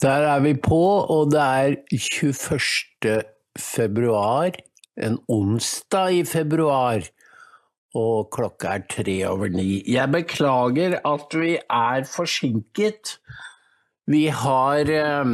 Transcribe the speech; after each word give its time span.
Der 0.00 0.24
er 0.32 0.40
vi 0.40 0.54
på, 0.56 0.80
og 1.12 1.32
det 1.34 1.40
er 1.40 1.74
21. 1.92 3.22
februar, 3.58 4.54
en 4.96 5.18
onsdag 5.28 6.14
i 6.16 6.22
februar. 6.24 7.04
Og 8.00 8.30
klokka 8.32 8.76
er 8.78 8.86
tre 8.88 9.16
over 9.28 9.50
ni. 9.52 9.82
Jeg 9.92 10.08
beklager 10.12 10.94
at 11.04 11.34
vi 11.36 11.56
er 11.58 12.06
forsinket. 12.08 13.18
Vi 14.06 14.28
har 14.32 14.88
eh, 14.94 15.32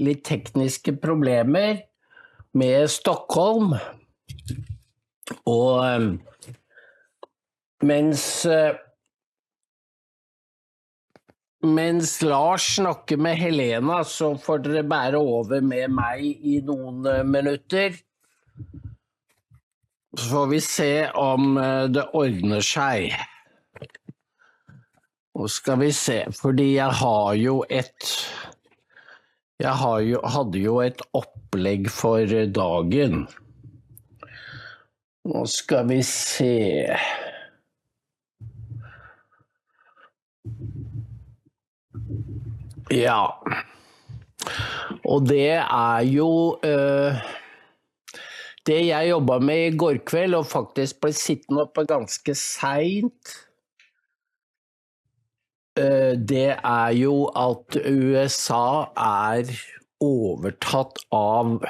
litt 0.00 0.24
tekniske 0.24 0.96
problemer 1.02 1.84
med 2.56 2.88
Stockholm. 2.90 3.76
Og 5.46 5.84
eh, 5.84 6.08
mens 7.86 8.26
eh, 8.48 8.80
mens 11.74 12.22
Lars 12.22 12.74
snakker 12.76 13.18
med 13.20 13.36
Helena, 13.40 14.02
så 14.04 14.34
får 14.38 14.64
dere 14.64 14.82
bære 14.88 15.20
over 15.20 15.64
med 15.64 15.92
meg 15.94 16.24
i 16.24 16.60
noen 16.64 17.06
eh, 17.10 17.22
minutter. 17.26 17.96
Så 20.16 20.28
får 20.30 20.46
vi 20.52 20.60
se 20.64 20.90
om 21.20 21.56
eh, 21.60 21.86
det 21.92 22.06
ordner 22.16 22.64
seg. 22.64 23.16
Og 25.36 25.50
skal 25.52 25.82
vi 25.82 25.90
se, 25.92 26.22
fordi 26.32 26.70
jeg 26.78 27.00
har 27.02 27.34
jo 27.36 27.58
et 27.68 28.12
Jeg 29.60 29.72
har 29.72 30.00
jo, 30.04 30.20
hadde 30.20 30.60
jo 30.60 30.80
et 30.84 31.00
opplegg 31.16 31.88
for 31.88 32.28
dagen. 32.52 33.22
Nå 35.26 35.46
skal 35.48 35.88
vi 35.88 36.02
se 36.04 36.52
Ja. 42.90 43.24
Og 45.06 45.26
det 45.26 45.58
er 45.58 46.04
jo 46.06 46.58
eh, 46.62 47.18
Det 48.66 48.78
jeg 48.86 49.08
jobba 49.10 49.38
med 49.38 49.72
i 49.72 49.76
går 49.78 49.98
kveld, 50.06 50.34
og 50.34 50.46
faktisk 50.50 51.00
ble 51.02 51.12
sittende 51.14 51.62
oppe 51.66 51.84
ganske 51.86 52.34
seint, 52.34 53.34
eh, 55.78 55.84
øh, 55.86 56.14
det 56.18 56.56
er 56.58 56.94
jo 56.98 57.28
at 57.30 57.78
USA 57.86 58.90
er 58.96 59.52
overtatt 60.02 60.98
av 61.14 61.60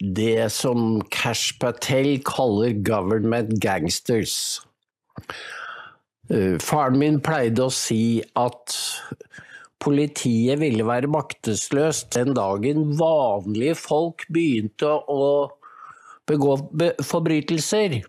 det 0.00 0.50
som 0.52 1.00
Cash 1.12 1.58
Patel 1.60 2.22
kaller 2.24 2.76
'government 2.84 3.56
gangsters'. 3.64 4.60
Øh, 6.30 6.60
faren 6.60 6.98
min 6.98 7.20
pleide 7.20 7.64
å 7.64 7.70
si 7.70 8.22
at 8.36 8.76
politiet 9.80 10.60
ville 10.60 10.84
være 10.86 11.10
maktesløst 11.10 12.12
den 12.16 12.34
dagen 12.36 12.92
vanlige 13.00 13.76
folk 13.80 14.26
begynte 14.32 14.92
å 15.08 15.24
begå 16.28 16.56
forbrytelser. 17.06 18.00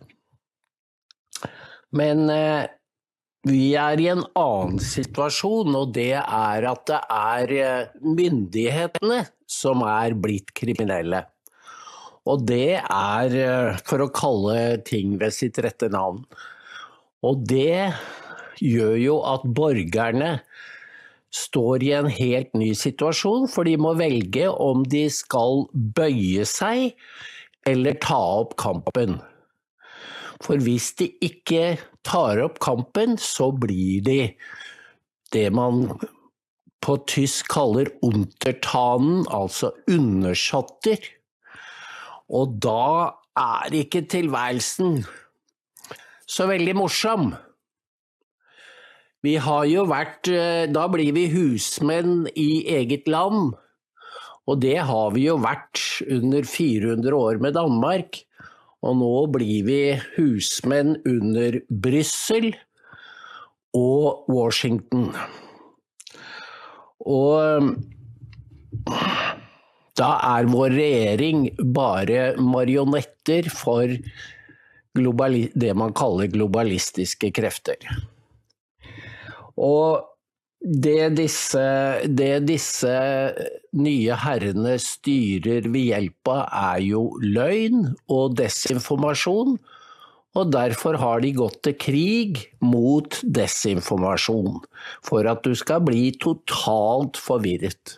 Men 1.95 2.29
eh, 2.31 2.69
vi 3.47 3.73
er 3.79 3.99
i 3.99 4.07
en 4.11 4.23
annen 4.37 4.79
situasjon, 4.83 5.73
og 5.75 5.93
det 5.95 6.13
er 6.19 6.67
at 6.69 6.85
det 6.91 6.99
er 7.17 7.53
eh, 7.57 7.93
myndighetene 8.03 9.23
som 9.49 9.83
er 9.87 10.15
blitt 10.15 10.53
kriminelle. 10.57 11.25
Og 12.29 12.43
det 12.45 12.77
er 12.77 13.37
eh, 13.41 13.79
for 13.87 14.05
å 14.05 14.11
kalle 14.13 14.77
ting 14.87 15.17
ved 15.21 15.33
sitt 15.35 15.57
rette 15.63 15.89
navn. 15.91 16.21
Og 17.25 17.41
det 17.49 17.91
gjør 18.61 18.97
jo 19.01 19.17
at 19.25 19.47
borgerne 19.57 20.35
står 21.31 21.83
i 21.83 21.91
en 21.95 22.09
helt 22.11 22.53
ny 22.57 22.71
situasjon, 22.75 23.47
for 23.51 23.67
de 23.67 23.77
må 23.79 23.95
velge 23.99 24.49
om 24.51 24.83
de 24.87 25.05
skal 25.11 25.65
bøye 25.71 26.45
seg 26.47 26.91
eller 27.67 27.99
ta 28.03 28.19
opp 28.41 28.57
kampen. 28.59 29.19
For 30.41 30.59
hvis 30.61 30.91
de 30.99 31.11
ikke 31.23 31.77
tar 32.07 32.41
opp 32.43 32.59
kampen, 32.63 33.15
så 33.21 33.51
blir 33.53 34.01
de 34.05 34.19
det 35.31 35.47
man 35.55 35.85
på 36.81 36.97
tysk 37.07 37.51
kaller 37.53 37.91
untertanen, 38.03 39.23
altså 39.29 39.69
undersåtter. 39.89 40.99
Og 42.33 42.57
da 42.63 43.13
er 43.37 43.77
ikke 43.83 44.01
tilværelsen 44.09 45.03
så 46.31 46.47
veldig 46.49 46.75
morsom. 46.79 47.31
Vi 49.21 49.35
har 49.37 49.67
jo 49.69 49.85
vært 49.89 50.29
eh, 50.33 50.65
Da 50.73 50.87
blir 50.89 51.13
vi 51.13 51.27
husmenn 51.33 52.25
i 52.33 52.63
eget 52.73 53.09
land. 53.11 53.53
Og 54.49 54.57
det 54.63 54.79
har 54.89 55.13
vi 55.13 55.27
jo 55.27 55.37
vært 55.41 55.81
under 56.09 56.47
400 56.47 57.13
år 57.17 57.41
med 57.43 57.55
Danmark. 57.55 58.23
Og 58.81 58.97
nå 58.97 59.13
blir 59.35 59.67
vi 59.67 59.81
husmenn 60.15 60.95
under 61.05 61.59
Brussel 61.69 62.49
og 63.77 64.25
Washington. 64.31 65.11
Og 67.05 67.37
eh, 67.45 67.69
da 70.01 70.11
er 70.33 70.49
vår 70.49 70.73
regjering 70.73 71.45
bare 71.75 72.31
marionetter 72.41 73.51
for 73.53 73.93
globali 74.97 75.45
det 75.53 75.75
man 75.77 75.93
kaller 75.95 76.31
globalistiske 76.31 77.29
krefter. 77.37 77.77
Og 79.61 80.07
det 80.61 81.15
disse, 81.17 81.61
det 82.05 82.43
disse 82.45 82.93
nye 83.73 84.17
herrene 84.23 84.75
styrer 84.81 85.65
ved 85.73 85.87
hjelp 85.89 86.29
av, 86.29 86.43
er 86.75 86.83
jo 86.85 87.05
løgn 87.21 87.87
og 88.13 88.35
desinformasjon. 88.37 89.57
Og 90.31 90.51
derfor 90.53 90.95
har 91.01 91.23
de 91.25 91.33
gått 91.35 91.57
til 91.65 91.75
krig 91.75 92.43
mot 92.63 93.17
desinformasjon, 93.25 94.61
for 95.03 95.27
at 95.27 95.41
du 95.43 95.57
skal 95.57 95.81
bli 95.83 96.11
totalt 96.21 97.19
forvirret. 97.19 97.97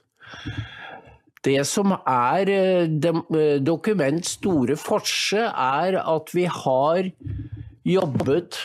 Det 1.44 1.60
som 1.68 1.92
er 2.00 2.50
eh, 2.50 2.88
eh, 2.88 3.60
Dokuments 3.62 4.38
store 4.40 4.78
forse, 4.80 5.44
er 5.44 6.00
at 6.00 6.32
vi 6.34 6.48
har 6.48 7.12
jobbet 7.84 8.62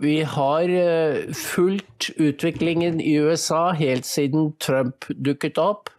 vi 0.00 0.22
har 0.22 0.68
eh, 0.68 1.32
fulgt 1.34 2.10
utviklingen 2.16 3.00
i 3.00 3.14
USA 3.16 3.72
helt 3.76 4.06
siden 4.08 4.52
Trump 4.62 5.04
dukket 5.08 5.58
opp, 5.60 5.90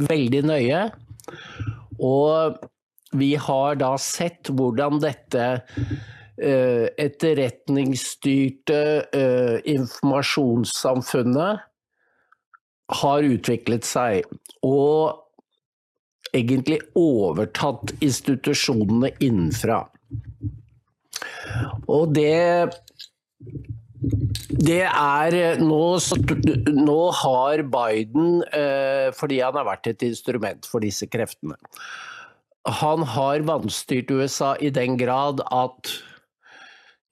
veldig 0.00 0.42
nøye. 0.50 0.82
Og 2.02 2.58
vi 3.14 3.34
har 3.38 3.74
da 3.80 3.94
sett 4.00 4.50
hvordan 4.50 5.00
dette 5.02 5.44
eh, 6.42 6.86
etterretningsstyrte 7.06 8.80
eh, 9.14 9.58
informasjonssamfunnet 9.74 11.62
har 13.00 13.28
utviklet 13.28 13.84
seg. 13.88 14.24
Og 14.66 15.20
egentlig 16.34 16.80
overtatt 16.98 17.94
institusjonene 18.02 19.10
innenfra. 19.22 19.84
Og 21.90 22.14
det 22.16 22.74
det 24.64 24.82
er 24.84 25.60
nå, 25.60 25.82
nå 26.76 26.98
har 27.20 27.62
Biden, 27.72 28.42
eh, 28.52 29.08
fordi 29.16 29.40
han 29.40 29.56
har 29.56 29.68
vært 29.68 29.88
et 29.92 30.04
instrument 30.04 30.66
for 30.68 30.84
disse 30.84 31.08
kreftene 31.08 31.56
Han 32.82 33.04
har 33.14 33.46
vanstyrt 33.48 34.12
USA 34.12 34.54
i 34.60 34.70
den 34.74 34.98
grad 35.00 35.40
at 35.52 35.94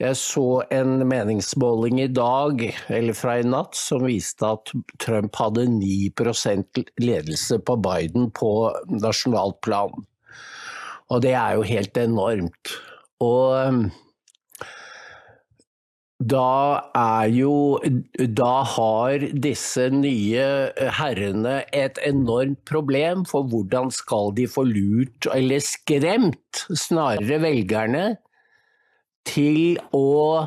jeg 0.02 0.16
så 0.18 0.64
en 0.74 1.04
meningsmåling 1.06 2.00
i 2.02 2.08
dag, 2.10 2.64
eller 2.90 3.14
fra 3.14 3.36
i 3.38 3.44
natt, 3.46 3.76
som 3.78 4.02
viste 4.02 4.48
at 4.48 4.72
Trump 4.98 5.36
hadde 5.38 5.68
9% 5.70 6.80
ledelse 6.98 7.60
på 7.62 7.76
Biden 7.84 8.32
på 8.34 8.50
nasjonalt 8.90 9.60
plan. 9.62 9.92
Og 11.12 11.22
det 11.22 11.36
er 11.38 11.54
jo 11.54 11.68
helt 11.68 12.00
enormt. 12.02 12.72
Og 13.22 13.92
da 16.28 16.90
er 16.94 17.30
jo 17.32 17.80
Da 18.36 18.62
har 18.74 19.24
disse 19.44 19.88
nye 19.94 20.46
eh, 20.70 20.90
herrene 20.98 21.62
et 21.72 21.98
enormt 22.06 22.62
problem, 22.68 23.24
for 23.28 23.46
hvordan 23.48 23.90
skal 23.94 24.32
de 24.36 24.46
få 24.50 24.64
lurt, 24.68 25.28
eller 25.34 25.62
skremt, 25.64 26.64
snarere 26.76 27.40
velgerne, 27.42 28.04
til 29.28 29.78
å, 29.94 30.46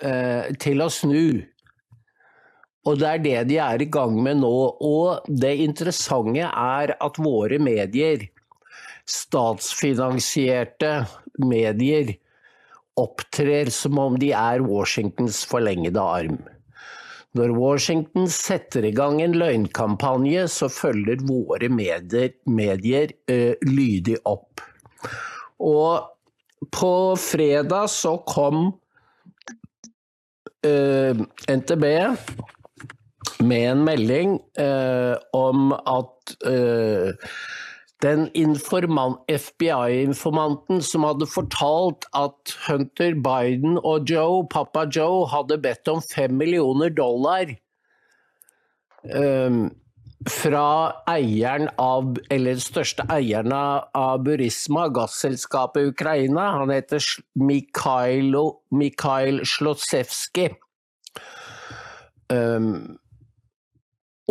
eh, 0.00 0.54
til 0.62 0.84
å 0.84 0.90
snu? 0.90 1.44
Og 2.84 2.98
det 3.00 3.08
er 3.08 3.22
det 3.24 3.38
de 3.48 3.58
er 3.64 3.82
i 3.82 3.88
gang 3.88 4.16
med 4.22 4.42
nå. 4.42 4.56
Og 4.84 5.24
det 5.28 5.54
interessante 5.64 6.44
er 6.44 6.96
at 7.00 7.20
våre 7.20 7.58
medier, 7.62 8.26
statsfinansierte 9.08 10.92
medier, 11.40 12.14
opptrer 13.00 13.70
som 13.74 13.98
om 13.98 14.18
de 14.20 14.30
er 14.36 14.62
Washingtons 14.64 15.42
forlengede 15.48 16.00
arm. 16.00 16.38
Når 17.34 17.50
Washington 17.58 18.28
setter 18.30 18.86
i 18.86 18.92
gang 18.94 19.18
en 19.22 19.34
løgnkampanje, 19.34 20.46
så 20.50 20.68
følger 20.70 21.22
våre 21.26 21.66
medier, 21.72 22.30
medier 22.46 23.10
uh, 23.30 23.58
lydig 23.66 24.20
opp. 24.30 24.62
Og 25.58 26.70
på 26.70 26.92
fredag 27.20 27.90
så 27.92 28.14
kom 28.24 28.60
eh, 30.64 31.10
uh, 31.10 31.24
NTB 31.50 31.84
med 33.44 33.66
en 33.72 33.82
melding 33.84 34.38
uh, 34.56 35.18
om 35.36 35.74
at 35.74 36.36
den 38.04 38.26
FBI-informanten 38.34 40.82
som 40.84 41.06
hadde 41.08 41.26
fortalt 41.30 42.04
at 42.12 42.52
Hunter 42.66 43.14
Biden 43.16 43.78
og 43.80 44.10
Joe, 44.10 44.44
pappa 44.50 44.84
Joe 44.92 45.24
hadde 45.32 45.62
bedt 45.64 45.88
om 45.88 46.02
fem 46.04 46.36
millioner 46.36 46.90
dollar 46.92 47.48
um, 49.08 49.72
fra 50.28 50.92
eieren 51.10 51.68
av, 51.80 52.18
eller 52.32 52.60
største 52.62 53.04
eieren 53.12 53.52
av 53.52 54.22
Burisma, 54.24 54.88
gasselskapet 54.92 55.82
i 55.82 55.86
Ukraina. 55.92 56.58
Han 56.60 56.70
heter 56.72 57.00
Mikhailo, 57.40 58.60
Mikhail 58.72 59.42
Slotsevskij. 59.48 60.54
Um, 62.32 62.36
ehm, 62.36 62.98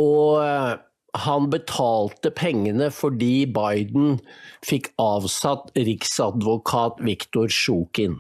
og 0.02 0.42
eh, 0.42 0.72
han 1.14 1.50
betalte 1.54 2.32
pengene 2.34 2.90
fordi 2.94 3.46
Biden 3.54 4.18
fikk 4.66 4.90
avsatt 5.02 5.70
riksadvokat 5.78 7.04
Viktor 7.06 7.52
Sjukin. 7.54 8.18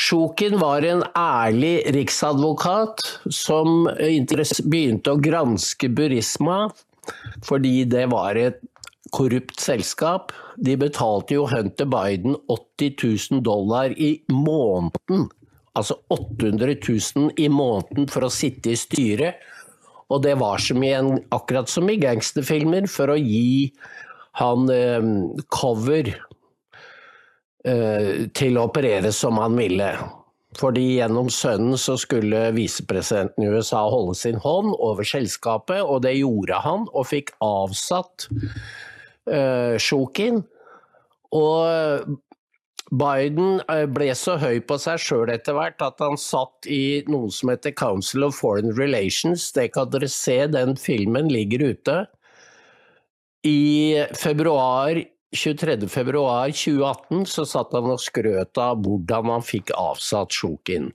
Sjukin 0.00 0.56
var 0.60 0.86
en 0.88 1.02
ærlig 1.18 1.82
riksadvokat 1.92 3.04
som 3.28 3.84
begynte 3.90 5.12
å 5.12 5.20
granske 5.20 5.90
Burisma 5.92 6.70
fordi 7.44 7.82
det 7.90 8.06
var 8.12 8.38
et 8.40 8.62
korrupt 9.12 9.60
selskap. 9.60 10.32
De 10.56 10.78
betalte 10.80 11.36
jo 11.36 11.44
Hunter 11.50 11.88
Biden 11.90 12.38
80 12.48 12.96
000 13.34 13.44
dollar 13.44 13.92
i 13.92 14.14
måneden. 14.32 15.28
Altså 15.76 15.98
800 16.08 16.78
000 16.88 17.36
i 17.36 17.48
måneden 17.52 18.08
for 18.10 18.26
å 18.26 18.32
sitte 18.32 18.72
i 18.72 18.80
styret 18.80 19.44
og 20.10 20.22
det 20.26 20.36
var 20.40 20.62
som 20.62 20.82
i 20.82 20.92
en, 20.96 21.18
akkurat 21.34 21.70
som 21.70 21.88
i 21.90 21.98
gangsterfilmer, 22.00 22.88
for 22.90 23.12
å 23.12 23.18
gi 23.18 23.70
han 24.40 24.70
eh, 24.74 25.10
cover 25.52 26.10
eh, 27.64 28.26
til 28.36 28.58
å 28.58 28.66
operere 28.68 29.12
som 29.14 29.38
han 29.42 29.58
ville. 29.58 29.92
Fordi 30.58 30.96
gjennom 30.96 31.28
sønnen 31.30 31.78
så 31.78 31.94
skulle 32.00 32.48
visepresidenten 32.56 33.46
i 33.46 33.50
USA 33.54 33.84
holde 33.86 34.16
sin 34.18 34.40
hånd 34.42 34.74
over 34.82 35.06
selskapet, 35.06 35.78
og 35.84 36.02
det 36.06 36.16
gjorde 36.18 36.58
han, 36.64 36.88
og 36.90 37.06
fikk 37.12 37.30
avsatt 37.44 38.26
eh, 39.30 39.78
Sjokin. 39.78 40.42
Og 41.30 42.18
Biden 42.90 43.60
eh, 43.70 43.86
ble 43.86 44.10
så 44.18 44.34
høy 44.40 44.58
på 44.66 44.78
seg 44.82 44.98
sjøl 45.02 45.30
etter 45.30 45.54
hvert 45.54 45.82
at 45.84 46.02
han 46.02 46.18
satt 46.18 46.66
i 46.66 47.02
noe 47.10 47.30
som 47.34 47.52
heter 47.52 47.74
Council 47.78 48.26
of 48.26 48.34
Foreign 48.34 48.74
Relations. 48.74 49.52
Det 49.54 49.68
kan 49.76 49.92
dere 49.92 50.10
se, 50.10 50.42
den 50.50 50.74
filmen 50.80 51.30
ligger 51.30 51.70
ute. 51.70 51.98
I 53.46 54.04
februar 54.18 54.98
23. 55.36 55.88
februar 55.88 56.50
2018 56.50 57.26
så 57.30 57.44
satt 57.46 57.74
han 57.76 57.92
og 57.92 58.00
skrøt 58.02 58.58
av 58.58 58.82
hvordan 58.82 59.30
han 59.36 59.44
fikk 59.46 59.70
avsatt 59.78 60.34
Sjukin. 60.34 60.90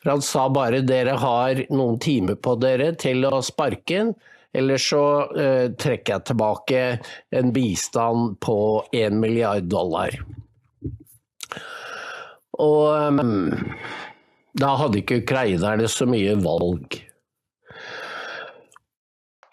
For 0.00 0.14
han 0.14 0.24
sa 0.24 0.46
bare 0.52 0.80
dere 0.84 1.18
har 1.20 1.60
noen 1.72 2.00
timer 2.00 2.40
på 2.40 2.56
dere 2.60 2.94
til 3.00 3.28
å 3.28 3.42
sparke 3.44 4.00
ham, 4.00 4.14
eller 4.54 4.80
så 4.80 5.04
eh, 5.34 5.66
trekker 5.76 6.14
jeg 6.14 6.26
tilbake 6.30 6.82
en 7.36 7.52
bistand 7.52 8.38
på 8.44 8.56
1 8.94 9.20
milliard 9.20 9.68
dollar. 9.68 10.16
Og 12.62 12.92
um, 12.92 13.18
ehm, 13.18 13.74
da 14.60 14.74
hadde 14.78 15.00
ikke 15.00 15.22
ukrainerne 15.24 15.88
så 15.90 16.06
mye 16.06 16.36
valg. 16.44 17.00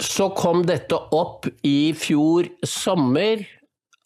Så 0.01 0.29
kom 0.37 0.63
dette 0.69 0.97
opp 1.13 1.47
i 1.65 1.93
fjor 1.97 2.49
sommer, 2.67 3.43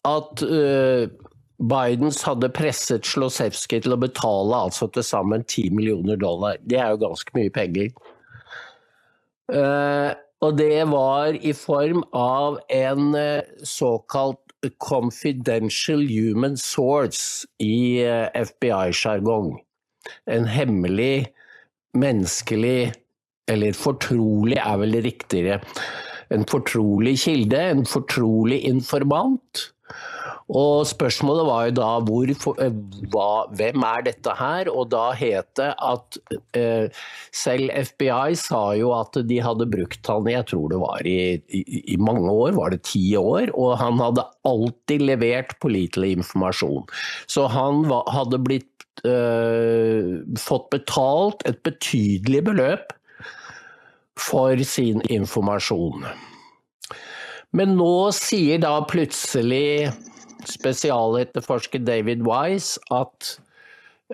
at 0.06 0.42
uh, 0.46 1.08
Bidens 1.56 2.20
hadde 2.22 2.52
presset 2.54 3.08
Slosevskij 3.08 3.82
til 3.82 3.96
å 3.96 3.98
betale 4.00 4.60
altså 4.68 4.86
til 4.92 5.04
sammen 5.06 5.42
10 5.42 5.72
millioner 5.74 6.20
dollar. 6.20 6.60
Det 6.62 6.78
er 6.78 6.92
jo 6.92 7.02
ganske 7.08 7.34
mye 7.36 7.52
penger. 7.52 7.90
Uh, 9.50 10.12
og 10.44 10.58
det 10.58 10.84
var 10.90 11.36
i 11.40 11.52
form 11.56 12.02
av 12.12 12.58
en 12.68 13.14
eh, 13.16 13.46
såkalt 13.64 14.45
the 14.66 14.74
confidential 14.78 16.00
human 16.00 16.56
source 16.56 17.46
i 17.62 18.02
eh, 18.02 18.28
FBI-sjargong. 18.34 19.60
En 20.26 20.46
hemmelig, 20.46 21.26
menneskelig 21.94 22.92
Eller 23.46 23.76
fortrolig 23.78 24.56
er 24.58 24.78
vel 24.80 24.96
riktigere. 25.04 25.60
En 26.34 26.42
fortrolig 26.50 27.12
kilde, 27.22 27.60
en 27.62 27.84
fortrolig 27.86 28.56
informant 28.66 29.60
og 30.46 30.86
spørsmålet 30.86 31.46
var 31.48 31.62
jo 31.66 31.72
da 31.74 31.88
hvor, 32.06 32.30
eh, 32.30 32.76
hva, 33.10 33.30
hvem 33.58 33.82
er 33.82 34.04
dette 34.06 34.34
her? 34.38 34.70
Og 34.70 34.92
da 34.92 35.08
het 35.18 35.48
det 35.58 35.72
at 35.74 36.18
eh, 36.54 36.86
selv 37.34 37.72
FBI 37.90 38.36
sa 38.38 38.60
jo 38.78 38.92
at 38.94 39.18
de 39.26 39.40
hadde 39.42 39.66
brukt 39.72 40.06
han 40.06 40.30
jeg 40.30 40.46
tror 40.52 40.70
det 40.70 40.78
var 40.82 41.02
i, 41.08 41.18
i, 41.50 41.82
i 41.94 41.98
mange 41.98 42.30
år, 42.30 42.54
var 42.54 42.70
det 42.70 42.84
ti 42.86 43.02
år? 43.18 43.50
Og 43.58 43.74
han 43.82 43.98
hadde 43.98 44.26
alltid 44.46 45.02
levert 45.10 45.56
pålitelig 45.62 46.14
informasjon. 46.20 46.86
Så 47.26 47.50
han 47.50 47.82
var, 47.90 48.06
hadde 48.14 48.38
blitt 48.46 49.02
eh, 49.02 50.22
fått 50.38 50.70
betalt 50.70 51.42
et 51.50 51.58
betydelig 51.66 52.46
beløp 52.52 52.94
for 54.16 54.62
sin 54.62 55.02
informasjon. 55.10 56.06
Men 57.56 57.74
nå 57.78 58.12
sier 58.14 58.60
da 58.62 58.78
plutselig 58.86 59.90
spesialetterforsker 60.44 61.82
David 61.86 62.24
Wise 62.26 62.80
at 62.94 63.36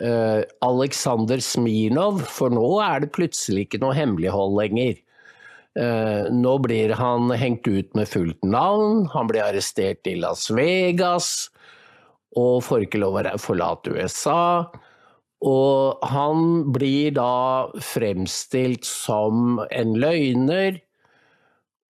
eh, 0.01 0.09
uh, 0.09 0.43
Aleksandr 0.65 1.43
Smirnov 1.45 2.23
For 2.31 2.53
nå 2.53 2.69
er 2.85 3.03
det 3.05 3.13
plutselig 3.17 3.67
ikke 3.67 3.83
noe 3.83 3.97
hemmelighold 3.97 4.57
lenger. 4.61 5.01
Uh, 5.73 6.29
nå 6.33 6.59
blir 6.65 6.95
han 6.97 7.33
hengt 7.37 7.69
ut 7.69 7.93
med 7.97 8.09
fullt 8.09 8.45
navn, 8.45 9.07
han 9.13 9.29
blir 9.31 9.45
arrestert 9.45 10.09
i 10.09 10.19
Las 10.21 10.51
Vegas 10.53 11.51
og 12.37 12.63
får 12.65 12.87
ikke 12.87 13.01
lov 13.03 13.19
å 13.21 13.41
forlate 13.41 13.93
USA. 13.93 14.69
Og 15.43 16.05
han 16.07 16.71
blir 16.73 17.13
da 17.17 17.69
fremstilt 17.83 18.87
som 18.87 19.59
en 19.69 19.97
løgner 19.99 20.79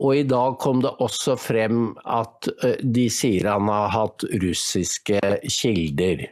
og 0.01 0.17
i 0.17 0.25
dag 0.27 0.57
kom 0.63 0.81
det 0.83 0.93
også 1.05 1.37
frem 1.39 1.93
at 2.09 2.49
eh, 2.65 2.79
de 2.83 3.07
sier 3.13 3.49
han 3.51 3.69
har 3.71 3.93
hatt 3.93 4.25
russiske 4.43 5.21
kilder. 5.47 6.27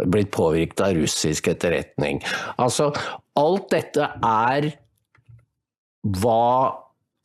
Blitt 0.00 0.30
påvirket 0.32 0.80
av 0.84 0.96
russisk 0.96 1.50
etterretning. 1.52 2.22
Altså, 2.60 2.90
alt 3.40 3.68
dette 3.72 4.06
er 4.24 4.70
hva 6.20 6.72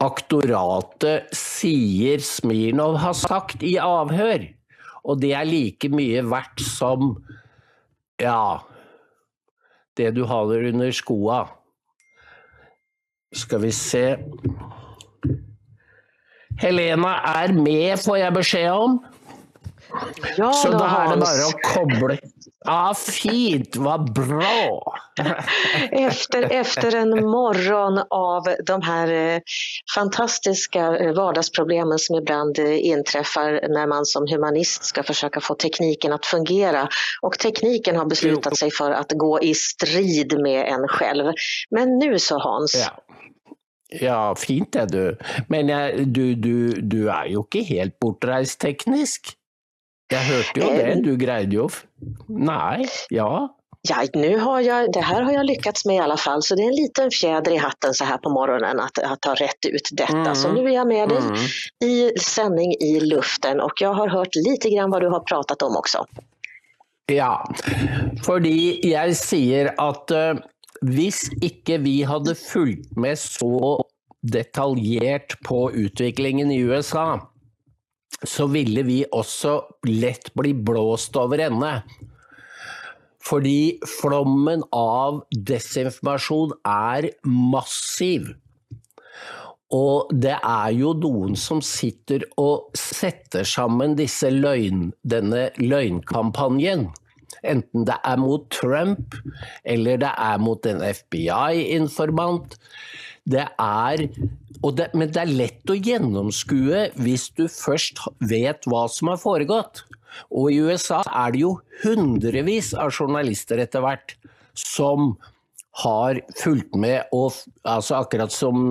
aktoratet 0.04 1.32
sier 1.36 2.24
Smirnov 2.24 3.00
har 3.00 3.16
sagt 3.16 3.64
i 3.64 3.78
avhør. 3.80 4.44
Og 5.06 5.22
det 5.22 5.32
er 5.38 5.48
like 5.48 5.90
mye 5.94 6.24
verdt 6.26 6.64
som 6.66 7.16
ja 8.22 8.60
det 9.96 10.12
du 10.16 10.26
har 10.28 10.52
under 10.52 10.92
skoa. 10.92 11.46
Skal 13.36 13.64
vi 13.64 13.72
se 13.76 14.06
Helena 16.62 17.18
er 17.44 17.54
med, 17.54 18.00
får 18.00 18.18
jeg 18.18 18.34
beskjed 18.34 18.72
om. 18.72 19.00
Ja, 20.38 20.52
Så 20.54 20.72
da 20.74 20.88
er 21.06 21.14
det 21.14 21.22
bare 21.24 21.46
å 21.48 21.54
koble 21.64 22.18
Ja, 22.66 22.94
fint, 22.98 23.76
vad 23.76 24.14
bra! 24.14 24.98
efter, 25.92 26.42
efter 26.42 26.96
en 26.96 27.10
morgon 27.10 28.04
av 28.10 28.44
de 28.66 28.82
här 28.82 29.12
eh, 29.12 29.42
fantastiska 29.96 30.98
eh, 30.98 31.14
vardagsproblemen 31.14 32.00
som 32.00 32.16
ibland 32.16 32.60
eh, 32.60 32.86
inträffar 32.86 33.68
när 33.70 33.88
man 33.88 34.06
som 34.06 34.28
humanist 34.28 34.84
ska 34.84 35.04
försöka 35.04 35.42
få 35.42 35.56
tekniken 35.56 36.14
att 36.14 36.26
fungera. 36.26 36.90
Och 37.22 37.40
tekniken 37.40 37.96
har 37.96 38.06
beslutat 38.06 38.58
sig 38.58 38.72
för 38.72 38.92
att 38.92 39.12
gå 39.12 39.42
i 39.42 39.54
strid 39.54 40.40
med 40.40 40.68
en 40.68 40.88
själv. 40.88 41.34
Men 41.70 42.00
nu 42.00 42.20
så 42.20 42.40
Hans, 42.40 42.76
ja. 42.76 43.16
Ja, 44.02 44.36
fint 44.36 44.74
det, 44.74 44.86
du. 44.92 45.16
Men 45.48 45.70
jeg, 45.70 46.08
du, 46.16 46.36
du, 46.36 46.56
du, 46.82 47.02
er 47.08 47.32
jo 47.32 47.46
ikke 47.46 47.66
helt 47.68 48.00
bortreist 48.02 48.60
teknisk. 48.62 49.36
Jeg 50.12 50.22
hørte 50.28 50.62
jo 50.62 50.70
det, 50.70 50.90
du 51.02 51.16
greide 51.18 51.56
jo 51.56 51.70
Nei, 52.30 52.86
ja. 53.10 53.48
Ja, 53.90 54.06
nu 54.14 54.38
har 54.38 54.62
jag, 54.62 54.94
det 54.94 55.02
här 55.02 55.22
har 55.22 55.32
jag 55.32 55.46
lyckats 55.46 55.86
med 55.86 55.96
i 55.96 56.00
alla 56.00 56.18
fall, 56.18 56.44
så 56.44 56.56
det 56.56 56.62
är 56.62 56.68
en 56.68 56.76
liten 56.76 57.12
fjäder 57.12 57.52
i 57.52 57.58
hatten 57.58 57.94
så 57.94 58.04
här 58.06 58.18
på 58.18 58.30
morgonen 58.30 58.80
att, 58.80 59.00
att 59.00 59.26
ha 59.26 59.34
rätt 59.34 59.66
ut 59.66 59.90
detta. 59.92 60.18
Mm. 60.18 60.36
Så 60.36 60.52
nu 60.52 60.70
är 60.70 60.74
jag 60.74 60.88
med 60.88 61.10
dig 61.10 61.18
mm. 61.18 61.36
i 61.84 62.20
sändning 62.20 62.72
i 62.72 63.00
luften 63.00 63.60
och 63.60 63.72
jag 63.82 63.94
har 63.94 64.08
hört 64.08 64.36
lite 64.36 64.70
grann 64.70 64.92
vad 64.92 65.02
du 65.02 65.10
har 65.10 65.20
pratat 65.20 65.62
om 65.62 65.78
också. 65.78 66.06
Ja, 67.06 67.54
fordi 68.26 68.80
jag 68.92 69.16
säger 69.16 69.74
att 69.90 70.12
uh, 70.12 70.42
hvis 70.82 71.28
ikke 71.44 71.80
vi 71.84 72.02
hade 72.04 72.36
följt 72.36 72.96
med 72.98 73.20
så 73.20 73.86
detaljerat 74.26 75.38
på 75.46 75.72
utvecklingen 75.72 76.52
i 76.52 76.60
USA, 76.60 77.32
så 78.24 78.48
ville 78.48 78.84
vi 78.84 79.06
också 79.12 79.64
lätt 79.88 80.34
bli 80.34 80.54
blåst 80.54 81.16
över 81.16 81.40
ända. 81.40 81.84
Fordi 83.26 83.80
flommen 84.02 84.64
av 84.72 85.24
desinformasjon 85.48 86.52
er 86.70 87.10
massiv. 87.26 88.36
Og 89.74 90.12
det 90.14 90.36
er 90.38 90.74
jo 90.78 90.94
noen 90.94 91.34
som 91.40 91.62
sitter 91.66 92.24
og 92.38 92.70
setter 92.78 93.48
sammen 93.50 93.96
disse 93.98 94.30
løgn, 94.30 94.92
denne 95.02 95.50
løgnkampanjen. 95.58 96.92
Enten 97.48 97.86
det 97.88 97.98
er 98.04 98.22
mot 98.22 98.48
Trump, 98.54 99.16
eller 99.64 100.02
det 100.02 100.12
er 100.12 100.42
mot 100.42 100.66
en 100.70 100.82
FBI-informant. 100.86 102.58
Det 103.26 103.48
er 103.60 104.08
det, 104.66 104.88
Men 104.94 105.12
det 105.14 105.22
er 105.22 105.30
lett 105.30 105.70
å 105.70 105.78
gjennomskue 105.78 106.88
hvis 106.98 107.28
du 107.38 107.46
først 107.52 108.00
vet 108.26 108.66
hva 108.70 108.86
som 108.90 109.12
har 109.12 109.20
foregått. 109.22 109.84
Og 110.32 110.50
i 110.54 110.60
USA 110.64 111.04
er 111.06 111.36
det 111.36 111.44
jo 111.44 111.56
hundrevis 111.84 112.74
av 112.74 112.94
journalister 112.96 113.62
etter 113.62 113.84
hvert 113.86 114.16
som 114.56 115.14
har 115.84 116.22
fulgt 116.40 116.76
med, 116.80 117.04
og 117.12 117.36
altså 117.68 118.00
akkurat 118.00 118.32
som 118.32 118.70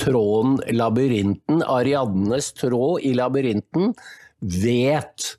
tråden 0.00 0.58
labyrinten, 0.76 1.62
Ariadnes 1.64 2.50
tråd 2.58 3.00
i 3.08 3.14
labyrinten, 3.16 3.94
vet 4.42 5.30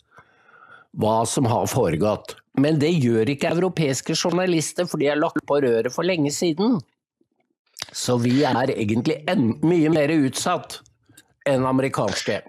hva 0.98 1.22
som 1.30 1.46
har 1.50 1.70
foregått. 1.70 2.34
Men 2.60 2.78
det 2.82 2.92
gjør 3.02 3.32
ikke 3.34 3.54
europeiske 3.56 4.14
journalister, 4.14 4.86
for 4.86 5.02
de 5.02 5.10
er 5.10 5.20
lagt 5.20 5.42
på 5.50 5.58
røret 5.64 5.94
for 5.94 6.06
lenge 6.06 6.32
siden. 6.32 6.80
Så 7.94 8.18
vi 8.22 8.44
er 8.46 8.70
egentlig 8.74 9.20
mye 9.66 9.90
mer 9.94 10.14
utsatt 10.14 10.80
enn 11.50 11.66
amerikanske. 11.68 12.40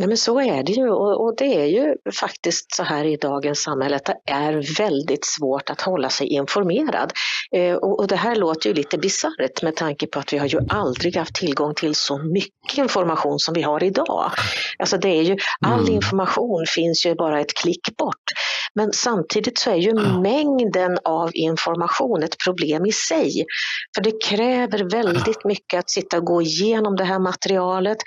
Nej, 0.00 0.08
men 0.08 0.16
så 0.16 0.40
är 0.40 0.62
det 0.62 0.72
ju 0.72 0.90
och, 0.90 1.24
och, 1.24 1.34
det 1.36 1.54
är 1.54 1.66
ju 1.66 1.94
faktiskt 2.20 2.74
så 2.74 2.82
här 2.82 3.04
i 3.04 3.16
dagens 3.16 3.62
samhälle 3.62 3.96
att 3.96 4.04
det 4.04 4.16
är 4.26 4.78
väldigt 4.78 5.24
svårt 5.24 5.70
att 5.70 5.80
hålla 5.80 6.08
sig 6.08 6.26
informerad. 6.26 7.12
Eh, 7.56 7.74
och, 7.74 7.98
och, 7.98 8.06
det 8.06 8.16
här 8.16 8.36
låter 8.36 8.68
ju 8.68 8.74
lite 8.74 8.98
bisarrt 8.98 9.62
med 9.62 9.76
tanke 9.76 10.06
på 10.06 10.18
att 10.18 10.32
vi 10.32 10.38
har 10.38 10.46
ju 10.46 10.58
aldrig 10.68 11.16
haft 11.16 11.34
tillgång 11.34 11.74
till 11.74 11.94
så 11.94 12.18
mycket 12.18 12.78
information 12.78 13.38
som 13.38 13.54
vi 13.54 13.62
har 13.62 13.84
idag. 13.84 14.32
Alltså 14.78 14.96
det 14.96 15.08
är 15.08 15.22
ju, 15.22 15.36
all 15.66 15.80
mm. 15.80 15.94
information 15.94 16.64
finns 16.74 17.06
ju 17.06 17.14
bara 17.14 17.40
ett 17.40 17.54
klick 17.54 17.96
bort. 17.98 18.24
Men 18.74 18.92
samtidigt 18.92 19.58
så 19.58 19.70
är 19.70 19.76
ju 19.76 19.94
mängden 20.22 20.98
av 21.04 21.30
information 21.34 22.22
ett 22.22 22.36
problem 22.44 22.86
i 22.86 22.92
sig. 22.92 23.44
För 23.94 24.02
det 24.02 24.24
kräver 24.24 24.90
väldigt 24.90 25.44
mycket 25.44 25.78
att 25.78 25.90
sitta 25.90 26.18
och 26.18 26.24
gå 26.24 26.42
igenom 26.42 26.96
det 26.96 27.04
här 27.04 27.18
materialet, 27.18 27.98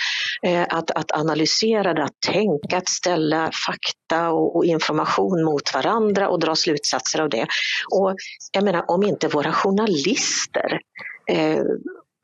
eh, 0.46 0.62
att, 0.70 0.92
att 0.92 1.12
analysera 1.12 1.83
det, 1.84 2.04
att 2.04 2.20
tänka, 2.28 2.78
att 2.78 2.90
ställa 2.90 3.52
fakta 3.68 4.30
och, 4.30 4.56
och 4.56 4.66
information 4.66 5.44
mot 5.44 5.74
varandra 5.74 6.30
och 6.30 6.40
dra 6.40 6.56
slutsatser 6.56 7.22
av 7.22 7.30
det. 7.30 7.48
Och 7.92 8.16
jag 8.52 8.64
menar, 8.64 8.86
om 8.88 9.04
inte 9.04 9.28
våra 9.28 9.54
journalister 9.54 10.80
eh, 11.32 11.64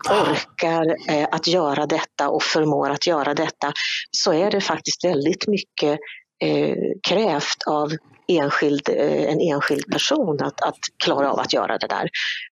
orkar 0.09 0.95
eh, 1.09 1.27
att 1.31 1.47
göra 1.47 1.85
detta 1.85 2.29
och 2.29 2.43
förmår 2.43 2.89
att 2.89 3.07
göra 3.07 3.33
detta 3.33 3.73
så 4.11 4.33
är 4.33 4.51
det 4.51 4.61
faktiskt 4.61 5.05
väldigt 5.05 5.47
mycket 5.47 5.99
eh, 6.43 6.77
krävt 7.07 7.63
av 7.67 7.91
enskild, 8.27 8.89
eh, 8.89 9.31
en 9.31 9.41
enskild 9.41 9.91
person 9.91 10.43
att, 10.43 10.61
att 10.61 10.79
klara 11.03 11.31
av 11.31 11.39
att 11.39 11.53
göra 11.53 11.77
det 11.77 11.87
där. 11.87 12.09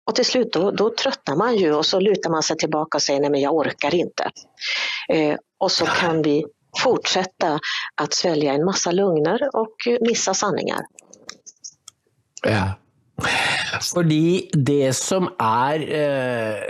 Och 0.06 0.14
till 0.14 0.24
slut 0.24 0.52
då, 0.52 0.70
då 0.70 0.94
tröttnar 0.94 1.36
man 1.36 1.56
ju 1.56 1.72
och 1.74 1.86
så 1.86 2.00
lutar 2.00 2.30
man 2.30 2.42
sig 2.42 2.56
tillbaka 2.56 2.98
och 2.98 3.02
säger 3.02 3.20
nej 3.20 3.30
men 3.30 3.40
jag 3.40 3.54
orkar 3.54 3.94
inte. 3.94 4.30
Eh, 5.08 5.36
och 5.58 5.72
så 5.72 5.86
kan 5.86 6.22
vi 6.22 6.44
fortsätta 6.78 7.58
att 7.94 8.14
svälja 8.14 8.52
en 8.52 8.64
massa 8.64 8.90
lögner 8.90 9.56
och 9.56 9.76
missa 10.00 10.34
sanningar. 10.34 10.80
Ja. 12.42 12.72
Fordi 13.94 14.50
det 14.52 14.92
som 14.92 15.28
är 15.38 15.94
eh, 15.94 16.62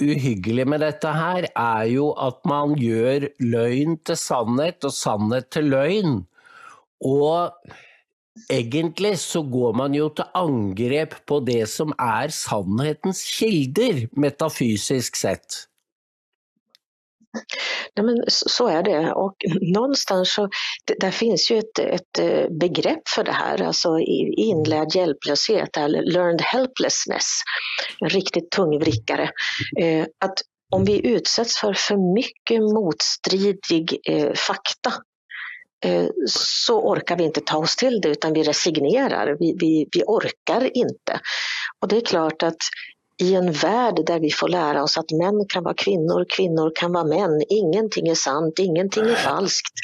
uhyggelig 0.00 0.66
med 0.66 0.80
detta 0.80 1.12
här 1.12 1.46
är 1.54 1.84
ju 1.84 2.04
att 2.04 2.44
man 2.44 2.74
gör 2.78 3.28
lögn 3.38 3.98
till 3.98 4.16
sannhet 4.16 4.84
och 4.84 4.94
sannhet 4.94 5.50
till 5.50 5.68
lögn. 5.68 6.26
Och 7.04 7.50
egentligen 8.48 9.18
så 9.18 9.42
går 9.42 9.72
man 9.72 9.94
ju 9.94 10.08
till 10.08 10.24
angrepp 10.34 11.26
på 11.26 11.40
det 11.40 11.66
som 11.66 11.92
är 11.98 12.28
sannhetens 12.28 13.22
kilder, 13.22 14.08
metafysiskt 14.20 15.16
sett. 15.16 15.46
Nej, 17.96 18.06
men 18.06 18.24
så 18.26 18.68
är 18.68 18.82
det. 18.82 19.12
Och 19.12 19.36
någonstans 19.74 20.34
så 20.34 20.48
där 21.00 21.10
finns 21.10 21.50
ju 21.50 21.58
ett, 21.58 21.78
ett 21.78 22.18
eh, 22.18 22.48
begrepp 22.60 23.08
för 23.08 23.24
det 23.24 23.32
här, 23.32 23.62
alltså 23.62 23.98
inlärd 24.36 24.94
hjälplöshet 24.94 25.76
eller 25.76 26.02
learned 26.02 26.40
helplessness, 26.40 27.26
en 28.00 28.08
riktigt 28.08 28.50
tung 28.50 28.78
vrickare. 28.78 29.30
Eh, 29.80 30.06
att 30.24 30.34
om 30.74 30.84
vi 30.84 31.06
utsätts 31.06 31.58
för 31.58 31.74
för 31.74 32.14
mycket 32.14 32.62
motstridig 32.62 33.98
eh, 34.08 34.32
fakta 34.34 34.92
så 36.26 36.80
orkar 36.80 37.16
vi 37.16 37.24
inte 37.24 37.40
ta 37.40 37.58
oss 37.58 37.76
till 37.76 38.00
det 38.00 38.08
utan 38.08 38.32
vi 38.32 38.42
resignerar, 38.42 39.36
vi, 39.38 39.56
vi, 39.60 39.86
vi 39.92 40.02
orkar 40.06 40.76
inte. 40.76 41.20
Och 41.80 41.88
det 41.88 41.96
är 41.96 42.00
klart 42.00 42.42
att 42.42 42.56
i 43.22 43.34
en 43.34 43.52
värld 43.52 44.06
där 44.06 44.20
vi 44.20 44.30
får 44.30 44.48
lära 44.48 44.82
oss 44.82 44.98
att 44.98 45.10
män 45.10 45.46
kan 45.48 45.64
vara 45.64 45.74
kvinnor, 45.74 46.26
kvinnor 46.28 46.72
kan 46.74 46.92
vara 46.92 47.04
män. 47.04 47.42
Ingenting 47.48 48.08
är 48.08 48.14
sant, 48.14 48.58
ingenting 48.58 49.04
är 49.04 49.14
falskt. 49.14 49.74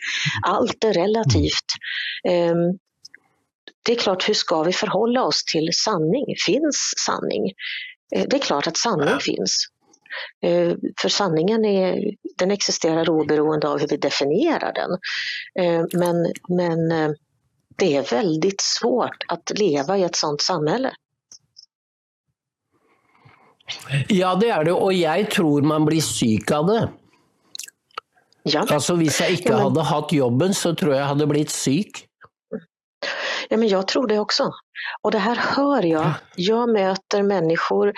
Allt 0.46 0.84
är 0.84 0.92
relativt. 0.92 1.68
Ehm, 2.28 2.78
det 3.84 3.92
är 3.92 3.96
klart, 3.96 4.28
hur 4.28 4.34
ska 4.34 4.62
vi 4.62 4.72
förhålla 4.72 5.22
oss 5.24 5.44
till 5.44 5.68
sanning? 5.72 6.24
Finns 6.46 6.92
sanning? 7.06 7.52
Eh, 8.14 8.24
det 8.28 8.36
är 8.36 8.40
klart 8.40 8.66
att 8.66 8.76
sanning 8.76 9.20
finns. 9.20 9.66
Eh, 10.42 10.72
för 11.00 11.08
sanningen 11.08 11.64
är, 11.64 12.00
den 12.38 12.50
existerar 12.50 13.10
oberoende 13.10 13.68
av 13.68 13.78
hur 13.80 13.88
vi 13.88 13.96
definierar 13.96 14.72
den. 14.72 14.90
Eh, 15.64 15.84
men, 15.92 16.32
men 16.48 17.14
det 17.76 17.96
är 17.96 18.02
väldigt 18.02 18.60
svårt 18.60 19.24
att 19.28 19.58
leva 19.58 19.98
i 19.98 20.02
ett 20.02 20.16
sådant 20.16 20.40
samhälle. 20.40 20.92
Ja, 24.12 24.32
det 24.38 24.50
er 24.54 24.64
det, 24.68 24.72
og 24.72 24.92
jeg 24.96 25.28
tror 25.34 25.66
man 25.66 25.84
blir 25.88 26.04
syk 26.04 26.50
av 26.56 26.68
det. 26.70 26.82
Ja. 28.48 28.62
Altså, 28.64 28.96
hvis 28.96 29.20
jeg 29.20 29.40
ikke 29.40 29.56
hadde 29.60 29.84
hatt 29.84 30.12
jobben, 30.14 30.54
så 30.56 30.72
tror 30.72 30.94
jeg 30.94 31.02
jeg 31.02 31.10
hadde 31.12 31.28
blitt 31.28 31.52
syk. 31.52 32.07
Ja, 33.48 33.56
men 33.56 33.68
jag 33.68 33.88
tror 33.88 34.06
det 34.06 34.18
också. 34.18 34.52
Och 35.02 35.10
det 35.10 35.18
här 35.18 35.36
hör 35.36 35.82
jag. 35.82 36.12
Jag 36.36 36.72
möter 36.72 37.22
människor, 37.22 37.92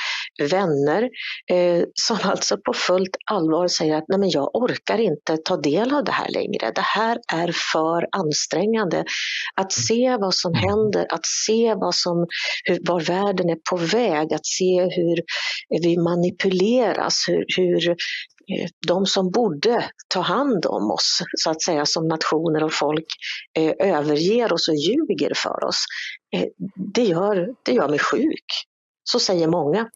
vänner, 0.50 1.02
eh, 1.50 1.85
som 1.95 2.19
alltså 2.23 2.57
på 2.57 2.73
fullt 2.73 3.16
allvar 3.30 3.69
säger 3.69 3.97
att 3.97 4.04
Nej, 4.09 4.19
men 4.19 4.30
jag 4.30 4.57
orkar 4.57 4.99
inte 4.99 5.37
ta 5.37 5.57
del 5.57 5.95
av 5.95 6.04
det 6.04 6.12
här 6.12 6.28
längre. 6.28 6.73
Det 6.75 6.80
här 6.80 7.19
är 7.33 7.52
för 7.73 8.07
ansträngande. 8.12 9.04
Att 9.54 9.73
se 9.73 10.16
vad 10.21 10.35
som 10.35 10.54
händer, 10.54 11.07
att 11.09 11.26
se 11.26 11.75
vad 11.75 11.95
som, 11.95 12.26
hur, 12.64 12.78
var 12.88 13.00
världen 13.00 13.50
är 13.50 13.59
på 13.71 13.76
väg, 13.76 14.35
att 14.35 14.47
se 14.47 14.80
hur 14.80 15.23
vi 15.83 15.97
manipuleras, 15.97 17.25
hur, 17.28 17.45
hur 17.57 17.97
de 18.87 19.07
som 19.07 19.30
borde 19.30 19.90
ta 20.09 20.21
hand 20.21 20.66
om 20.66 20.90
oss, 20.90 21.23
så 21.38 21.50
att 21.50 21.62
säga, 21.62 21.87
som 21.87 22.09
nationer 22.09 22.64
och 22.64 22.73
folk, 22.73 23.07
eh, 23.59 23.73
överger 23.78 24.52
oss 24.52 24.69
och 24.69 24.75
ljuger 24.75 25.33
för 25.37 25.64
oss. 25.64 25.85
Eh, 26.37 26.47
det, 26.95 27.04
gör, 27.04 27.49
det 27.62 27.73
gör 27.73 27.88
mig 27.88 27.99
sjuk. 27.99 28.45
Så 29.04 29.19
säger 29.19 29.49
många. 29.49 29.88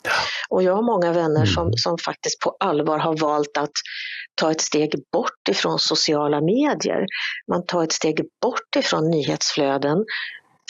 Och 0.49 0.63
jag 0.63 0.75
har 0.75 0.83
många 0.83 1.13
vänner 1.13 1.47
som, 1.47 1.63
mm. 1.63 1.77
som 1.77 1.99
faktiskt 1.99 2.41
på 2.41 2.57
allvar 2.61 2.99
har 2.99 3.17
valt 3.17 3.57
att 3.59 3.73
ta 4.35 4.51
ett 4.51 4.61
steg 4.61 4.95
bort 5.13 5.49
ifrån 5.51 5.79
sociala 5.79 6.41
medier. 6.41 7.07
Man 7.51 7.67
tar 7.67 7.85
ett 7.85 7.93
steg 7.93 8.21
bort 8.43 8.77
ifrån 8.77 9.11
nyhetsflöden 9.11 10.05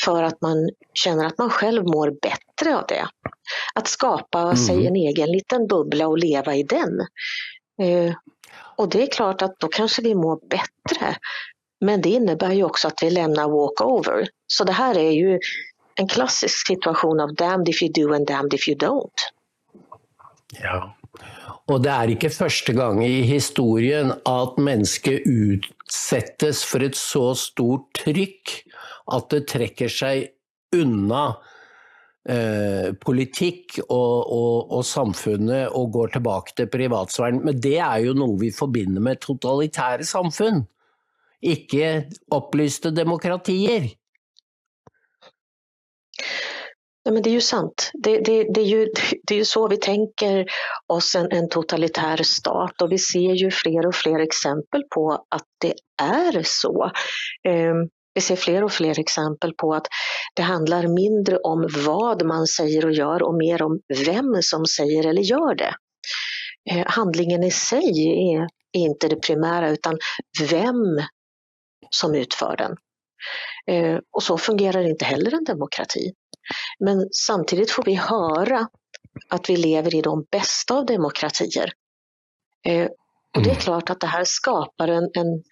för 0.05 0.23
att 0.23 0.41
man 0.41 0.71
känner 0.95 1.25
att 1.25 1.39
man 1.39 1.51
själv 1.51 1.85
mår 1.85 2.11
bättre 2.23 2.77
av 2.77 2.85
det. 2.89 3.07
Att 3.75 3.89
skapa 3.89 4.41
mm. 4.41 4.57
sig 4.57 4.87
en 4.87 4.97
egen 4.97 5.33
liten 5.33 5.67
bubbla 5.67 6.09
och 6.09 6.19
leva 6.19 6.55
i 6.55 6.63
den. 6.63 7.07
Eh, 7.83 8.15
och 8.77 8.89
det 8.89 9.03
är 9.03 9.07
klart 9.07 9.43
att 9.43 9.61
då 9.61 9.69
kanske 9.69 10.03
vi 10.03 10.15
mår 10.15 10.41
bättre. 10.49 11.17
Men 11.81 12.01
det 12.01 12.09
innebär 12.09 12.53
ju 12.53 12.65
också 12.65 12.89
att 12.89 13.03
vi 13.03 13.11
lämnar 13.11 13.49
walkover. 13.49 14.29
Så 14.47 14.65
det 14.65 14.73
här 14.73 14.99
är 14.99 15.11
ju 15.11 15.39
en 15.95 16.09
klassisk 16.09 16.67
situation 16.67 17.21
av 17.21 17.35
damned 17.35 17.69
if 17.69 17.83
you 17.83 17.93
do 17.93 18.15
and 18.15 18.27
damned 18.27 18.55
if 18.55 18.69
you 18.69 18.79
don't. 18.79 19.11
Ja. 20.63 20.97
Och 21.67 21.81
det 21.81 21.91
är 21.91 22.09
inte 22.09 22.31
första 22.31 22.73
gången 22.73 23.03
i 23.03 23.21
historien 23.21 24.13
att 24.25 24.57
människor 24.57 25.21
utsätts 25.25 26.65
för 26.65 26.81
ett 26.81 26.97
så 26.97 27.35
stort 27.35 27.93
tryck 28.05 28.65
att 29.07 29.31
det 29.31 29.41
träcker 29.41 29.89
sig 29.89 30.31
undan 30.77 31.33
eh, 32.29 32.93
politikk 33.01 33.79
og, 33.85 34.33
og, 34.33 34.73
og, 34.79 34.85
samfunnet 34.85 35.69
og 35.77 35.93
går 35.93 36.15
tilbake 36.17 36.57
til 36.57 36.71
privatsfæren. 36.73 37.43
Men 37.45 37.61
det 37.61 37.79
er 37.79 37.99
jo 38.07 38.15
noe 38.19 38.39
vi 38.41 38.53
forbinder 38.55 39.05
med 39.05 39.23
totalitære 39.25 40.07
samfunn, 40.09 40.65
ikke 41.45 42.09
opplyste 42.33 42.95
demokratier. 42.95 43.93
Ja, 47.07 47.13
men 47.13 47.23
det 47.23 47.31
är 47.31 47.35
ju 47.35 47.41
sant. 47.41 47.91
Det, 47.95 48.19
det, 48.19 48.47
det, 48.55 48.61
är 48.61 48.65
ju, 48.65 48.89
det 49.27 49.35
är 49.35 49.39
ju 49.39 49.45
så 49.45 49.69
vi 49.69 49.77
tänker 49.77 50.47
oss 50.87 51.15
en, 51.15 51.33
en, 51.33 51.49
totalitär 51.49 52.23
stat 52.23 52.83
och 52.83 52.93
vi 52.93 52.99
ser 52.99 53.35
ju 53.35 53.51
fler 53.51 53.87
och 53.87 53.95
fler 53.95 54.19
exempel 54.19 54.83
på 54.95 55.27
att 55.29 55.47
det 55.61 55.75
är 56.03 56.43
så. 56.43 56.91
Ehm, 57.49 57.89
vi 58.15 58.21
ser 58.21 58.37
fler 58.37 58.65
och 58.65 58.73
fler 58.73 58.99
exempel 59.01 59.55
på 59.55 59.75
att 59.75 59.87
det 60.35 60.43
handlar 60.43 60.87
mindre 60.87 61.37
om 61.39 61.69
vad 61.87 62.25
man 62.27 62.47
säger 62.47 62.85
och 62.85 62.93
gör 62.93 63.23
och 63.23 63.35
mer 63.35 63.63
om 63.63 63.81
vem 64.07 64.43
som 64.43 64.67
säger 64.67 65.07
eller 65.07 65.23
gör 65.23 65.55
det. 65.55 65.75
Eh, 66.71 66.87
handlingen 66.87 67.45
i 67.45 67.51
sig 67.51 67.85
är, 68.35 68.41
är 68.73 68.81
inte 68.81 69.09
det 69.09 69.17
primära 69.17 69.71
utan 69.71 69.99
vem 70.51 71.03
som 71.91 72.15
utför 72.15 72.57
den. 72.57 72.77
Eh, 73.67 73.99
och 74.11 74.23
så 74.23 74.39
fungerar 74.39 74.89
inte 74.89 75.05
heller 75.05 75.35
en 75.35 75.45
demokrati. 75.45 76.13
Men 76.79 77.09
samtidigt 77.13 77.71
får 77.71 77.83
vi 77.83 77.95
höra 77.95 78.69
att 79.29 79.51
vi 79.51 79.57
lever 79.57 79.95
i 79.95 80.03
de 80.03 80.27
bästa 80.31 80.75
av 80.75 80.87
demokratier. 80.87 81.73
Eh, 82.67 82.89
och 83.37 83.43
det 83.43 83.51
är 83.51 83.55
mm. 83.55 83.61
klart 83.61 83.91
att 83.91 84.01
det 84.01 84.07
här 84.07 84.25
skapar 84.27 84.89
en, 84.89 85.05
en 85.15 85.43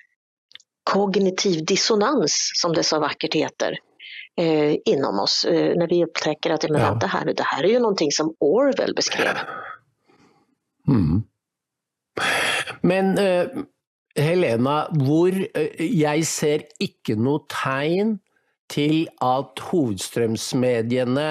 kognitiv 0.85 1.65
dissonans, 1.67 2.51
som 2.55 2.73
det 2.73 2.83
så 2.83 2.99
vackert 2.99 3.35
heter, 3.35 3.79
eh, 4.41 4.77
inom 4.85 5.21
oss. 5.21 5.45
Eh, 5.45 5.77
när 5.77 5.89
vi 5.89 6.05
upptäcker 6.05 6.51
att 6.51 6.71
men, 6.71 6.81
ja. 6.81 6.95
det, 6.95 7.07
här, 7.07 7.25
det 7.25 7.43
här 7.43 7.65
är 7.65 7.69
ju 7.69 7.79
någonting 7.79 8.13
som 8.13 8.35
Orwell 8.39 8.95
beskrev. 8.95 9.37
Mm. 10.89 11.23
Men 12.81 13.19
eh, 13.19 13.47
Helena, 14.17 14.89
hvor 14.93 15.33
eh, 15.55 15.81
jeg 15.81 16.27
ser 16.29 16.67
ikke 16.83 17.17
noe 17.17 17.47
tegn 17.49 18.19
til 18.73 19.07
at 19.23 19.61
hovedstrømsmediene 19.71 21.29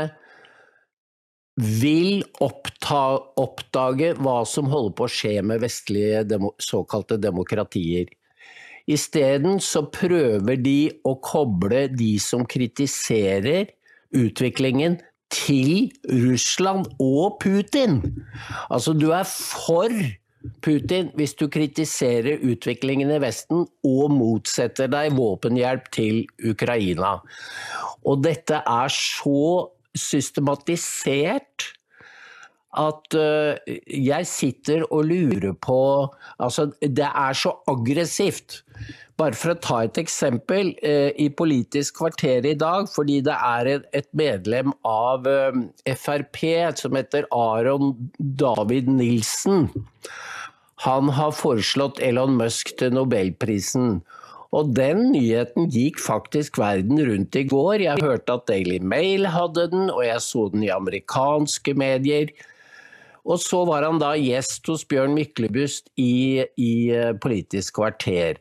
vil 1.62 2.24
oppta, 2.42 3.20
oppdage 3.38 4.14
hva 4.22 4.42
som 4.48 4.70
holder 4.72 4.96
på 4.98 5.06
å 5.06 5.12
skje 5.12 5.36
med 5.46 5.62
vestlige 5.62 6.24
demo, 6.30 6.54
såkalte 6.62 7.20
demokratier. 7.22 8.10
Isteden 8.90 9.60
så 9.62 9.84
prøver 9.94 10.58
de 10.58 10.92
å 11.08 11.16
koble 11.24 11.86
de 11.94 12.16
som 12.22 12.46
kritiserer 12.50 13.70
utviklingen 14.18 14.98
til 15.32 15.92
Russland 16.10 16.90
og 17.00 17.38
Putin. 17.44 18.02
Altså 18.70 18.94
du 18.98 19.12
er 19.16 19.28
for 19.28 19.92
Putin 20.66 21.12
hvis 21.18 21.36
du 21.38 21.46
kritiserer 21.52 22.42
utviklingen 22.42 23.12
i 23.14 23.20
Vesten 23.22 23.68
og 23.88 24.16
motsetter 24.16 24.90
deg 24.92 25.14
våpenhjelp 25.18 25.92
til 25.94 26.24
Ukraina. 26.50 27.20
Og 28.02 28.24
dette 28.26 28.64
er 28.66 28.96
så 28.96 29.70
systematisert 29.98 31.72
at 32.80 33.16
uh, 33.20 33.58
jeg 33.92 34.28
sitter 34.30 34.86
og 34.88 35.10
lurer 35.10 35.54
på 35.60 35.80
Altså, 36.40 36.70
det 36.82 37.08
er 37.08 37.34
så 37.36 37.58
aggressivt. 37.68 38.62
Bare 39.20 39.36
for 39.38 39.54
å 39.54 39.60
ta 39.60 39.82
et 39.86 40.00
eksempel. 40.00 40.72
Uh, 40.80 41.12
I 41.20 41.28
Politisk 41.36 42.00
kvarter 42.00 42.48
i 42.48 42.56
dag, 42.56 42.88
fordi 42.90 43.20
det 43.26 43.36
er 43.36 43.72
et, 43.76 43.90
et 43.94 44.08
medlem 44.16 44.72
av 44.88 45.28
eh, 45.28 45.52
uh, 45.52 45.96
Frp 46.00 46.40
som 46.80 46.96
heter 46.96 47.28
Aron 47.36 47.94
David 48.18 48.88
Nilsen. 48.90 49.68
Han 50.88 51.12
har 51.14 51.36
foreslått 51.38 52.00
Elon 52.02 52.40
Musk 52.40 52.72
til 52.80 52.96
nobelprisen. 52.96 54.00
Og 54.52 54.72
den 54.76 55.12
nyheten 55.14 55.70
gikk 55.72 56.00
faktisk 56.02 56.58
verden 56.60 57.00
rundt 57.08 57.36
i 57.40 57.46
går. 57.48 57.84
Jeg 57.86 58.04
hørte 58.04 58.40
at 58.40 58.48
Daily 58.50 58.80
Mail 58.84 59.30
hadde 59.32 59.70
den, 59.72 59.92
og 59.92 60.02
jeg 60.04 60.24
så 60.26 60.48
den 60.52 60.66
i 60.66 60.74
amerikanske 60.74 61.76
medier. 61.80 62.34
Og 63.26 63.42
så 63.42 63.64
var 63.70 63.86
han 63.88 64.02
da 64.02 64.14
gjest 64.18 64.68
hos 64.72 64.86
Bjørn 64.90 65.16
Myklebust 65.18 65.92
i, 66.02 66.44
i 66.58 66.74
eh, 66.96 67.14
Politisk 67.22 67.78
kvarter. 67.80 68.40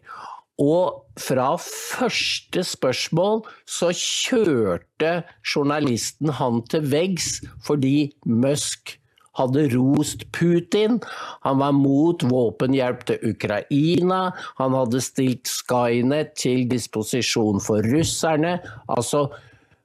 Og 0.61 1.01
fra 1.21 1.55
første 1.61 2.65
spørsmål 2.69 3.43
så 3.69 3.91
kjørte 3.97 5.23
journalisten 5.55 6.33
han 6.37 6.61
til 6.69 6.85
veggs 6.93 7.39
fordi 7.65 8.11
Musk 8.29 8.99
hadde 9.39 9.69
rost 9.73 10.27
Putin. 10.37 10.99
Han 11.47 11.63
var 11.63 11.73
mot 11.77 12.25
våpenhjelp 12.29 13.07
til 13.09 13.31
Ukraina. 13.33 14.21
Han 14.61 14.77
hadde 14.77 15.01
stilt 15.05 15.49
Skynet 15.49 16.35
til 16.41 16.67
disposisjon 16.71 17.63
for 17.65 17.87
russerne. 17.95 18.59
Altså, 18.89 19.29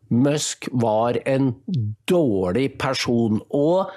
Musk 0.09 0.67
var 0.71 1.17
en 1.25 1.53
dårlig 2.09 2.73
person. 2.81 3.39
Og 3.49 3.93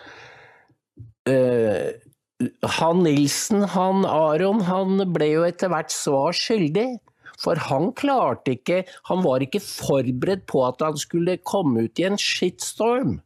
uh, 1.28 2.48
han 2.78 3.02
Nilsen, 3.04 3.64
han 3.74 4.04
Aron, 4.06 4.62
han 4.66 5.02
ble 5.14 5.32
jo 5.34 5.46
etter 5.46 5.72
hvert 5.72 5.94
svar 5.94 6.36
skyldig. 6.36 6.96
For 7.38 7.54
han 7.68 7.92
klarte 7.94 8.56
ikke 8.56 8.80
Han 9.06 9.20
var 9.22 9.44
ikke 9.44 9.60
forberedt 9.62 10.40
på 10.50 10.64
at 10.66 10.82
han 10.82 10.96
skulle 10.98 11.36
komme 11.46 11.86
ut 11.86 12.00
i 12.02 12.06
en 12.08 12.18
shitstorm. 12.18 13.20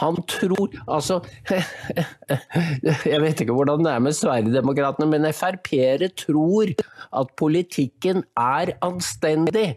Han 0.00 0.16
tror 0.24 0.72
Altså, 0.88 1.18
jeg 3.12 3.20
vet 3.20 3.42
ikke 3.44 3.56
hvordan 3.56 3.84
det 3.84 3.92
er 3.92 4.04
med 4.04 4.16
Sverigedemokraterna, 4.16 5.08
men 5.10 5.28
Frp-ere 5.36 6.08
tror 6.16 6.72
at 7.12 7.34
politikken 7.36 8.24
er 8.38 8.72
anstendig. 8.80 9.74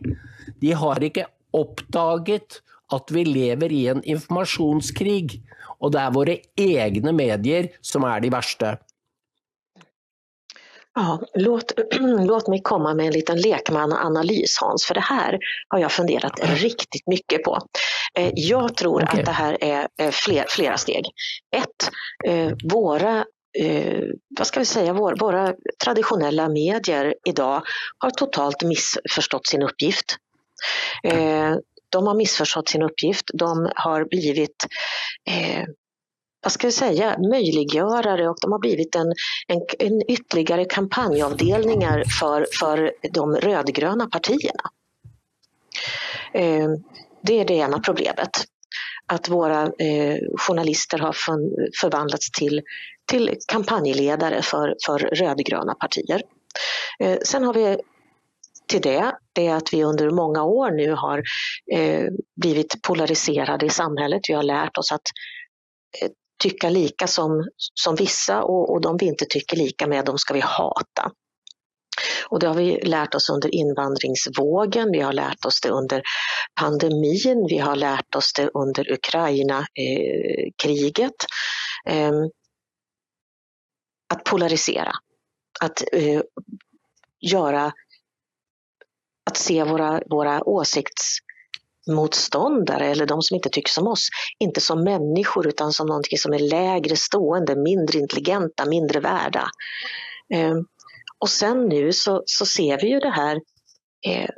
De 0.61 0.71
har 0.71 1.03
ikke 1.03 1.27
oppdaget 1.55 2.61
at 2.93 3.11
vi 3.11 3.25
lever 3.27 3.73
i 3.73 3.83
en 3.91 4.03
informasjonskrig, 4.05 5.41
og 5.79 5.91
det 5.93 6.01
er 6.01 6.15
våre 6.15 6.37
egne 6.55 7.13
medier 7.15 7.71
som 7.81 8.05
er 8.07 8.23
de 8.23 8.31
verste. 8.33 8.75
Ja, 10.95 11.21
låt, 11.33 11.71
låt 12.19 12.47
mig 12.47 12.61
komma 12.61 12.93
med 12.93 13.05
en 13.05 13.13
liten 13.13 13.37
lekmananalys 13.41 14.57
Hans, 14.61 14.85
för 14.85 14.93
det 14.93 15.01
här 15.01 15.39
har 15.67 15.79
jag 15.79 15.91
funderat 15.91 16.33
riktigt 16.43 17.07
mycket 17.07 17.43
på. 17.43 17.59
Eh, 18.19 18.31
jag 18.33 18.75
tror 18.75 19.03
okay. 19.03 19.19
att 19.19 19.25
det 19.25 19.31
här 19.31 19.57
är 19.63 20.11
fler, 20.11 20.45
flera 20.49 20.77
steg. 20.77 21.05
Ett, 21.55 21.89
eh, 22.27 22.51
våra 22.73 23.25
vad 24.37 24.47
ska 24.47 24.59
vi 24.59 24.65
säga, 24.65 24.93
våra 24.93 25.53
traditionella 25.83 26.49
medier 26.49 27.15
idag 27.27 27.61
har 27.97 28.09
totalt 28.09 28.63
missförstått 28.63 29.47
sin 29.47 29.61
uppgift. 29.61 30.17
De 31.95 32.07
har 32.07 32.15
missförstått 32.15 32.69
sin 32.69 32.81
uppgift. 32.81 33.25
De 33.33 33.69
har 33.75 34.05
blivit 34.05 34.65
eh, 35.29 35.65
vad 36.43 36.51
ska 36.51 36.67
jag 36.67 36.73
säga, 36.73 37.17
möjliggörare 37.19 38.29
och 38.29 38.37
de 38.41 38.51
har 38.51 38.59
blivit 38.59 38.95
en, 38.95 39.13
en, 39.47 39.61
en 39.79 40.11
ytterligare 40.11 40.65
kampanjavdelningar 40.65 42.03
för, 42.19 42.47
för 42.59 42.91
de 43.13 43.35
rödgröna 43.35 44.07
partierna. 44.07 44.63
Eh, 46.33 46.69
det 47.21 47.39
är 47.39 47.45
det 47.45 47.53
ena 47.53 47.79
problemet. 47.79 48.29
Att 49.07 49.29
våra 49.29 49.61
eh, 49.63 50.17
journalister 50.37 50.97
har 50.97 51.15
förvandlats 51.81 52.31
till, 52.31 52.61
till 53.05 53.37
kampanjledare 53.47 54.41
för, 54.41 54.75
för 54.85 54.99
rödgröna 54.99 55.75
partier. 55.75 56.21
Eh, 56.99 57.17
sen 57.23 57.43
har 57.43 57.53
vi 57.53 57.77
till 58.67 58.81
det, 58.81 59.11
det 59.33 59.47
är 59.47 59.55
att 59.55 59.73
vi 59.73 59.83
under 59.83 60.09
många 60.09 60.43
år 60.43 60.71
nu 60.71 60.91
har 60.91 61.23
eh, 61.73 62.07
blivit 62.41 62.81
polariserade 62.81 63.65
i 63.65 63.69
samhället. 63.69 64.21
Vi 64.29 64.33
har 64.33 64.43
lärt 64.43 64.77
oss 64.77 64.91
att 64.91 65.01
eh, 66.01 66.09
tycka 66.43 66.69
lika 66.69 67.07
som, 67.07 67.47
som 67.73 67.95
vissa 67.95 68.43
och, 68.43 68.73
och 68.73 68.81
de 68.81 68.97
vi 68.97 69.05
inte 69.05 69.25
tycker 69.29 69.57
lika 69.57 69.87
med, 69.87 70.05
de 70.05 70.17
ska 70.17 70.33
vi 70.33 70.39
hata. 70.39 71.11
Och 72.29 72.39
det 72.39 72.47
har 72.47 72.55
vi 72.55 72.81
lärt 72.81 73.15
oss 73.15 73.29
under 73.29 73.55
invandringsvågen, 73.55 74.91
vi 74.91 74.99
har 74.99 75.13
lärt 75.13 75.45
oss 75.45 75.61
det 75.61 75.69
under 75.69 76.01
pandemin, 76.59 77.47
vi 77.49 77.57
har 77.57 77.75
lärt 77.75 78.15
oss 78.15 78.33
det 78.33 78.49
under 78.53 78.91
Ukraina-kriget. 78.91 81.25
Eh, 81.89 82.07
eh, 82.07 82.13
att 84.13 84.23
polarisera, 84.23 84.91
att 85.61 85.83
eh, 85.93 86.21
göra, 87.21 87.71
att 89.29 89.37
se 89.37 89.63
våra, 89.63 90.01
våra 90.09 90.43
åsiktsmotståndare 90.43 92.85
eller 92.85 93.05
de 93.05 93.21
som 93.21 93.35
inte 93.35 93.49
tycker 93.49 93.71
som 93.71 93.87
oss, 93.87 94.09
inte 94.39 94.61
som 94.61 94.83
människor 94.83 95.47
utan 95.47 95.73
som 95.73 95.87
någonting 95.87 96.17
som 96.17 96.33
är 96.33 96.39
lägre 96.39 96.95
stående, 96.95 97.55
mindre 97.55 97.99
intelligenta, 97.99 98.65
mindre 98.65 98.99
värda. 98.99 99.47
Eh, 100.33 100.55
och 101.19 101.29
sen 101.29 101.65
nu 101.65 101.93
så, 101.93 102.23
så 102.25 102.45
ser 102.45 102.81
vi 102.81 102.87
ju 102.87 102.99
det 102.99 103.09
här 103.09 103.41
eh, 104.07 104.29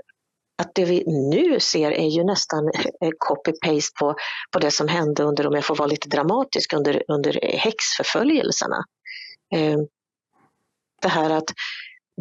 att 0.58 0.76
det 0.76 0.86
vi 0.86 1.04
nu 1.08 1.60
ser 1.60 1.92
är 1.92 2.08
ju 2.08 2.24
nästan 2.24 2.72
eh, 3.02 3.12
copy-paste 3.18 4.00
på, 4.00 4.16
på 4.52 4.60
det 4.60 4.72
som 4.72 4.88
hände 4.88 5.24
under, 5.24 5.48
om 5.48 5.54
jag 5.54 5.66
får 5.66 5.76
vara 5.76 5.88
lite 5.88 6.10
dramatisk, 6.10 6.74
under, 6.74 7.04
under 7.08 7.58
häxförföljelserna. 7.58 8.84
Eh, 9.56 9.78
det 11.02 11.08
här 11.08 11.30
att 11.30 11.50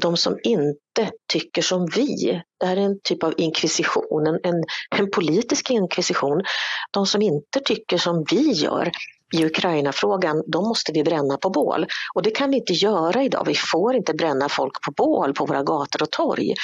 de 0.00 0.16
som 0.16 0.38
inte 0.42 1.10
tycker 1.32 1.62
som 1.62 1.86
vi, 1.86 2.42
det 2.60 2.66
här 2.66 2.76
är 2.76 2.80
en 2.80 3.00
typ 3.04 3.22
av 3.22 3.34
inkvisition, 3.36 4.26
en, 4.26 4.38
en, 4.42 4.64
en 4.96 5.10
politisk 5.10 5.70
inkvisition. 5.70 6.42
De 6.90 7.06
som 7.06 7.22
inte 7.22 7.60
tycker 7.64 7.98
som 7.98 8.24
vi 8.30 8.52
gör 8.52 8.90
i 9.34 9.44
Ukraina-frågan, 9.44 10.42
de 10.46 10.68
måste 10.68 10.92
vi 10.92 11.04
bränna 11.04 11.36
på 11.36 11.50
bål. 11.50 11.86
Och 12.14 12.22
det 12.22 12.30
kan 12.30 12.50
vi 12.50 12.56
inte 12.56 12.72
göra 12.72 13.22
idag. 13.22 13.44
Vi 13.46 13.54
får 13.54 13.94
inte 13.94 14.14
bränna 14.14 14.48
folk 14.48 14.82
på 14.84 14.92
bål 14.92 15.34
på 15.34 15.46
våra 15.46 15.62
gator 15.62 16.02
och 16.02 16.10
torg. 16.10 16.54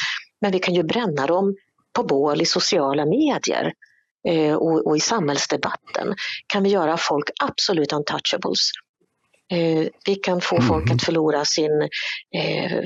Men 0.40 0.52
vi 0.52 0.58
kan 0.58 0.74
ju 0.74 0.82
bränna 0.82 1.26
dem 1.26 1.56
på 1.92 2.02
bål 2.02 2.42
i 2.42 2.46
sociala 2.46 3.06
medier 3.06 3.72
eh, 4.28 4.54
och, 4.54 4.86
och, 4.86 4.96
i 4.96 5.00
samhällsdebatten. 5.00 6.14
Kan 6.46 6.62
vi 6.62 6.70
göra 6.70 6.96
folk 6.96 7.30
absolut 7.42 7.92
untouchables. 7.92 8.70
Eh, 9.52 9.88
vi 10.06 10.14
kan 10.14 10.40
få 10.40 10.56
mm. 10.56 10.68
folk 10.68 10.90
att 10.90 11.02
förlora 11.02 11.44
sin, 11.44 11.82
eh, 12.36 12.82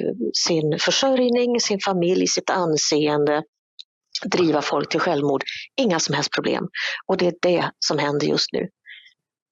sin 0.46 0.78
försörjning, 0.78 1.60
sin 1.60 1.80
familj, 1.80 2.26
sitt 2.26 2.50
anseende, 2.50 3.42
driva 4.24 4.62
folk 4.62 4.88
till 4.88 5.00
självmord. 5.00 5.44
Inga 5.76 5.98
som 5.98 6.14
helst 6.14 6.32
problem. 6.32 6.68
Och 7.06 7.16
det 7.16 7.26
är 7.26 7.34
det 7.42 7.70
som 7.86 7.98
händer 7.98 8.26
just 8.26 8.52
nu. 8.52 8.68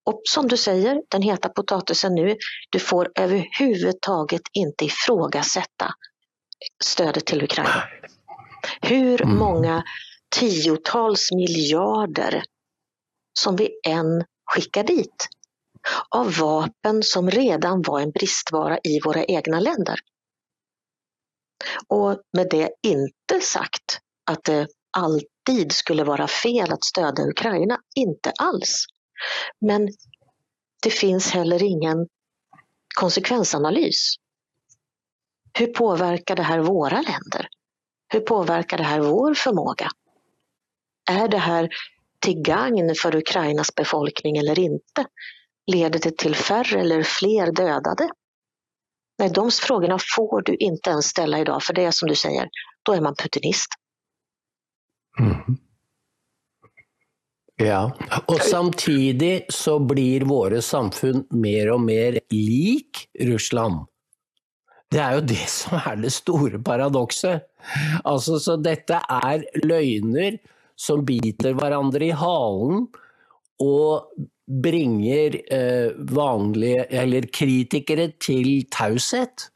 Och 0.06 0.20
som 0.24 0.48
du 0.48 0.56
säger, 0.56 1.02
den 1.10 1.22
heta 1.22 1.48
potatisen 1.48 2.14
nu, 2.14 2.36
du 2.70 2.78
får 2.78 3.12
överhuvudtaget 3.18 4.42
inte 4.52 4.84
ifrågasätta 4.84 5.90
stödet 6.84 7.26
till 7.26 7.42
Ukraina. 7.42 7.82
Hur 8.80 9.22
mm. 9.22 9.36
många 9.36 9.82
tiotals 10.36 11.32
miljarder 11.32 12.42
som 13.38 13.56
vi 13.56 13.70
än 13.86 14.24
skickar 14.44 14.84
dit 14.84 15.28
av 16.08 16.34
vapen 16.38 17.02
som 17.02 17.30
redan 17.30 17.82
var 17.82 18.00
en 18.00 18.10
bristvara 18.10 18.78
i 18.84 19.00
våra 19.00 19.24
egna 19.24 19.60
länder. 19.60 20.00
Och 21.88 22.20
med 22.32 22.50
det 22.50 22.70
inte 22.82 23.40
sagt 23.40 24.00
att 24.30 24.44
det 24.44 24.68
alltid 24.96 25.72
skulle 25.72 26.04
vara 26.04 26.28
fel 26.28 26.72
att 26.72 26.84
stödja 26.84 27.24
Ukraina, 27.24 27.80
inte 27.94 28.32
alls. 28.38 28.84
Men 29.60 29.88
det 30.82 30.90
finns 30.90 31.30
heller 31.30 31.62
ingen 31.62 32.08
konsekvensanalys. 32.94 34.14
Hur 35.58 35.66
påverkar 35.66 36.36
det 36.36 36.42
här 36.42 36.58
våra 36.58 36.96
länder? 36.96 37.48
Hur 38.08 38.20
påverkar 38.20 38.76
det 38.76 38.84
här 38.84 39.00
vår 39.00 39.34
förmåga? 39.34 39.90
Är 41.10 41.28
det 41.28 41.38
här 41.38 41.68
till 42.20 42.42
gagn 42.42 42.94
för 42.94 43.16
Ukrainas 43.16 43.74
befolkning 43.74 44.36
eller 44.36 44.58
inte? 44.58 45.06
Leder 45.66 45.98
det 45.98 46.18
till 46.18 46.34
färre 46.34 46.80
eller 46.80 47.02
fler 47.02 47.52
dödade? 47.52 48.08
Nej, 49.18 49.30
de 49.30 49.50
frågorna 49.50 49.98
får 50.16 50.42
du 50.42 50.56
inte 50.56 50.90
ens 50.90 51.06
ställa 51.06 51.38
idag, 51.38 51.62
för 51.62 51.74
det 51.74 51.84
är 51.84 51.90
som 51.90 52.08
du 52.08 52.14
säger, 52.14 52.48
då 52.82 52.92
är 52.92 53.00
man 53.00 53.14
putinist. 53.14 53.68
Mm. 55.20 55.58
Ja, 57.56 57.92
och 58.26 58.40
samtidigt 58.40 59.44
så 59.48 59.78
blir 59.78 60.20
våra 60.20 60.62
samfund 60.62 61.26
mer 61.30 61.70
och 61.70 61.80
mer 61.80 62.20
lik 62.30 63.08
Ryssland. 63.18 63.86
Det 64.90 64.98
är 64.98 65.14
ju 65.14 65.20
det 65.20 65.48
som 65.48 65.80
är 65.86 65.96
det 65.96 66.10
stora 66.10 66.58
paradoxet. 66.58 67.42
Alltså, 68.04 68.38
så 68.38 68.56
detta 68.56 68.98
är 68.98 69.66
lögner 69.66 70.38
som 70.76 71.04
biter 71.04 71.52
varandra 71.52 72.04
i 72.04 72.10
halen 72.10 72.86
och 73.58 74.12
bringer 74.46 75.40
eh, 75.54 75.90
vanliga, 75.98 76.84
eller 76.84 77.22
kritiker 77.22 78.12
till 78.18 78.66
taushet. 78.70 79.50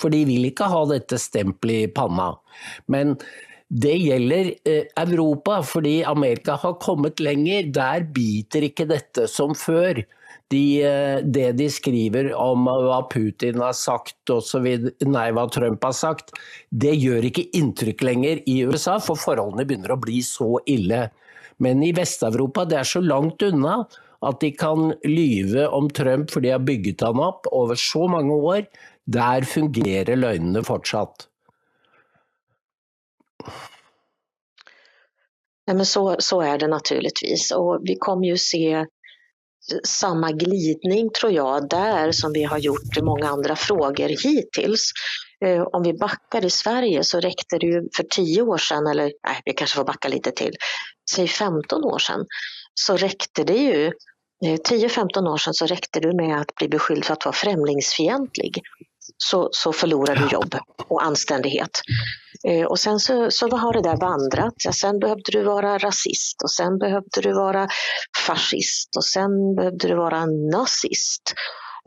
För 0.00 0.10
de 0.10 0.24
vill 0.24 0.44
inte 0.44 0.64
ha 0.64 0.86
dette 0.86 1.18
stempelet 1.18 1.74
i 1.76 1.88
panna. 1.88 2.38
Men 2.86 3.16
det 3.68 3.96
gäller 3.96 4.54
eh, 4.64 5.02
Europa, 5.02 5.62
för 5.62 6.08
Amerika 6.08 6.52
har 6.52 6.74
kommit 6.74 7.20
längre. 7.20 7.62
Där 7.62 8.00
biter 8.00 8.62
inte 8.62 8.84
dette 8.84 9.28
som 9.28 9.54
før. 9.54 10.04
De, 10.48 10.84
eh, 10.84 11.18
det 11.24 11.52
de 11.52 11.70
skriver 11.70 12.34
om 12.34 12.64
vad 12.64 13.10
Putin 13.10 13.60
har 13.60 13.72
sagt 13.72 14.30
och 14.30 14.42
nei, 15.00 15.30
hva 15.32 15.42
vad 15.42 15.52
Trump 15.52 15.84
har 15.84 15.92
sagt, 15.92 16.30
det 16.68 16.94
gör 16.94 17.24
inte 17.24 17.56
intryck 17.56 18.02
lenger 18.02 18.48
i 18.48 18.60
USA, 18.60 19.00
för 19.00 19.14
förhållandena 19.14 19.82
börjar 19.82 19.96
bli 19.96 20.22
så 20.22 20.60
ille. 20.66 21.10
Men 21.56 21.82
i 21.82 21.92
Västeuropa, 21.92 22.64
det 22.64 22.76
er 22.76 22.84
så 22.84 23.00
långt 23.00 23.42
unna 23.42 23.86
att 24.22 24.40
de 24.40 24.50
kan 24.50 24.94
lyve 25.02 25.66
om 25.66 25.90
Trump 25.90 26.30
för 26.30 26.40
de 26.40 26.50
har 26.50 26.58
byggt 26.58 27.00
han 27.00 27.20
opp 27.20 27.46
over 27.46 27.74
så 27.74 28.08
många 28.08 28.34
år. 28.34 28.64
Där 29.04 29.42
fungerar 29.42 30.16
lögnerna 30.16 30.62
fortsatt. 30.62 31.28
Nej, 35.66 35.76
men 35.76 35.86
så, 35.86 36.16
så 36.18 36.40
är 36.40 36.58
det 36.58 36.68
naturligtvis 36.68 37.50
och 37.50 37.80
vi 37.82 37.96
kommer 37.96 38.26
ju 38.26 38.36
se 38.36 38.86
samma 39.84 40.32
glidning 40.32 41.10
tror 41.10 41.32
jag 41.32 41.68
där 41.68 42.12
som 42.12 42.32
vi 42.32 42.44
har 42.44 42.58
gjort 42.58 42.96
i 42.98 43.02
många 43.02 43.28
andra 43.28 43.56
frågor 43.56 44.08
hittills. 44.08 44.92
Eh, 45.44 45.62
om 45.62 45.82
vi 45.82 45.92
backar 45.92 46.44
i 46.44 46.50
Sverige 46.50 47.04
så 47.04 47.20
räckte 47.20 47.58
det 47.58 47.66
ju 47.66 47.88
för 47.96 48.02
10 48.02 48.42
år 48.42 48.58
sedan, 48.58 48.86
eller 48.86 49.12
nej, 49.26 49.40
vi 49.44 49.52
kanske 49.52 49.76
får 49.76 49.84
backa 49.84 50.08
lite 50.08 50.30
till, 50.30 50.52
säg 51.14 51.28
15 51.28 51.84
år 51.84 51.98
sedan, 51.98 52.26
så 52.74 52.96
räckte 52.96 53.44
det 53.44 53.56
ju 53.56 53.92
10-15 54.42 55.26
eh, 55.26 55.32
år 55.32 55.36
sedan 55.36 55.54
så 55.54 55.66
räckte 55.66 56.00
det 56.00 56.16
med 56.16 56.40
att 56.40 56.54
bli 56.54 56.68
beskylld 56.68 57.04
för 57.04 57.12
att 57.12 57.24
vara 57.24 57.34
främlingsfientlig. 57.34 58.62
Så, 59.16 59.48
så 59.52 59.72
förlorar 59.72 60.16
du 60.16 60.28
jobb 60.32 60.54
och 60.88 61.04
anständighet. 61.04 61.80
Eh, 62.48 62.66
och 62.66 62.78
sen 62.78 63.00
så, 63.00 63.30
så 63.30 63.48
har 63.48 63.72
det 63.72 63.82
där 63.82 63.96
vandrat. 63.96 64.54
Ja, 64.64 64.72
sen 64.72 64.98
behövde 64.98 65.32
du 65.32 65.42
vara 65.42 65.78
rasist 65.78 66.42
och 66.42 66.50
sen 66.50 66.78
behövde 66.78 67.20
du 67.20 67.32
vara 67.32 67.68
fascist 68.26 68.96
och 68.96 69.04
sen 69.04 69.54
behövde 69.56 69.88
du 69.88 69.94
vara 69.94 70.26
nazist. 70.26 71.34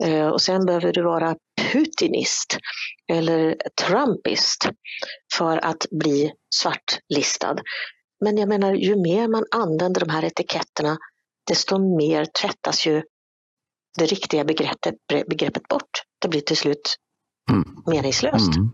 Eh, 0.04 0.26
och 0.26 0.42
sen 0.42 0.66
behöver 0.66 0.92
du 0.92 1.02
vara 1.02 1.36
putinist 1.72 2.58
eller 3.12 3.56
trumpist 3.82 4.68
för 5.36 5.64
att 5.64 5.86
bli 5.90 6.32
svartlistad. 6.54 7.56
Men 8.24 8.38
jag 8.38 8.48
menar, 8.48 8.74
ju 8.74 8.96
mer 8.96 9.28
man 9.28 9.44
använder 9.50 10.00
de 10.00 10.10
här 10.10 10.24
etiketterna 10.24 10.98
desto 11.46 11.96
mer 11.96 12.24
tvättas 12.24 12.86
ju 12.86 13.02
det 13.98 14.06
riktiga 14.06 14.44
begreppet, 14.44 14.94
begreppet 15.08 15.68
bort. 15.68 16.02
Det 16.18 16.28
blir 16.28 16.40
till 16.40 16.56
slut 16.56 16.96
mm. 17.50 17.82
meningslöst. 17.86 18.56
Mm. 18.56 18.70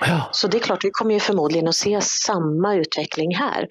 Ja. 0.00 0.28
Så 0.32 0.48
det 0.48 0.56
är 0.56 0.60
klart, 0.60 0.84
vi 0.84 0.90
kommer 0.90 1.14
ju 1.14 1.20
förmodligen 1.20 1.68
att 1.68 1.74
se 1.74 2.00
samma 2.00 2.74
utveckling 2.74 3.36
här. 3.36 3.66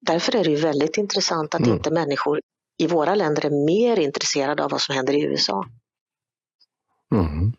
Därför 0.00 0.36
är 0.36 0.44
det 0.44 0.50
ju 0.50 0.56
väldigt 0.56 0.96
intressant 0.96 1.54
att 1.54 1.60
mm. 1.60 1.72
inte 1.72 1.90
människor 1.90 2.40
i 2.78 2.86
våra 2.86 3.14
länder 3.14 3.46
är 3.46 3.66
mer 3.66 3.98
intresserade 3.98 4.64
av 4.64 4.70
vad 4.70 4.80
som 4.80 4.94
händer 4.94 5.12
i 5.12 5.22
USA. 5.22 5.64
Mm. 7.14 7.52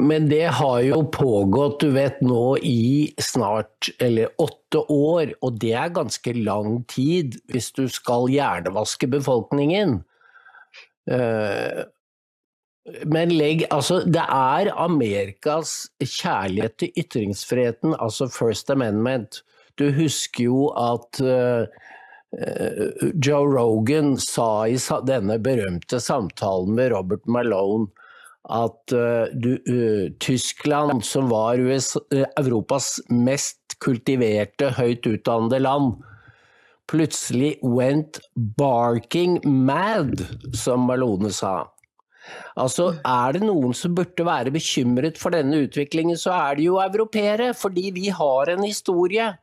Men 0.00 0.28
det 0.28 0.44
har 0.44 0.80
ju 0.80 1.04
pågått, 1.04 1.80
du 1.80 1.90
vet, 1.90 2.20
nu 2.20 2.58
i 2.62 3.14
snart 3.18 3.88
eller 3.98 4.28
åtta 4.36 4.78
år, 4.88 5.34
och 5.40 5.52
det 5.52 5.72
är 5.72 5.88
ganska 5.88 6.32
lång 6.32 6.84
tid 6.84 7.36
om 7.54 7.60
du 7.74 7.88
ska 7.88 8.26
hjärnvaska 8.30 9.06
befolkningen. 9.06 9.90
Uh, 11.10 11.82
men 13.04 13.36
lägg, 13.36 13.66
alltså, 13.70 13.98
det 13.98 14.24
är 14.28 14.84
Amerikas 14.84 15.86
kärlek 16.04 16.76
till 16.76 16.92
yttrandefriheten, 16.94 17.94
alltså 17.94 18.28
First 18.28 18.70
Amendment. 18.70 19.44
Du 19.74 19.90
husker 19.90 20.44
ju 20.44 20.68
att 20.74 21.20
uh, 21.20 21.28
eh, 21.28 21.66
eh, 22.40 23.08
Joe 23.14 23.46
Rogan 23.46 24.16
sa 24.16 24.68
i 24.68 24.78
denna 25.06 25.38
berömda 25.38 26.00
samtal 26.00 26.66
med 26.66 26.88
Robert 26.88 27.26
Malone 27.26 27.86
att 28.48 28.92
uh, 28.92 29.00
eh, 29.00 29.24
du, 29.32 29.62
uh, 29.68 30.12
Tyskland, 30.20 31.04
som 31.04 31.28
var 31.28 31.58
USA, 31.58 32.00
eh, 32.14 32.26
Europas 32.36 33.00
mest 33.08 33.58
kultiverade, 33.78 34.70
högt 34.70 35.06
utbildade 35.06 35.58
land, 35.58 36.02
plötsligt 36.86 37.60
went 37.62 38.20
barking 38.34 39.40
mad, 39.44 40.26
som 40.54 40.80
Malone 40.80 41.30
sa. 41.30 41.74
Altså, 42.56 42.94
Er 43.04 43.32
det 43.32 43.44
noen 43.44 43.74
som 43.74 43.94
burde 43.94 44.24
være 44.24 44.52
bekymret 44.52 45.20
for 45.20 45.32
denne 45.32 45.64
utviklingen, 45.64 46.16
så 46.16 46.32
er 46.36 46.56
det 46.56 46.64
jo 46.66 46.80
europeere. 46.80 47.54
Fordi 47.54 47.90
vi 47.94 48.08
har 48.08 48.50
en 48.52 48.64
historie 48.64 49.34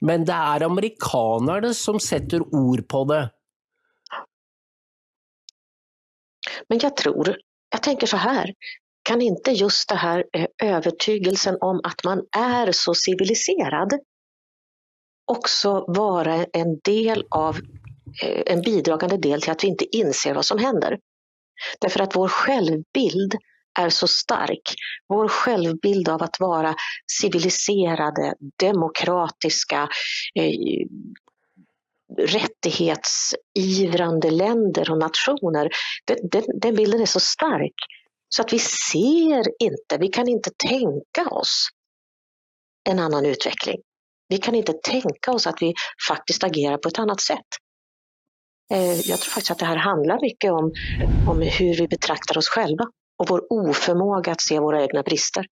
Men 0.00 0.24
det 0.24 0.32
är 0.32 0.62
amerikanerna 0.62 1.74
som 1.74 2.00
sätter 2.00 2.54
ord 2.54 2.88
på 2.88 3.04
det. 3.04 3.30
Men 6.68 6.78
jag 6.78 6.96
tror, 6.96 7.36
jag 7.74 7.82
tänker 7.82 8.06
så 8.06 8.16
här, 8.16 8.54
kan 9.02 9.22
inte 9.22 9.50
just 9.50 9.88
det 9.88 9.94
här 9.94 10.24
eh, 10.32 10.46
övertygelsen 10.62 11.56
om 11.60 11.80
att 11.84 12.04
man 12.04 12.22
är 12.36 12.72
så 12.72 12.94
civiliserad 12.94 13.92
också 15.26 15.84
vara 15.88 16.44
en 16.52 16.78
del 16.84 17.24
av, 17.30 17.56
eh, 18.22 18.42
en 18.46 18.62
bidragande 18.62 19.16
del 19.16 19.42
till 19.42 19.52
att 19.52 19.64
vi 19.64 19.68
inte 19.68 19.96
inser 19.96 20.34
vad 20.34 20.44
som 20.44 20.58
händer? 20.58 20.98
Därför 21.80 22.00
att 22.00 22.16
vår 22.16 22.28
självbild 22.28 23.34
är 23.78 23.88
så 23.88 24.08
stark. 24.08 24.74
Vår 25.08 25.28
självbild 25.28 26.08
av 26.08 26.22
att 26.22 26.40
vara 26.40 26.74
civiliserade, 27.20 28.34
demokratiska, 28.60 29.88
eh, 30.34 30.86
rättighetsivrande 32.18 34.30
länder 34.30 34.90
och 34.90 34.98
nationer, 34.98 35.70
den, 36.04 36.16
den, 36.30 36.44
den 36.60 36.74
bilden 36.74 37.00
är 37.00 37.06
så 37.06 37.20
stark 37.20 37.74
så 38.28 38.42
att 38.42 38.52
vi 38.52 38.58
ser 38.58 39.44
inte, 39.58 39.98
vi 39.98 40.08
kan 40.08 40.28
inte 40.28 40.50
tänka 40.68 41.28
oss 41.30 41.68
en 42.88 42.98
annan 42.98 43.26
utveckling. 43.26 43.80
Vi 44.28 44.38
kan 44.38 44.54
inte 44.54 44.72
tänka 44.72 45.32
oss 45.32 45.46
att 45.46 45.62
vi 45.62 45.74
faktiskt 46.08 46.44
agerar 46.44 46.78
på 46.78 46.88
ett 46.88 46.98
annat 46.98 47.20
sätt. 47.20 47.46
Eh, 48.72 49.00
jag 49.00 49.20
tror 49.20 49.30
faktiskt 49.30 49.50
att 49.50 49.58
det 49.58 49.66
här 49.66 49.76
handlar 49.76 50.20
mycket 50.20 50.52
om, 50.52 50.72
om 51.28 51.42
hur 51.42 51.76
vi 51.76 51.88
betraktar 51.88 52.38
oss 52.38 52.48
själva 52.48 52.84
och 53.16 53.28
vår 53.28 53.52
oförmåga 53.52 54.32
att 54.32 54.40
se 54.40 54.60
våra 54.60 54.82
egna 54.82 55.02
brister. 55.02 55.46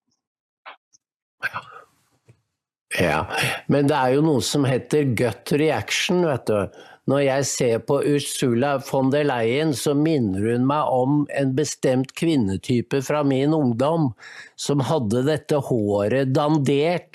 Ja, 2.99 3.27
men 3.67 3.87
det 3.87 3.95
är 3.95 4.09
ju 4.09 4.21
något 4.21 4.45
som 4.45 4.65
heter 4.65 5.03
gut 5.03 5.51
reaction, 5.51 6.25
vet 6.25 6.45
du. 6.45 6.71
När 7.05 7.19
jag 7.19 7.45
ser 7.45 7.79
på 7.79 8.03
Ursula 8.03 8.81
von 8.91 9.11
der 9.11 9.23
Leyen 9.23 9.73
så 9.73 9.93
minner 9.93 10.51
hon 10.51 10.67
mig 10.67 10.81
om 10.81 11.27
en 11.29 11.55
bestämd 11.55 12.13
kvinnetyp 12.13 13.03
från 13.03 13.27
min 13.27 13.53
ungdom 13.53 14.13
som 14.55 14.79
hade 14.79 15.23
detta 15.23 15.55
håret 15.55 16.33
danderat 16.33 17.09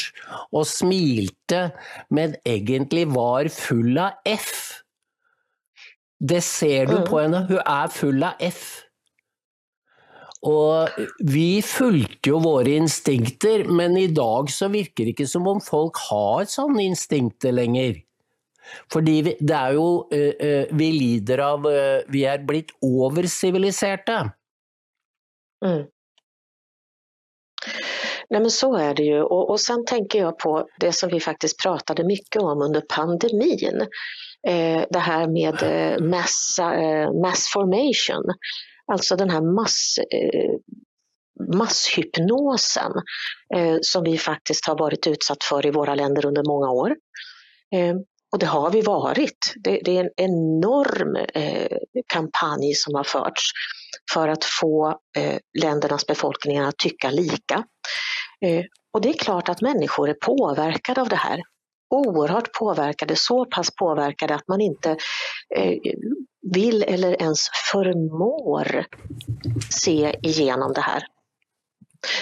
och 0.51 0.67
smilte 0.67 1.71
men 2.09 2.35
egentligen 2.45 3.13
var 3.13 3.49
full 3.49 3.99
av 3.99 4.11
F. 4.25 4.83
Det 6.21 6.41
ser 6.41 6.87
du 6.87 7.07
på 7.07 7.21
henne, 7.21 7.47
hon 7.49 7.59
är 7.59 7.89
full 7.89 8.25
av 8.25 8.33
F. 8.39 8.88
Og 10.47 11.01
eh, 11.01 11.09
vi 11.27 11.61
fulgte 11.67 12.31
jo 12.31 12.43
våre 12.45 12.77
instinkter, 12.79 13.65
men 13.67 13.97
i 13.99 14.07
dag 14.15 14.51
så 14.55 14.71
virker 14.71 15.05
det 15.07 15.17
ikke 15.17 15.31
som 15.31 15.49
om 15.51 15.63
folk 15.65 15.99
har 16.11 16.47
sånne 16.51 16.85
instinkter 16.87 17.57
lenger. 17.57 17.99
Fordi 18.93 19.17
vi, 19.25 19.33
det 19.41 19.57
er 19.57 19.79
jo 19.79 19.85
uh, 20.13 20.65
Vi 20.77 20.89
lider 20.93 21.41
av 21.41 21.63
uh, 21.65 22.03
Vi 22.13 22.27
er 22.29 22.43
blitt 22.45 22.75
oversiviliserte. 22.85 24.19
Mm. 25.65 25.87
Nej 28.31 28.41
men 28.41 28.51
så 28.51 28.77
är 28.77 28.95
det 28.95 29.03
ju 29.03 29.23
och, 29.23 29.51
och 29.51 29.61
sen 29.61 29.85
tänker 29.85 30.19
jag 30.19 30.39
på 30.39 30.69
det 30.81 30.93
som 30.93 31.09
vi 31.09 31.21
faktiskt 31.21 31.63
pratade 31.63 32.05
mycket 32.05 32.43
om 32.43 32.63
under 32.63 32.81
pandemin. 32.81 33.87
Eh, 34.49 34.85
det 34.91 34.99
här 34.99 35.27
med 35.27 35.63
eh, 35.63 36.05
mass, 36.05 36.59
eh, 36.59 37.13
mass 37.13 37.51
formation. 37.53 38.25
Alltså 38.93 39.17
den 39.17 39.31
här 39.31 39.41
mass, 39.41 39.99
eh, 40.11 40.55
masshypnosen 41.57 42.93
eh, 43.55 43.77
som 43.81 44.05
vi 44.05 44.19
faktiskt 44.19 44.67
har 44.67 44.79
varit 44.79 45.07
utsatt 45.07 45.45
för 45.45 45.67
i 45.67 45.71
våra 45.71 45.95
länder 45.95 46.27
under 46.27 46.43
många 46.43 46.71
år. 46.71 46.97
Eh, 47.75 47.95
och 48.33 48.39
det 48.39 48.47
har 48.47 48.71
vi 48.71 48.81
varit. 48.81 49.55
Det, 49.57 49.81
det 49.85 49.99
är 49.99 50.05
en 50.05 50.11
enorm 50.17 51.17
eh, 51.35 51.77
kampanj 52.07 52.75
som 52.75 52.95
har 52.95 53.05
förts 53.05 53.43
för 54.13 54.29
att 54.29 54.45
få 54.45 54.89
eh, 55.17 55.39
ländernas 55.63 56.07
befolkningar 56.07 56.69
att 56.69 56.79
tycka 56.79 57.11
lika. 57.11 57.65
Eh, 58.45 58.65
och 58.93 59.01
det 59.01 59.09
är 59.09 59.19
klart 59.19 59.49
att 59.49 59.61
människor 59.61 60.09
är 60.09 60.15
påverkade 60.15 61.01
av 61.01 61.09
det 61.09 61.17
här. 61.17 61.43
Oerhört 61.91 62.53
påverkade, 62.53 63.17
så 63.17 63.45
pass 63.45 63.75
påverkade 63.75 64.35
att 64.35 64.49
man 64.49 64.61
inte 64.61 64.91
eh, 65.57 65.79
vill 66.55 66.83
eller 66.83 67.23
ens 67.23 67.39
förmår 67.73 68.87
se 69.71 70.17
igenom 70.23 70.73
det 70.73 70.81
här. 70.81 71.03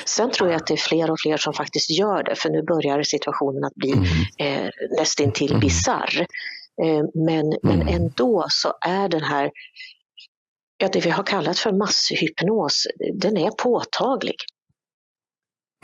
Sen 0.05 0.31
tror 0.31 0.51
jag 0.51 0.57
att 0.57 0.67
det 0.67 0.75
är 0.75 0.89
fler 0.89 1.11
och 1.11 1.21
fler 1.21 1.37
som 1.37 1.53
faktiskt 1.53 1.91
gör 1.91 2.23
det, 2.23 2.37
för 2.37 2.51
nu 2.51 2.63
börjar 2.63 3.03
situationen 3.03 3.65
att 3.65 3.75
bli 3.75 3.93
mm. 3.93 4.07
eh, 4.39 4.71
nästintill 4.99 5.51
mm. 5.51 5.61
bisarr. 5.61 6.27
Eh, 6.83 7.05
men, 7.15 7.47
mm. 7.47 7.59
men 7.63 7.89
ändå 7.89 8.47
så 8.49 8.73
är 8.81 9.09
den 9.09 9.23
här, 9.23 9.51
ja, 10.79 10.89
det 10.93 11.01
vi 11.01 11.11
har 11.11 11.23
kallat 11.23 11.59
för 11.59 11.73
masshypnos, 11.73 12.87
den 13.15 13.37
är 13.37 13.51
påtaglig. 13.51 14.37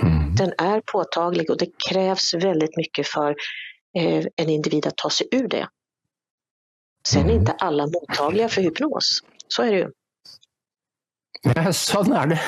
Mm. 0.02 0.34
Den 0.34 0.52
är 0.58 0.82
påtaglig 0.92 1.50
och 1.50 1.58
det 1.58 1.70
krävs 1.90 2.34
väldigt 2.34 2.76
mycket 2.76 3.06
för 3.06 3.34
en 4.36 4.48
individ 4.48 4.86
att 4.86 4.96
ta 4.96 5.10
sig 5.10 5.28
ur 5.30 5.48
det. 5.48 5.68
Sen 7.08 7.20
är 7.20 7.24
mm. 7.24 7.36
inte 7.36 7.52
alla 7.52 7.86
mottagliga 7.86 8.48
för 8.48 8.62
hypnos. 8.62 9.20
Så 9.48 9.62
är 9.62 9.72
det 9.72 9.78
ju. 9.78 9.90
Ja, 11.42 11.72
sån 11.72 12.12
är 12.12 12.26
det. 12.26 12.40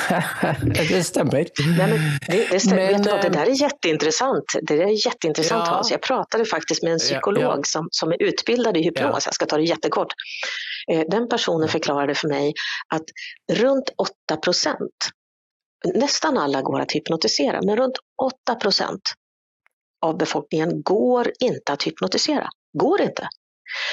det 0.94 1.04
stämmer. 1.04 1.32
Nej, 1.78 1.88
men 1.90 1.98
det, 2.28 2.50
det, 2.50 2.60
stämmer. 2.60 2.92
Men, 2.92 3.02
det 3.02 3.28
där 3.28 3.46
är 3.46 3.62
jätteintressant. 3.62 4.44
Det 4.62 4.82
är 4.82 5.06
jätteintressant 5.06 5.66
ja. 5.66 5.74
Hans. 5.74 5.90
Jag 5.90 6.02
pratade 6.02 6.44
faktiskt 6.44 6.82
med 6.82 6.92
en 6.92 6.98
psykolog 6.98 7.42
ja, 7.42 7.56
ja. 7.56 7.62
Som, 7.64 7.88
som 7.90 8.12
är 8.12 8.22
utbildad 8.22 8.76
i 8.76 8.82
hypnos. 8.82 9.26
Jag 9.26 9.34
ska 9.34 9.46
ta 9.46 9.56
det 9.56 9.64
jättekort. 9.64 10.12
Eh, 10.92 11.02
den 11.10 11.28
personen 11.28 11.68
förklarade 11.68 12.14
för 12.14 12.28
mig 12.28 12.52
att 12.94 13.04
runt 13.52 13.90
8 13.96 14.36
procent, 14.36 15.10
nästan 15.94 16.38
alla 16.38 16.62
går 16.62 16.80
att 16.80 16.92
hypnotisera, 16.92 17.60
men 17.62 17.76
runt 17.76 17.98
8 18.22 18.54
procent 18.54 19.14
av 20.04 20.18
befolkningen 20.18 20.82
går 20.82 21.32
inte 21.40 21.72
att 21.72 21.82
hypnotisera. 21.82 22.48
Går 22.78 23.00
inte. 23.00 23.28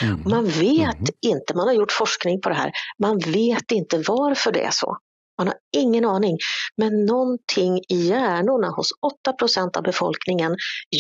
Mm. 0.02 0.22
Man 0.26 0.46
vet 0.46 1.00
mm. 1.00 1.14
inte, 1.22 1.56
man 1.56 1.68
har 1.68 1.74
gjort 1.74 1.92
forskning 1.92 2.42
på 2.42 2.50
det 2.50 2.56
här, 2.56 2.72
man 3.00 3.20
vet 3.20 3.72
inte 3.72 4.04
varför 4.08 4.52
det 4.52 4.64
är 4.64 4.72
så. 4.72 4.98
Man 5.38 5.48
har 5.48 5.56
ingen 5.78 6.06
aning. 6.06 6.38
Men 6.76 7.06
någonting 7.06 7.78
i 7.90 7.96
hjärnorna 7.96 8.70
hos 8.70 8.90
8 9.02 9.34
procent 9.34 9.78
av 9.78 9.84
befolkningen 9.84 10.56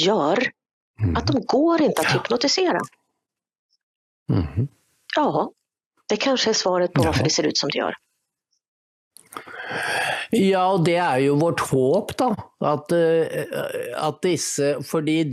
gör 0.06 0.52
mm. 1.02 1.16
att 1.16 1.28
de 1.28 1.46
går 1.46 1.82
inte 1.82 2.02
att 2.02 2.16
hypnotisera. 2.16 2.80
Mm. 4.30 4.68
Ja, 5.16 5.52
det 6.08 6.18
kanske 6.18 6.50
är 6.50 6.54
svaret 6.54 6.94
på 6.94 7.04
varför 7.04 7.24
det 7.24 7.30
ser 7.30 7.48
ut 7.48 7.58
som 7.58 7.70
det 7.70 7.78
gör. 7.78 7.96
Ja, 10.32 10.82
det 10.86 10.96
är 10.96 11.20
ju 11.20 11.36
vårt 11.36 11.60
hopp 11.60 12.18
då. 12.18 12.36
Att, 12.60 12.92
eh, 12.92 13.26
at 13.98 14.22
disse 14.22 14.84
Fordi 14.84 15.24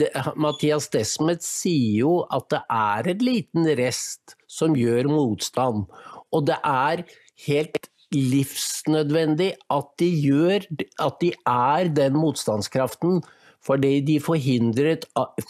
Desmet 0.93 1.43
säger 1.43 1.93
ju 1.93 2.23
att 2.29 2.49
det 2.49 2.63
är 2.69 3.09
en 3.09 3.19
liten 3.19 3.77
rest 3.77 4.21
som 4.47 4.77
gör 4.77 5.05
motstånd. 5.05 5.87
Och 6.31 6.45
det 6.45 6.59
är 6.63 7.05
helt 7.47 7.89
livsnödvändigt 8.11 9.57
att 9.67 9.95
de, 9.99 10.07
gör, 10.07 10.65
att 10.99 11.21
de 11.21 11.35
är 11.45 11.85
den 11.85 12.17
motståndskraften. 12.17 13.23
För 13.67 13.77
de 13.77 14.21
förhindrar, 14.21 14.99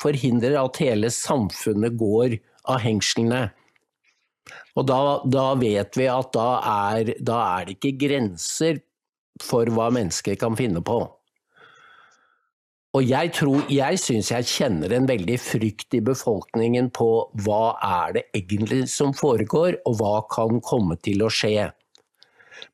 förhindrar 0.02 0.64
att 0.64 0.76
hela 0.76 1.10
samfundet 1.10 1.98
går 1.98 2.38
av 2.62 2.78
hängslena. 2.78 3.50
Och 4.74 4.86
då, 4.86 5.22
då 5.26 5.54
vet 5.54 5.96
vi 5.96 6.08
att 6.08 6.32
då 6.32 6.60
är, 6.64 7.14
då 7.20 7.32
är 7.32 7.64
det 7.64 7.70
inte 7.70 7.90
gränser 7.90 8.78
för 9.42 9.66
vad 9.66 9.92
människor 9.92 10.34
kan 10.34 10.56
finne 10.56 10.80
på. 10.80 11.18
Og 12.96 13.02
jag, 13.02 13.32
tror, 13.32 13.62
jeg 13.68 13.98
syns 14.00 14.30
jag 14.30 14.46
känner 14.46 14.92
en 14.92 15.06
väldig 15.06 15.40
frykt 15.40 15.94
i 15.94 16.00
befolkningen 16.00 16.90
på 16.90 17.30
vad 17.32 17.76
er 17.82 18.12
det 18.12 18.22
egentligen 18.32 18.88
som 18.88 19.14
foregår 19.14 19.76
och 19.84 19.98
vad 19.98 20.28
kan 20.30 20.60
komma 20.60 20.96
til 20.96 21.22
att 21.22 21.32
skje. 21.32 21.72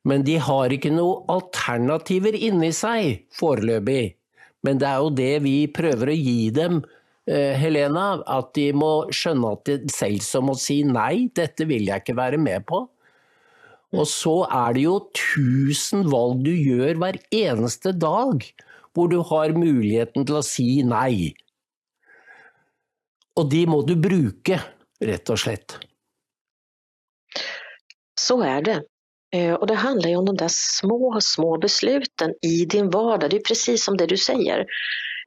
Men 0.03 0.23
de 0.23 0.37
har 0.37 0.73
ikke 0.73 0.89
noen 0.93 1.27
alternativer 1.29 2.33
inni 2.33 2.71
seg 2.73 3.03
sig 3.03 3.19
foreløpig. 3.39 4.15
Men 4.63 4.79
det 4.81 4.87
är 4.87 4.97
jo 4.97 5.09
det 5.09 5.39
vi 5.45 5.67
prøver 5.67 6.09
å 6.09 6.15
ge 6.17 6.49
dem, 6.49 6.83
eh, 7.27 7.53
Helena, 7.53 8.23
att 8.25 8.53
de 8.53 8.71
må 8.73 9.11
skjønne 9.11 9.51
at 9.51 9.65
de 9.65 9.89
selv 9.89 10.19
som 10.25 10.45
må 10.45 10.55
si 10.57 10.83
nei, 10.83 11.29
dette 11.35 11.65
vill 11.65 11.87
jag 11.87 12.01
inte 12.01 12.13
vara 12.13 12.37
med 12.37 12.65
på. 12.65 12.87
Och 13.91 14.07
så 14.07 14.47
är 14.51 14.73
det 14.73 14.79
ju 14.79 14.99
tusen 15.35 16.09
val 16.09 16.43
du 16.43 16.55
gör 16.69 16.95
hver 16.95 17.17
eneste 17.31 17.91
dag, 17.91 18.45
hvor 18.93 19.07
du 19.07 19.17
har 19.17 19.49
möjligheten 19.49 20.25
til 20.25 20.39
å 20.39 20.43
si 20.43 20.83
nei. 20.83 21.33
Och 23.35 23.49
de 23.51 23.65
må 23.67 23.81
du 23.81 23.95
bruke, 23.95 24.61
rett 25.03 25.29
og 25.29 25.39
slett. 25.39 25.77
Så 28.19 28.41
är 28.41 28.61
det. 28.61 28.83
Eh, 29.35 29.53
och 29.53 29.67
det 29.67 29.75
handlar 29.75 30.09
ju 30.09 30.15
om 30.15 30.25
de 30.25 30.35
där 30.37 30.49
små, 30.51 31.17
små 31.21 31.57
besluten 31.57 32.33
i 32.41 32.65
din 32.65 32.89
vardag. 32.89 33.29
Det 33.29 33.37
är 33.37 33.47
precis 33.47 33.85
som 33.85 33.97
det 33.97 34.07
du 34.07 34.17
säger. 34.17 34.65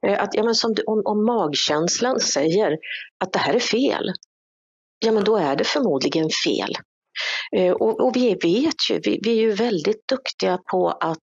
Eh, 0.07 0.23
att, 0.23 0.29
ja, 0.33 0.43
men 0.43 0.55
som, 0.55 0.75
om, 0.85 1.01
om 1.05 1.25
magkänslan 1.25 2.19
säger 2.19 2.77
att 3.23 3.33
det 3.33 3.39
här 3.39 3.53
är 3.53 3.59
fel, 3.59 4.11
ja 4.99 5.11
men 5.11 5.23
då 5.23 5.37
är 5.37 5.55
det 5.55 5.63
förmodligen 5.63 6.29
fel. 6.45 6.75
Eh, 7.57 7.71
och, 7.71 7.99
och, 8.01 8.15
vi 8.15 8.35
vet 8.35 8.89
ju, 8.91 8.99
vi, 9.03 9.19
vi, 9.23 9.31
är 9.31 9.41
ju 9.41 9.51
väldigt 9.51 10.07
duktiga 10.07 10.59
på 10.71 10.89
att 10.89 11.21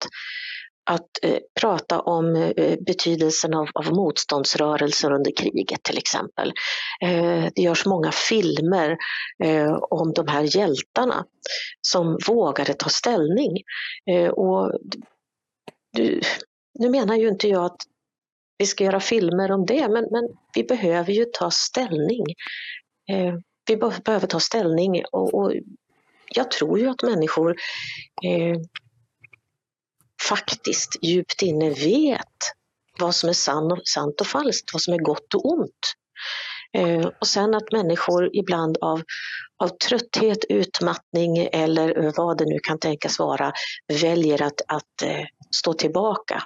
att 0.85 1.09
eh, 1.23 1.37
prata 1.61 1.99
om 1.99 2.35
eh, 2.35 2.77
betydelsen 2.85 3.53
av, 3.53 3.67
av 3.73 3.93
motståndsrörelser 3.93 5.11
under 5.11 5.31
kriget 5.37 5.83
till 5.83 5.97
exempel. 5.97 6.53
Eh, 7.01 7.45
det 7.55 7.61
görs 7.61 7.85
många 7.85 8.11
filmer 8.11 8.97
eh, 9.43 9.73
om 9.73 10.13
de 10.13 10.27
här 10.27 10.57
hjältarna 10.57 11.25
som 11.81 12.17
vågade 12.27 12.73
ta 12.73 12.89
ställning. 12.89 13.57
Eh, 14.11 14.27
och 14.27 14.71
du, 15.93 16.21
nu 16.79 16.89
menar 16.89 17.15
ju 17.15 17.27
inte 17.27 17.47
jag 17.47 17.65
att 17.65 17.81
vi 18.57 18.65
ska 18.65 18.83
göra 18.83 18.99
filmer 18.99 19.51
om 19.51 19.65
det, 19.65 19.87
men, 19.89 20.07
men 20.11 20.29
vi 20.55 20.63
behöver 20.63 21.13
ju 21.13 21.25
ta 21.25 21.51
ställning. 21.51 22.25
Eh, 23.11 23.33
vi 23.67 23.77
behöver 23.77 24.27
ta 24.27 24.39
ställning 24.39 25.03
och, 25.11 25.33
och, 25.33 25.53
jag 26.29 26.51
tror 26.51 26.79
ju 26.79 26.87
att 26.89 27.03
människor 27.03 27.55
eh, 28.23 28.57
faktiskt 30.29 30.95
djupt 31.01 31.41
inne 31.41 31.69
vet 31.69 32.19
vad 32.99 33.15
som 33.15 33.29
är 33.29 33.33
sant 33.85 34.21
och 34.21 34.27
falskt, 34.27 34.73
vad 34.73 34.81
som 34.81 34.93
är 34.93 34.97
gott 34.97 35.33
och 35.33 35.45
ont. 35.45 35.93
Eh, 36.73 37.09
och 37.19 37.27
sen 37.27 37.55
att 37.55 37.71
människor 37.71 38.29
ibland 38.35 38.77
av, 38.81 39.01
av 39.57 39.67
trötthet, 39.67 40.45
utmattning 40.49 41.37
eller 41.37 42.13
vad 42.17 42.37
det 42.37 42.45
nu 42.45 42.59
kan 42.59 42.79
tänkas 42.79 43.19
vara 43.19 43.51
väljer 44.01 44.41
att, 44.41 44.61
att 44.67 45.01
eh, 45.03 45.25
stå 45.55 45.73
tillbaka 45.73 46.43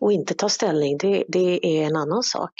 och 0.00 0.12
inte 0.12 0.34
ta 0.34 0.48
ställning, 0.48 0.98
det, 0.98 1.24
det 1.28 1.66
är 1.66 1.86
en 1.86 1.96
annan 1.96 2.22
sak. 2.22 2.52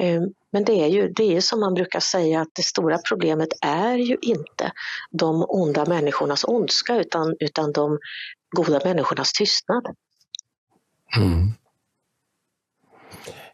Ehm, 0.00 0.32
men 0.52 0.64
det 0.64 0.72
är 0.72 0.86
ju 0.86 1.08
det 1.08 1.36
är 1.36 1.40
som 1.40 1.60
man 1.60 1.74
brukar 1.74 2.00
säga 2.00 2.40
att 2.40 2.48
det 2.54 2.62
stora 2.62 2.98
problemet 3.08 3.48
är 3.62 3.96
ju 3.96 4.16
inte 4.22 4.72
de 5.10 5.44
onda 5.48 5.84
människornas 5.84 6.44
ondska 6.44 6.96
utan, 6.96 7.36
utan 7.40 7.72
de 7.72 7.98
goda 8.56 8.80
människornas 8.84 9.32
tystnad. 9.32 9.86
Mm. 11.16 11.52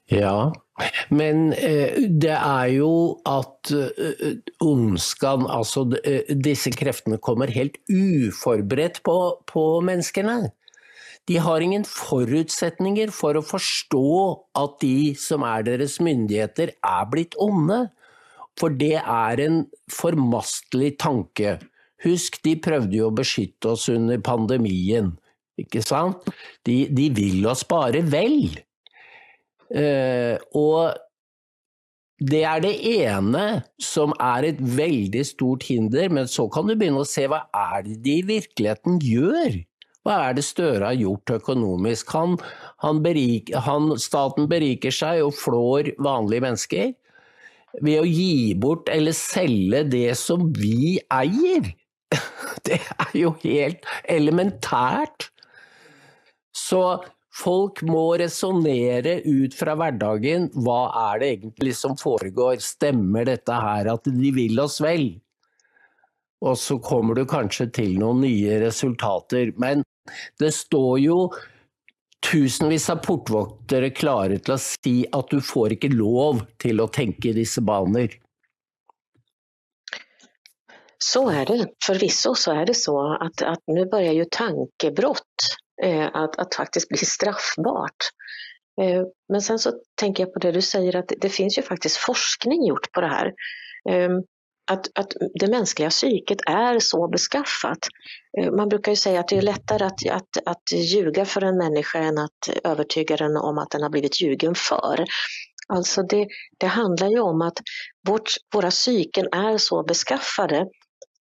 Ja, 0.08 0.54
men 1.08 1.52
eh, 1.52 1.90
det 2.10 2.38
är 2.44 2.66
ju 2.66 3.14
att 3.24 3.70
eh, 3.70 3.78
eh 3.78 4.32
ondskan, 4.60 5.46
alltså 5.46 5.80
eh, 6.04 6.36
dessa 6.36 6.70
krafterna 6.70 7.18
kommer 7.18 7.46
helt 7.46 7.72
oförberett 7.88 9.02
på, 9.02 9.42
på 9.46 9.80
människorna. 9.80 10.50
De 11.26 11.36
har 11.36 11.60
ingen 11.60 11.84
förutsättningar 11.84 13.08
för 13.08 13.34
att 13.34 13.48
förstå 13.48 14.40
att 14.54 14.80
de 14.80 15.14
som 15.18 15.42
är 15.42 15.62
deras 15.62 16.00
myndigheter 16.00 16.70
er 16.82 17.06
blivit 17.10 17.34
onde. 17.36 17.88
För 18.60 18.70
det 18.70 18.94
är 18.94 19.40
en 19.40 19.66
formastelig 19.90 20.98
tanke 20.98 21.58
Husk, 22.04 22.42
de 22.44 22.56
prøvde 22.60 22.98
jo 22.98 23.08
å 23.08 23.14
beskytte 23.14 23.72
oss 23.72 23.88
under 23.92 24.20
pandemien, 24.22 25.14
ikke 25.60 25.80
sant? 25.84 26.26
De, 26.68 26.84
de 26.92 27.08
vil 27.16 27.46
oss 27.48 27.64
bare 27.68 28.02
vel. 28.12 28.58
Uh, 29.72 30.36
og 30.54 30.92
det 32.20 32.42
er 32.48 32.60
det 32.64 32.74
ene 32.92 33.46
som 33.82 34.12
er 34.22 34.50
et 34.52 34.60
veldig 34.60 35.24
stort 35.26 35.66
hinder, 35.68 36.12
men 36.12 36.28
så 36.30 36.46
kan 36.52 36.68
du 36.68 36.76
begynne 36.76 37.02
å 37.02 37.08
se 37.08 37.26
hva 37.28 37.46
er 37.50 37.82
det 37.88 37.96
de 38.04 38.18
i 38.20 38.28
virkeligheten 38.28 39.00
gjør? 39.04 39.58
Hva 40.06 40.20
er 40.28 40.36
det 40.38 40.44
Støre 40.46 40.92
har 40.92 40.98
gjort 41.00 41.32
økonomisk? 41.40 42.12
Han, 42.14 42.36
han 42.84 43.02
berik, 43.02 43.50
han, 43.66 43.90
staten 43.98 44.46
beriker 44.50 44.94
seg 44.94 45.24
og 45.24 45.34
flår 45.34 45.96
vanlige 45.98 46.44
mennesker 46.44 46.92
ved 47.82 48.00
å 48.00 48.06
gi 48.06 48.54
bort 48.54 48.86
eller 48.92 49.16
selge 49.16 49.82
det 49.90 50.12
som 50.20 50.46
vi 50.54 50.96
eier. 51.12 51.72
Det 52.66 52.78
er 52.78 53.12
jo 53.18 53.32
helt 53.42 53.84
elementært. 54.10 55.28
Så 56.56 56.80
folk 57.36 57.82
må 57.86 58.16
resonnere 58.18 59.20
ut 59.26 59.54
fra 59.54 59.76
hverdagen. 59.78 60.48
Hva 60.54 60.80
er 61.10 61.20
det 61.20 61.28
egentlig 61.34 61.76
som 61.78 61.94
foregår? 62.00 62.56
Stemmer 62.64 63.28
dette 63.28 63.58
her 63.62 63.92
at 63.92 64.08
de 64.08 64.32
vil 64.34 64.58
oss 64.62 64.80
vel? 64.82 65.12
Og 66.46 66.56
så 66.60 66.78
kommer 66.82 67.18
du 67.18 67.26
kanskje 67.28 67.68
til 67.74 67.94
noen 68.00 68.24
nye 68.24 68.58
resultater. 68.64 69.52
Men 69.60 69.85
det 70.38 70.52
står 70.54 70.98
jo 71.00 71.18
tusenvis 72.26 72.90
av 72.90 73.02
portvoktere 73.06 73.90
klare 73.94 74.38
til 74.38 74.56
å 74.56 74.60
si 74.60 74.96
at 75.14 75.32
du 75.32 75.40
får 75.44 75.76
ikke 75.76 75.92
lov 75.94 76.46
til 76.62 76.82
å 76.82 76.90
tenke 76.92 77.30
i 77.30 77.36
disse 77.36 77.62
baner. 77.64 78.08
Så 80.98 81.30
är 81.30 81.46
det. 81.46 81.68
Förvisso 81.86 82.34
så 82.34 82.52
är 82.52 82.66
det 82.66 82.74
så 82.74 83.16
att, 83.20 83.42
att 83.42 83.62
nu 83.66 83.86
börjar 83.86 84.12
ju 84.12 84.24
tankebrott 84.30 85.38
eh, 85.82 86.06
att, 86.06 86.38
att 86.38 86.54
faktiskt 86.54 86.88
bli 86.88 86.98
straffbart. 86.98 88.10
Eh, 88.80 89.02
men 89.28 89.42
sen 89.42 89.58
så 89.58 89.72
tänker 89.94 90.22
jag 90.22 90.32
på 90.32 90.38
det 90.38 90.52
du 90.52 90.62
säger 90.62 90.96
att 90.96 91.12
det 91.20 91.28
finns 91.28 91.58
ju 91.58 91.62
faktiskt 91.62 91.96
forskning 91.96 92.66
gjort 92.66 92.92
på 92.92 93.00
det 93.00 93.06
här. 93.06 93.26
Eh, 93.90 94.10
att, 94.66 94.98
att 94.98 95.12
det 95.34 95.46
mänskliga 95.46 95.90
psyket 95.90 96.38
är 96.46 96.78
så 96.78 97.08
beskaffat. 97.08 97.78
Eh, 98.38 98.52
man 98.52 98.68
brukar 98.68 98.92
ju 98.92 98.96
säga 98.96 99.20
att 99.20 99.28
det 99.28 99.36
är 99.36 99.42
lättare 99.42 99.84
att, 99.84 100.06
att, 100.10 100.46
att 100.46 100.72
ljuga 100.72 101.24
för 101.24 101.44
en 101.44 101.58
människa 101.58 101.98
än 101.98 102.18
att 102.18 102.64
övertyga 102.64 103.16
den 103.16 103.36
om 103.36 103.58
att 103.58 103.70
den 103.70 103.82
har 103.82 103.90
blivit 103.90 104.20
ljugen 104.20 104.54
för. 104.54 105.04
Alltså 105.68 106.02
det, 106.02 106.26
det 106.58 106.66
handlar 106.66 107.08
ju 107.08 107.20
om 107.20 107.42
att 107.42 107.58
vårt, 108.08 108.30
våra 108.54 108.70
psyken 108.70 109.26
är 109.32 109.58
så 109.58 109.82
beskaffade 109.82 110.66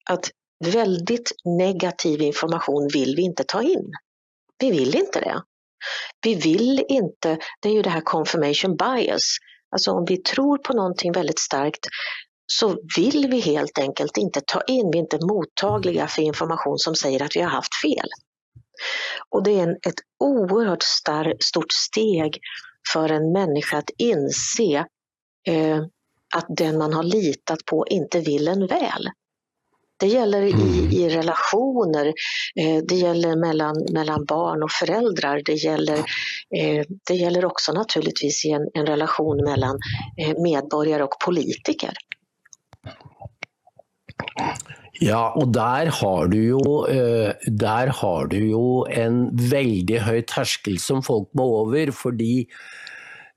att 0.10 0.29
väldigt 0.65 1.31
negativ 1.60 2.21
information 2.21 2.89
vill 2.93 3.15
vi 3.15 3.21
inte 3.21 3.43
ta 3.43 3.62
in. 3.62 3.91
Vi 4.60 4.71
vill 4.71 4.95
inte 4.95 5.19
det. 5.19 5.41
Vi 6.23 6.36
vill 6.36 6.86
inte, 6.89 7.38
det 7.62 7.69
är 7.69 7.73
ju 7.73 7.81
det 7.81 7.89
här 7.89 8.01
confirmation 8.01 8.75
bias, 8.75 9.38
alltså 9.71 9.91
om 9.91 10.05
vi 10.05 10.17
tror 10.17 10.58
på 10.58 10.73
någonting 10.73 11.12
väldigt 11.12 11.39
starkt 11.39 11.88
så 12.47 12.77
vill 12.97 13.27
vi 13.31 13.39
helt 13.39 13.77
enkelt 13.77 14.17
inte 14.17 14.41
ta 14.47 14.62
in, 14.62 14.91
vi 14.91 14.97
är 14.97 15.01
inte 15.01 15.25
mottagliga 15.25 16.08
för 16.08 16.21
information 16.21 16.77
som 16.77 16.95
säger 16.95 17.23
att 17.23 17.36
vi 17.36 17.41
har 17.41 17.49
haft 17.49 17.81
fel. 17.81 18.10
Och 19.29 19.43
det 19.43 19.51
är 19.51 19.63
en, 19.63 19.71
ett 19.88 19.99
oerhört 20.19 20.84
star, 20.84 21.34
stort 21.39 21.71
steg 21.71 22.39
för 22.93 23.10
en 23.10 23.31
människa 23.31 23.77
att 23.77 23.89
inse 23.97 24.86
eh, 25.47 25.84
att 26.36 26.45
den 26.47 26.77
man 26.77 26.93
har 26.93 27.03
litat 27.03 27.65
på 27.65 27.86
inte 27.88 28.19
vill 28.19 28.47
en 28.47 28.67
väl. 28.67 29.10
Det 29.97 30.08
gäller 30.08 30.41
i, 30.41 30.51
mm. 30.51 30.91
i 30.91 31.10
relationer, 31.10 32.05
eh, 32.60 32.84
det 32.88 32.95
gäller 32.95 33.36
mellan, 33.36 33.75
mellan 33.93 34.25
barn 34.25 34.63
och 34.63 34.71
föräldrar, 34.71 35.41
det 35.45 35.53
gäller, 35.53 35.97
eh, 36.55 36.86
det 37.08 37.13
gäller 37.13 37.45
också 37.45 37.73
naturligtvis 37.73 38.45
i 38.45 38.51
en, 38.51 38.69
en 38.73 38.86
relation 38.86 39.43
mellan 39.43 39.79
eh, 40.21 40.41
medborgare 40.41 41.03
och 41.03 41.19
politiker. 41.25 41.93
Ja, 45.00 45.34
och 45.36 45.48
där 45.48 45.86
har 45.86 46.28
du 46.28 46.43
ju, 46.43 46.58
eh, 46.89 47.34
der 47.48 47.88
har 47.88 48.28
du 48.28 48.50
jo 48.50 48.86
en 48.89 49.36
väldigt 49.36 50.02
hög 50.02 50.28
terskel 50.28 50.80
som 50.80 51.04
folk 51.04 51.30
må 51.34 51.67
över, 51.67 51.91
fordi 51.91 52.48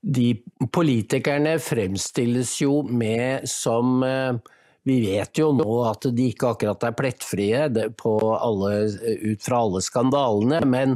de, 0.01 0.43
politikerne 0.71 0.71
politikerna 0.71 1.59
framställs 1.59 2.61
ju 2.61 2.83
med 2.83 3.49
som 3.49 4.03
eh, 4.03 4.33
vi 4.83 4.99
vet 5.05 5.37
jo 5.37 5.51
nå 5.53 5.81
at 5.89 6.07
de 6.15 6.29
ikke 6.31 6.53
akkurat 6.53 6.83
er 6.87 6.95
plettfrie 6.97 7.65
alle, 7.67 8.71
ut 9.03 9.43
fra 9.43 9.59
alle 9.65 9.81
skandalene, 9.83 10.61
men, 10.65 10.95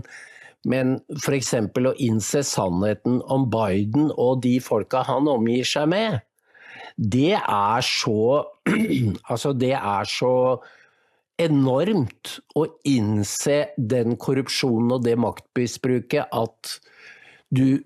men 0.65 0.95
f.eks. 1.19 1.53
å 1.59 1.93
innse 1.99 2.43
sannheten 2.47 3.19
om 3.27 3.49
Biden 3.51 4.11
og 4.15 4.41
de 4.47 4.57
folka 4.63 5.03
han 5.09 5.27
omgir 5.27 5.67
seg 5.67 5.91
med, 5.91 6.23
det 6.97 7.33
er 7.39 7.85
så 7.85 8.45
Altså, 9.31 9.53
det 9.53 9.73
er 9.75 10.07
så 10.09 10.33
enormt 11.41 12.37
å 12.55 12.67
innse 12.87 13.73
den 13.77 14.17
korrupsjonen 14.21 14.93
og 14.95 15.05
det 15.07 15.15
maktmisbruket 15.19 16.29
at 16.29 16.75
du, 17.53 17.81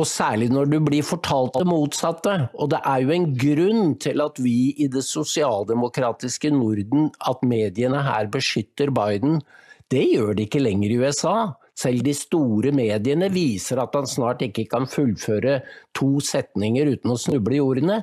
og 0.00 0.08
særlig 0.08 0.48
når 0.52 0.70
du 0.72 0.78
blir 0.84 1.04
fortalt 1.04 1.58
det 1.58 1.68
motsatte. 1.68 2.36
Og 2.56 2.72
det 2.72 2.80
er 2.88 3.04
jo 3.04 3.12
en 3.14 3.28
grunn 3.36 3.96
til 4.00 4.24
at 4.24 4.40
vi 4.40 4.72
i 4.80 4.88
det 4.92 5.04
sosialdemokratiske 5.04 6.52
Norden, 6.54 7.10
at 7.28 7.44
mediene 7.44 8.00
her 8.06 8.30
beskytter 8.32 8.92
Biden. 8.94 9.42
Det 9.92 10.06
gjør 10.08 10.32
de 10.38 10.48
ikke 10.48 10.64
lenger 10.64 10.94
i 10.94 11.00
USA. 11.04 11.36
Selv 11.78 12.04
de 12.04 12.12
store 12.14 12.70
mediene 12.76 13.30
viser 13.32 13.80
at 13.80 13.94
han 13.96 14.08
snart 14.08 14.42
ikke 14.44 14.66
kan 14.70 14.84
fullføre 14.90 15.60
to 15.96 16.20
setninger 16.22 16.90
uten 16.92 17.14
å 17.14 17.18
snuble 17.20 17.56
i 17.56 17.62
ordene. 17.64 18.02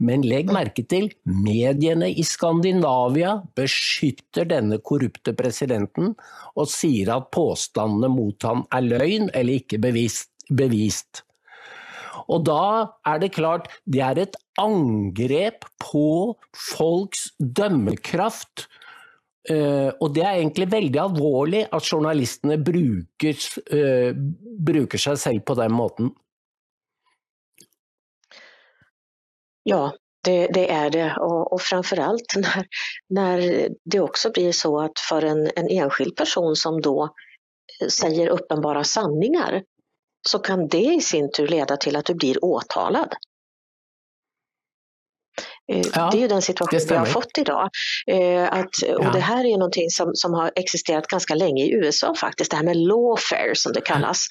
Men 0.00 0.24
legg 0.24 0.52
merke 0.54 0.86
til, 0.88 1.10
mediene 1.28 2.08
i 2.08 2.24
Skandinavia 2.24 3.36
beskytter 3.58 4.48
denne 4.48 4.80
korrupte 4.80 5.36
presidenten 5.36 6.14
og 6.56 6.70
sier 6.72 7.12
at 7.18 7.28
påstandene 7.36 8.08
mot 8.12 8.48
han 8.48 8.64
er 8.72 8.88
løgn 8.88 9.28
eller 9.34 9.60
ikke 9.60 9.82
bevist. 9.82 10.32
bevist. 10.50 11.22
Og 12.30 12.44
da 12.46 12.96
er 13.06 13.20
det 13.22 13.34
klart, 13.36 13.68
det 13.86 14.02
er 14.02 14.18
et 14.18 14.36
angrep 14.60 15.66
på 15.82 16.36
folks 16.56 17.30
dømmekraft. 17.38 18.66
Uh, 19.48 19.88
og 20.04 20.12
det 20.12 20.20
er 20.20 20.36
egentlig 20.36 20.66
veldig 20.68 20.98
alvorlig 21.00 21.62
at 21.72 21.86
journalistene 21.86 22.58
bruker, 22.60 23.38
uh, 23.72 24.10
bruker 24.60 25.00
seg 25.00 25.16
selv 25.22 25.46
på 25.48 25.56
den 25.56 25.72
måten. 25.72 26.10
Ja, 29.64 29.92
det, 30.24 30.46
det, 30.46 30.70
är 30.70 30.90
det 30.90 31.16
och, 31.16 31.52
och 31.52 31.60
framförallt 31.60 32.36
när, 32.36 32.66
när 33.08 33.68
det 33.84 34.00
också 34.00 34.30
blir 34.30 34.52
så 34.52 34.80
att 34.80 34.98
för 35.08 35.22
en, 35.22 35.50
en 35.56 35.68
enskild 35.68 36.16
person 36.16 36.56
som 36.56 36.80
då 36.80 37.14
eh, 37.82 37.88
säger 37.88 38.28
uppenbara 38.28 38.84
sanningar 38.84 39.62
så 40.28 40.38
kan 40.38 40.68
det 40.68 40.94
i 40.94 41.00
sin 41.00 41.32
tur 41.32 41.48
leda 41.48 41.76
till 41.76 41.96
att 41.96 42.04
du 42.04 42.14
blir 42.14 42.44
åtalad. 42.44 43.14
Eh, 45.72 45.82
ja, 45.94 46.08
det 46.12 46.18
är 46.18 46.20
ju 46.20 46.28
den 46.28 46.42
situation 46.42 46.80
vi 46.88 46.94
har 46.96 47.06
fått 47.06 47.38
idag. 47.38 47.70
Eh, 48.06 48.52
att, 48.52 48.82
och 48.82 49.04
ja. 49.04 49.10
Det 49.12 49.20
här 49.20 49.44
är 49.44 49.58
någonting 49.58 49.90
som, 49.90 50.10
som 50.14 50.34
har 50.34 50.52
existerat 50.56 51.06
ganska 51.06 51.34
länge 51.34 51.64
i 51.64 51.72
USA 51.72 52.14
faktiskt, 52.14 52.50
det 52.50 52.56
här 52.56 52.64
med 52.64 52.76
lawfare 52.76 53.54
som 53.54 53.72
det 53.72 53.80
kallas. 53.80 54.26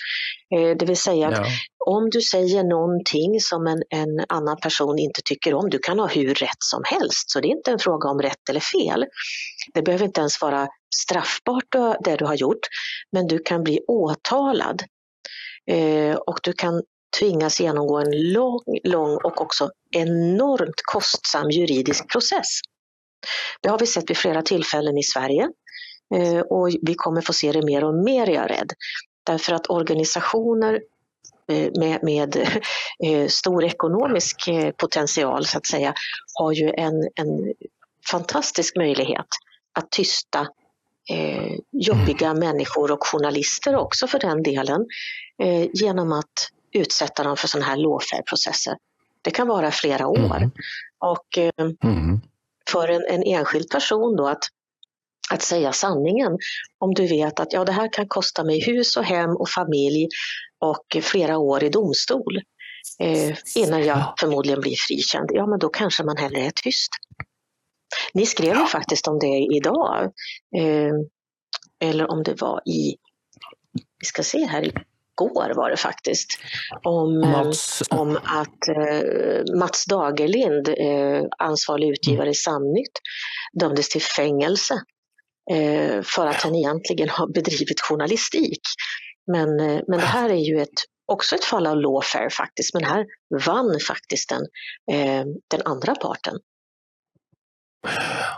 Eh, 0.56 0.78
det 0.78 0.86
vill 0.86 0.98
säga 0.98 1.28
att 1.28 1.38
ja. 1.38 1.46
om 1.86 2.10
du 2.10 2.22
säger 2.22 2.64
någonting 2.64 3.40
som 3.40 3.68
en, 3.68 3.84
en 3.90 4.26
annan 4.30 4.58
person 4.58 5.00
inte 5.00 5.22
tycker 5.26 5.54
om, 5.54 5.70
du 5.70 5.80
kan 5.80 6.00
ha 6.00 6.08
hur 6.08 6.34
rätt 6.34 6.64
som 6.64 6.82
helst, 6.86 7.32
så 7.32 7.40
det 7.40 7.48
är 7.48 7.56
inte 7.58 7.72
en 7.72 7.80
fråga 7.80 8.10
om 8.10 8.22
rätt 8.22 8.50
eller 8.50 8.60
fel. 8.60 9.06
Det 9.74 9.82
behöver 9.82 10.06
inte 10.06 10.20
ens 10.20 10.42
vara 10.42 10.68
straffbart 10.96 12.00
det 12.04 12.16
du 12.16 12.26
har 12.26 12.36
gjort, 12.36 12.68
men 13.12 13.28
du 13.28 13.40
kan 13.40 13.64
bli 13.64 13.80
åtalad 13.88 14.84
och 16.28 16.40
du 16.44 16.54
kan 16.54 16.82
tvingas 17.20 17.60
genomgå 17.60 18.00
en 18.00 18.32
lång, 18.32 18.62
lång 18.84 19.16
och 19.16 19.42
också 19.42 19.72
enormt 19.92 20.82
kostsam 20.84 21.50
juridisk 21.52 22.12
process. 22.12 22.60
Det 23.62 23.70
har 23.70 23.80
vi 23.80 23.88
sett 23.88 24.10
vid 24.10 24.18
flera 24.18 24.42
tillfällen 24.42 24.98
i 24.98 25.04
Sverige 25.04 25.50
eh, 26.16 26.40
och 26.40 26.70
vi 26.82 26.96
kommer 26.96 27.22
få 27.22 27.34
se 27.34 27.52
det 27.52 27.66
mer 27.66 27.84
och 27.84 27.94
mer 27.94 28.30
är 28.30 28.34
jag 28.34 28.52
rädd. 28.52 28.74
Därför 29.26 29.54
att 29.54 29.70
organisationer 29.70 30.82
eh, 31.52 31.72
med, 31.80 32.04
med 32.04 32.36
eh, 33.06 33.28
stor 33.28 33.64
ekonomisk 33.64 34.50
potential 34.78 35.46
så 35.46 35.58
att 35.58 35.66
säga 35.68 35.94
har 36.34 36.52
ju 36.52 36.74
en, 36.78 37.10
en 37.16 37.54
fantastisk 38.12 38.76
möjlighet 38.76 39.28
att 39.74 39.92
tysta 39.92 40.48
eh, 41.10 41.58
jobbiga 41.72 42.28
mm. 42.28 42.40
människor 42.40 42.92
och 42.92 43.08
journalister 43.08 43.76
också 43.76 44.08
för 44.08 44.20
den 44.20 44.44
delen 44.44 44.86
eh, 45.44 45.68
genom 45.74 46.12
att 46.12 46.50
utsätta 46.72 47.24
dem 47.24 47.38
för 47.38 47.48
sådana 47.48 47.66
här 47.66 47.78
lawfare-processer. 47.78 48.78
Det 49.22 49.32
kan 49.32 49.48
vara 49.48 49.72
flera 49.72 50.08
år. 50.08 50.38
Mm. 50.38 50.52
Och 51.00 51.38
eh, 51.38 51.52
mm. 51.84 52.22
för 52.70 52.88
en, 52.88 53.06
en, 53.10 53.24
enskild 53.24 53.70
person 53.70 54.16
då 54.16 54.28
att, 54.28 54.44
att 55.32 55.42
säga 55.42 55.74
sanningen, 55.74 56.38
om 56.78 56.94
du 56.94 57.08
vet 57.08 57.40
att 57.40 57.54
ja, 57.54 57.66
det 57.66 57.72
här 57.72 57.94
kan 57.94 58.08
kosta 58.08 58.44
mig 58.44 58.62
hus 58.66 58.98
och 58.98 59.04
hem 59.04 59.30
och 59.30 59.50
familj 59.50 60.08
och 60.60 61.04
flera 61.04 61.38
år 61.38 61.64
i 61.64 61.70
domstol 61.70 62.38
eh, 63.00 63.38
innan 63.56 63.86
jag 63.86 64.14
förmodligen 64.20 64.62
blir 64.62 64.76
frikänd, 64.88 65.30
ja 65.34 65.48
men 65.48 65.60
då 65.60 65.70
kanske 65.70 66.04
man 66.04 66.18
hellre 66.18 66.40
är 66.40 66.52
tyst. 66.64 66.90
Ni 68.14 68.26
skrev 68.26 68.58
ju 68.58 68.66
faktiskt 68.66 69.08
om 69.08 69.20
det 69.20 69.48
idag, 69.56 70.04
eh, 70.58 70.94
eller 71.90 72.12
om 72.12 72.24
det 72.24 72.42
var 72.42 72.62
i, 72.70 72.96
vi 74.00 74.06
ska 74.06 74.24
se 74.24 74.46
här, 74.46 74.72
igår 75.22 75.54
var 75.56 75.70
det 75.70 75.78
faktiskt, 75.78 76.40
om, 76.84 77.20
Mats. 77.20 77.84
om 77.90 78.20
att 78.24 78.68
eh, 78.68 79.56
Mats 79.60 79.86
Dagerlind, 79.86 80.68
eh, 80.68 81.24
ansvarig 81.38 81.90
utgivare 81.90 82.30
i 82.30 82.34
Samnytt, 82.34 83.00
dömdes 83.60 83.90
till 83.90 84.02
fängelse 84.02 84.74
eh, 85.52 86.02
för 86.04 86.28
att 86.28 86.42
han 86.42 86.56
egentligen 86.56 87.10
har 87.10 87.28
bedrivit 87.28 87.82
journalistik. 87.82 88.62
Men, 89.32 89.60
eh, 89.60 89.82
men 89.88 90.00
det 90.00 90.06
här 90.06 90.30
är 90.30 90.44
ju 90.50 90.62
ett, 90.62 90.80
också 91.12 91.36
ett 91.36 91.44
fall 91.44 91.68
av 91.68 91.78
lawfare 91.78 92.30
faktiskt, 92.30 92.74
men 92.74 92.84
här 92.84 93.06
vann 93.46 93.80
faktiskt 93.88 94.30
den, 94.30 94.42
eh, 94.92 95.26
den 95.52 95.62
andra 95.66 95.96
parten. 95.96 96.36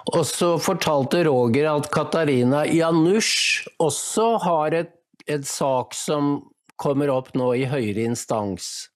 Och 0.06 0.28
så 0.28 0.60
fortalte 0.60 1.24
Roger 1.24 1.66
att 1.78 1.92
Katarina 1.92 2.68
Janusz 2.68 3.64
också 3.78 4.22
har 4.22 4.72
ett, 4.72 4.94
ett 5.28 5.48
sak 5.48 5.94
som 5.94 6.52
kommer 6.82 7.08
upp 7.08 7.34
nu 7.34 7.56
i 7.56 7.66
högre 7.66 8.02
instans? 8.02 8.88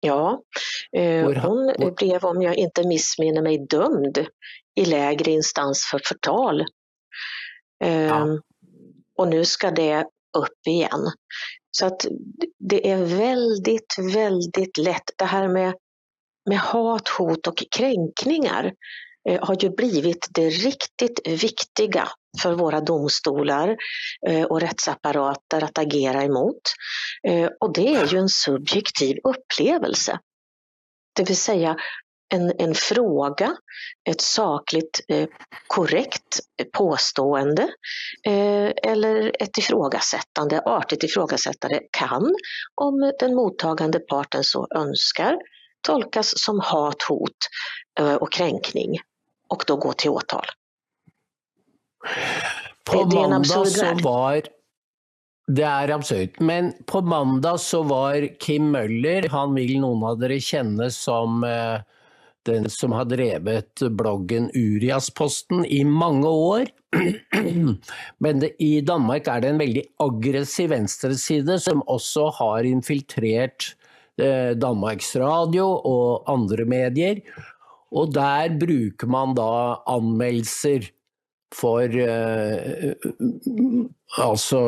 Ja, 0.00 0.42
eh, 0.96 1.42
hon 1.42 1.94
blev, 1.96 2.24
om 2.24 2.42
jag 2.42 2.56
inte 2.56 2.88
missminner 2.88 3.42
mig, 3.42 3.66
dömd 3.66 4.26
i 4.74 4.84
lägre 4.84 5.30
instans 5.30 5.88
för 5.90 6.00
förtal. 6.04 6.64
Ja. 7.78 8.38
Och 9.18 9.28
nu 9.28 9.44
ska 9.44 9.70
det 9.70 10.06
upp 10.38 10.66
igen. 10.66 11.10
Så 11.70 11.86
att 11.86 12.06
det 12.58 12.90
är 12.90 13.04
väldigt, 13.04 13.96
väldigt 14.14 14.78
lätt. 14.78 15.10
Det 15.16 15.24
här 15.24 15.48
med, 15.48 15.74
med 16.48 16.58
hat, 16.58 17.08
hot 17.08 17.46
och 17.46 17.62
kränkningar 17.76 18.72
Eh, 19.28 19.44
har 19.44 19.56
ju 19.60 19.70
blivit 19.70 20.28
det 20.30 20.48
riktigt 20.48 21.20
viktiga 21.28 22.08
för 22.40 22.52
våra 22.52 22.80
domstolar 22.80 23.76
eh, 24.28 24.44
och 24.44 24.60
rättsapparater 24.60 25.64
att 25.64 25.78
agera 25.78 26.22
emot. 26.22 26.62
Eh, 27.28 27.48
och 27.60 27.72
det 27.72 27.94
är 27.94 28.06
ju 28.06 28.18
en 28.18 28.28
subjektiv 28.28 29.16
upplevelse. 29.24 30.18
Det 31.16 31.28
vill 31.28 31.36
säga 31.36 31.76
en, 32.34 32.52
en 32.58 32.74
fråga, 32.74 33.56
ett 34.10 34.20
sakligt 34.20 35.00
eh, 35.08 35.28
korrekt 35.66 36.40
påstående 36.72 37.68
eller 38.82 39.42
ett 39.42 39.58
ifrågasättande, 39.58 40.60
artigt 40.60 41.02
ifrågasättande 41.02 41.80
kan, 41.90 42.34
om 42.74 43.12
den 43.18 43.34
mottagande 43.34 43.98
parten 43.98 44.44
så 44.44 44.68
önskar, 44.74 45.36
tolkas 45.86 46.32
som 46.36 46.60
hat, 46.60 47.02
hot 47.02 47.36
och 48.20 48.32
kränkning 48.32 48.98
och 49.48 49.64
då 49.66 49.76
gå 49.76 49.92
till 49.92 50.10
åtal. 50.10 50.46
På 52.84 53.06
måndag 53.06 53.44
så 53.44 53.94
var 54.02 54.42
det 55.46 55.62
är 55.62 55.88
absurt. 55.88 56.40
Men 56.40 56.72
på 56.86 57.00
måndag 57.00 57.58
så 57.58 57.82
var 57.82 58.38
Kim 58.38 58.70
Möller, 58.70 59.28
han 59.28 59.54
vill 59.54 59.80
någon 59.80 60.04
av 60.04 60.30
er 60.30 60.38
känna 60.40 60.90
som 60.90 61.44
eh, 61.44 61.80
den 62.42 62.70
som 62.70 62.92
har 62.92 63.04
drivit 63.04 63.80
bloggen 63.80 64.50
Uriasposten 64.54 65.64
i 65.64 65.84
många 65.84 66.28
år. 66.28 66.66
Men 68.18 68.40
det, 68.40 68.62
i 68.62 68.80
Danmark 68.80 69.26
är 69.26 69.40
det 69.40 69.48
en 69.48 69.58
väldigt 69.58 69.94
aggressiv 69.98 70.70
vänstersida 70.70 71.58
som 71.58 71.82
också 71.86 72.26
har 72.26 72.64
infiltrerat 72.64 73.56
eh, 74.22 74.56
Danmarks 74.56 75.16
Radio 75.16 75.62
och 75.62 76.30
andra 76.30 76.64
medier 76.64 77.20
och 77.90 78.12
där 78.12 78.48
brukar 78.48 79.06
man 79.06 79.34
då 79.34 79.82
anmeldelser 79.86 80.82
för 81.54 81.98
eh, 81.98 82.92
alltså 84.18 84.58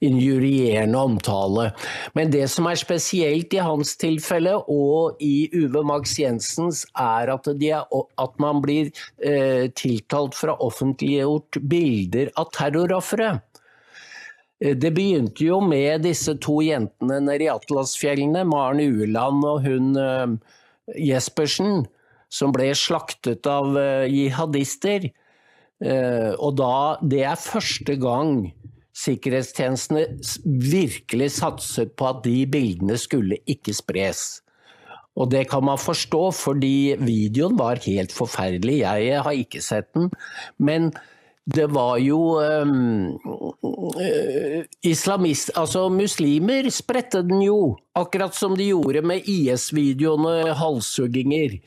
injurierende 0.00 0.98
omtale. 0.98 1.72
Men 2.12 2.30
det 2.30 2.48
som 2.48 2.66
är 2.66 2.74
speciellt 2.74 3.54
i 3.54 3.58
hans 3.58 3.96
tillfälle 3.96 4.54
och 4.54 5.16
i 5.20 5.50
Uwe 5.52 5.82
Max 5.82 6.18
Jensens 6.18 6.86
är 6.94 7.28
att, 7.28 7.44
de, 7.44 7.82
att 8.14 8.38
man 8.38 8.62
blir 8.62 8.90
eh, 9.22 9.70
tilltalt 9.70 10.34
för 10.34 10.48
att 10.48 10.58
ha 10.58 10.66
offentliggjort 10.66 11.56
bilder 11.56 12.30
av 12.34 12.44
terroroffer. 12.44 13.40
Eh, 14.64 14.76
det 14.76 14.90
begynte 14.90 15.44
ju 15.44 15.60
med 15.60 16.02
dessa 16.02 16.34
två 16.34 16.62
jentene 16.62 17.20
nere 17.20 17.42
i 17.42 17.48
Atlasfjellene, 17.48 18.44
Maren 18.44 18.80
Ueland 18.80 19.44
och 19.44 19.62
hon 19.62 19.96
eh, 19.96 20.26
Jespersen 20.96 21.86
som 22.28 22.52
blev 22.52 22.74
slaktet 22.74 23.46
av 23.46 23.78
eh, 23.78 24.06
jihadister. 24.06 25.10
Eh, 25.84 26.32
og 26.40 26.56
da, 26.56 26.96
det 27.04 27.24
er 27.28 27.40
første 27.40 27.96
gang 28.00 28.46
sikkerhetstjenestene 28.94 30.04
virkelig 30.46 31.32
satset 31.40 31.92
på 31.98 32.08
at 32.12 32.22
de 32.24 32.44
bildene 32.50 32.96
skulle 33.00 33.40
ikke 33.50 33.74
spres. 33.76 34.44
Og 35.14 35.30
det 35.30 35.44
kan 35.50 35.62
man 35.66 35.78
forstå, 35.78 36.22
fordi 36.34 36.94
videoen 36.98 37.58
var 37.58 37.82
helt 37.84 38.14
forferdelig. 38.14 38.80
Jeg 38.82 39.20
har 39.22 39.34
ikke 39.34 39.62
sett 39.62 39.92
den. 39.94 40.08
Men 40.58 40.90
det 41.44 41.68
var 41.74 41.98
jo 42.00 42.40
um, 42.40 43.18
islamist, 44.82 45.52
altså 45.54 45.86
muslimer 45.92 46.70
spredte 46.72 47.20
den 47.22 47.42
jo, 47.44 47.76
akkurat 47.94 48.34
som 48.34 48.56
de 48.56 48.70
gjorde 48.72 49.04
med 49.04 49.28
IS-videoene, 49.28 50.54
halshugginger. 50.56 51.58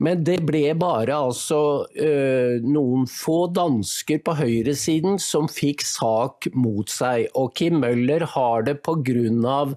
Men 0.00 0.22
det 0.24 0.38
ble 0.48 0.62
bare 0.80 1.16
altså 1.28 1.60
øh, 1.92 2.62
noen 2.64 3.04
få 3.10 3.42
dansker 3.52 4.22
på 4.24 4.36
høyresiden 4.38 5.18
som 5.20 5.48
fikk 5.52 5.84
sak 5.84 6.48
mot 6.56 6.88
seg. 6.88 7.26
Og 7.36 7.52
Kim 7.58 7.82
Møller 7.82 8.24
har 8.34 8.64
det 8.68 8.78
pga. 8.86 9.76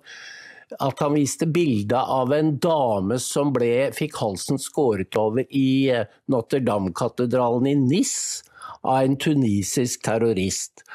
at 0.80 1.00
han 1.04 1.14
viste 1.14 1.46
bilde 1.46 2.00
av 2.00 2.32
en 2.34 2.56
dame 2.58 3.20
som 3.20 3.52
ble, 3.54 3.92
fikk 3.94 4.16
halsen 4.18 4.58
skåret 4.58 5.16
over 5.20 5.44
i 5.52 5.92
øh, 5.92 6.08
Notre-Dame-katedralen 6.32 7.68
i 7.68 7.76
Nis 7.76 8.16
av 8.82 9.04
en 9.04 9.20
tunisisk 9.20 10.04
terrorist. 10.08 10.86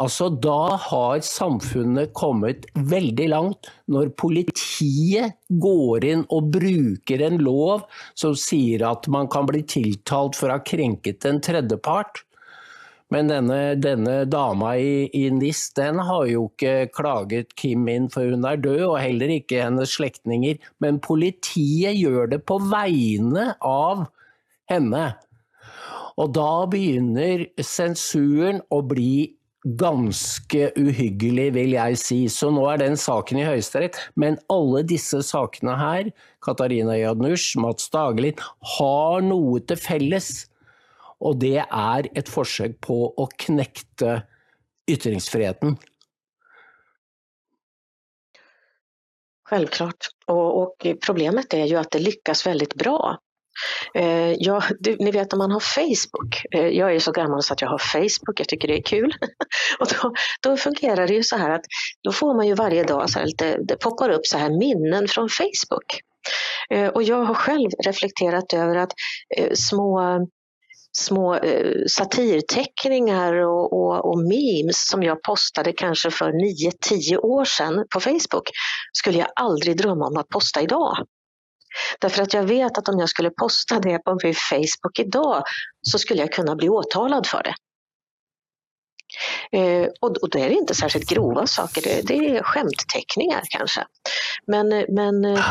Altså, 0.00 0.30
da 0.32 0.78
har 0.80 1.20
samfunnet 1.26 2.14
kommet 2.16 2.64
veldig 2.72 3.26
langt 3.34 3.68
når 3.90 4.14
politiet 4.20 5.36
går 5.60 6.06
inn 6.08 6.22
og 6.32 6.48
bruker 6.54 7.20
en 7.26 7.36
lov 7.44 7.84
som 8.16 8.32
sier 8.38 8.86
at 8.88 9.10
man 9.12 9.28
kan 9.32 9.48
bli 9.50 9.60
tiltalt 9.68 10.38
for 10.38 10.48
å 10.48 10.56
ha 10.56 10.64
krenket 10.64 11.26
en 11.28 11.42
tredjepart. 11.44 12.22
Men 13.10 13.28
denne, 13.28 13.58
denne 13.82 14.22
dama 14.30 14.76
i, 14.78 15.08
i, 15.18 15.24
NIS 15.34 15.64
den 15.76 15.98
har 16.06 16.28
jo 16.30 16.46
ikke 16.46 16.92
klaget 16.94 17.56
Kim 17.58 17.88
inn, 17.90 18.06
for 18.08 18.30
hun 18.30 18.46
er 18.46 18.60
død, 18.62 18.84
og 18.86 19.00
heller 19.02 19.34
ikke 19.34 19.64
hennes 19.64 19.96
slektninger. 19.98 20.60
Men 20.80 21.02
politiet 21.02 21.98
gjør 21.98 22.30
det 22.30 22.44
på 22.46 22.60
vegne 22.70 23.50
av 23.66 24.06
henne. 24.70 25.08
Og 26.20 26.30
da 26.36 26.52
begynner 26.70 27.48
sensuren 27.64 28.62
å 28.70 28.80
bli 28.86 29.39
ganske 29.64 30.70
uhyggelig, 30.78 31.50
vil 31.54 31.74
jeg 31.74 31.98
si. 32.00 32.20
Så 32.32 32.50
nå 32.54 32.64
er 32.70 32.80
den 32.80 32.96
saken 32.96 33.42
i 33.42 33.46
Høyesterett. 33.48 33.98
Men 34.16 34.38
alle 34.52 34.82
disse 34.88 35.20
sakene 35.26 35.76
her, 35.78 36.10
Katarina 36.44 36.96
Jadnush, 36.96 37.58
Mats 37.60 37.90
Dagelin, 37.92 38.40
har 38.78 39.20
noe 39.26 39.60
til 39.60 39.80
felles. 39.80 40.32
Og 41.20 41.40
det 41.42 41.58
er 41.60 42.08
et 42.16 42.32
forsøk 42.32 42.78
på 42.86 43.02
å 43.12 43.28
knekte 43.44 44.22
ytringsfriheten. 44.90 45.76
Självklart. 49.50 50.06
Och, 50.26 50.62
och, 50.62 50.86
problemet 51.06 51.54
är 51.54 51.64
ju 51.64 51.76
att 51.76 51.90
det 51.90 51.98
lyckas 51.98 52.46
väldigt 52.46 52.74
bra. 52.74 53.18
Eh, 53.94 54.32
ja, 54.32 54.62
du, 54.80 54.96
ni 54.96 55.10
vet 55.10 55.32
om 55.32 55.38
man 55.38 55.50
har 55.50 55.60
Facebook. 55.60 56.44
Eh, 56.54 56.68
jag 56.68 56.94
är 56.94 56.98
så 56.98 57.12
gammal 57.12 57.42
så 57.42 57.52
att 57.52 57.60
jag 57.60 57.68
har 57.68 57.78
Facebook, 57.78 58.40
jag 58.40 58.48
tycker 58.48 58.68
det 58.68 58.78
är 58.78 58.82
kul. 58.82 59.14
och 59.80 59.86
då, 59.86 60.12
då, 60.40 60.56
fungerar 60.56 61.06
det 61.06 61.14
ju 61.14 61.22
så 61.22 61.36
här 61.36 61.50
att 61.50 61.64
då 62.02 62.12
får 62.12 62.34
man 62.34 62.46
ju 62.46 62.54
varje 62.54 62.84
dag, 62.84 63.10
så 63.10 63.18
här 63.18 63.26
lite, 63.26 63.58
det 63.68 63.76
poppar 63.76 64.10
upp 64.10 64.26
så 64.26 64.38
här 64.38 64.50
minnen 64.50 65.08
från 65.08 65.28
Facebook. 65.28 66.00
Eh, 66.70 66.88
och 66.88 67.02
jag 67.02 67.24
har 67.24 67.34
själv 67.34 67.70
reflekterat 67.84 68.52
över 68.52 68.76
att 68.76 68.92
eh, 69.36 69.52
små 69.54 70.00
små 70.92 71.34
eh, 71.34 71.76
satirteckningar 71.86 73.34
och, 73.34 73.72
och, 73.72 74.10
och, 74.10 74.18
memes 74.18 74.88
som 74.88 75.02
jag 75.02 75.22
postade 75.22 75.72
kanske 75.72 76.10
för 76.10 76.32
9-10 76.32 77.16
år 77.16 77.44
sedan 77.44 77.84
på 77.94 78.00
Facebook 78.00 78.50
skulle 78.92 79.18
jag 79.18 79.28
aldrig 79.36 79.76
drömma 79.76 80.06
om 80.06 80.16
att 80.16 80.28
posta 80.28 80.62
idag. 80.62 80.96
Därför 82.00 82.22
att 82.22 82.34
jag 82.34 82.42
vet 82.42 82.78
att 82.78 82.88
om 82.88 82.98
jag 82.98 83.08
skulle 83.08 83.30
posta 83.30 83.80
det 83.80 83.98
på 83.98 84.18
min 84.22 84.34
Facebook 84.34 84.98
idag 84.98 85.42
så 85.82 85.98
skulle 85.98 86.20
jag 86.20 86.32
kunna 86.32 86.56
bli 86.56 86.68
åtalad 86.68 87.26
för 87.26 87.42
det. 87.42 87.54
Eh, 89.52 89.88
och, 90.00 90.16
och 90.16 90.30
det 90.30 90.40
är 90.40 90.50
inte 90.50 90.74
särskilt 90.74 91.08
grova 91.08 91.46
saker, 91.46 91.82
det, 91.82 92.02
det 92.06 92.14
är 92.14 92.42
skämtteckningar 92.42 93.42
kanske. 93.50 93.84
Men, 94.46 94.68
men 94.88 95.24
eh, 95.24 95.44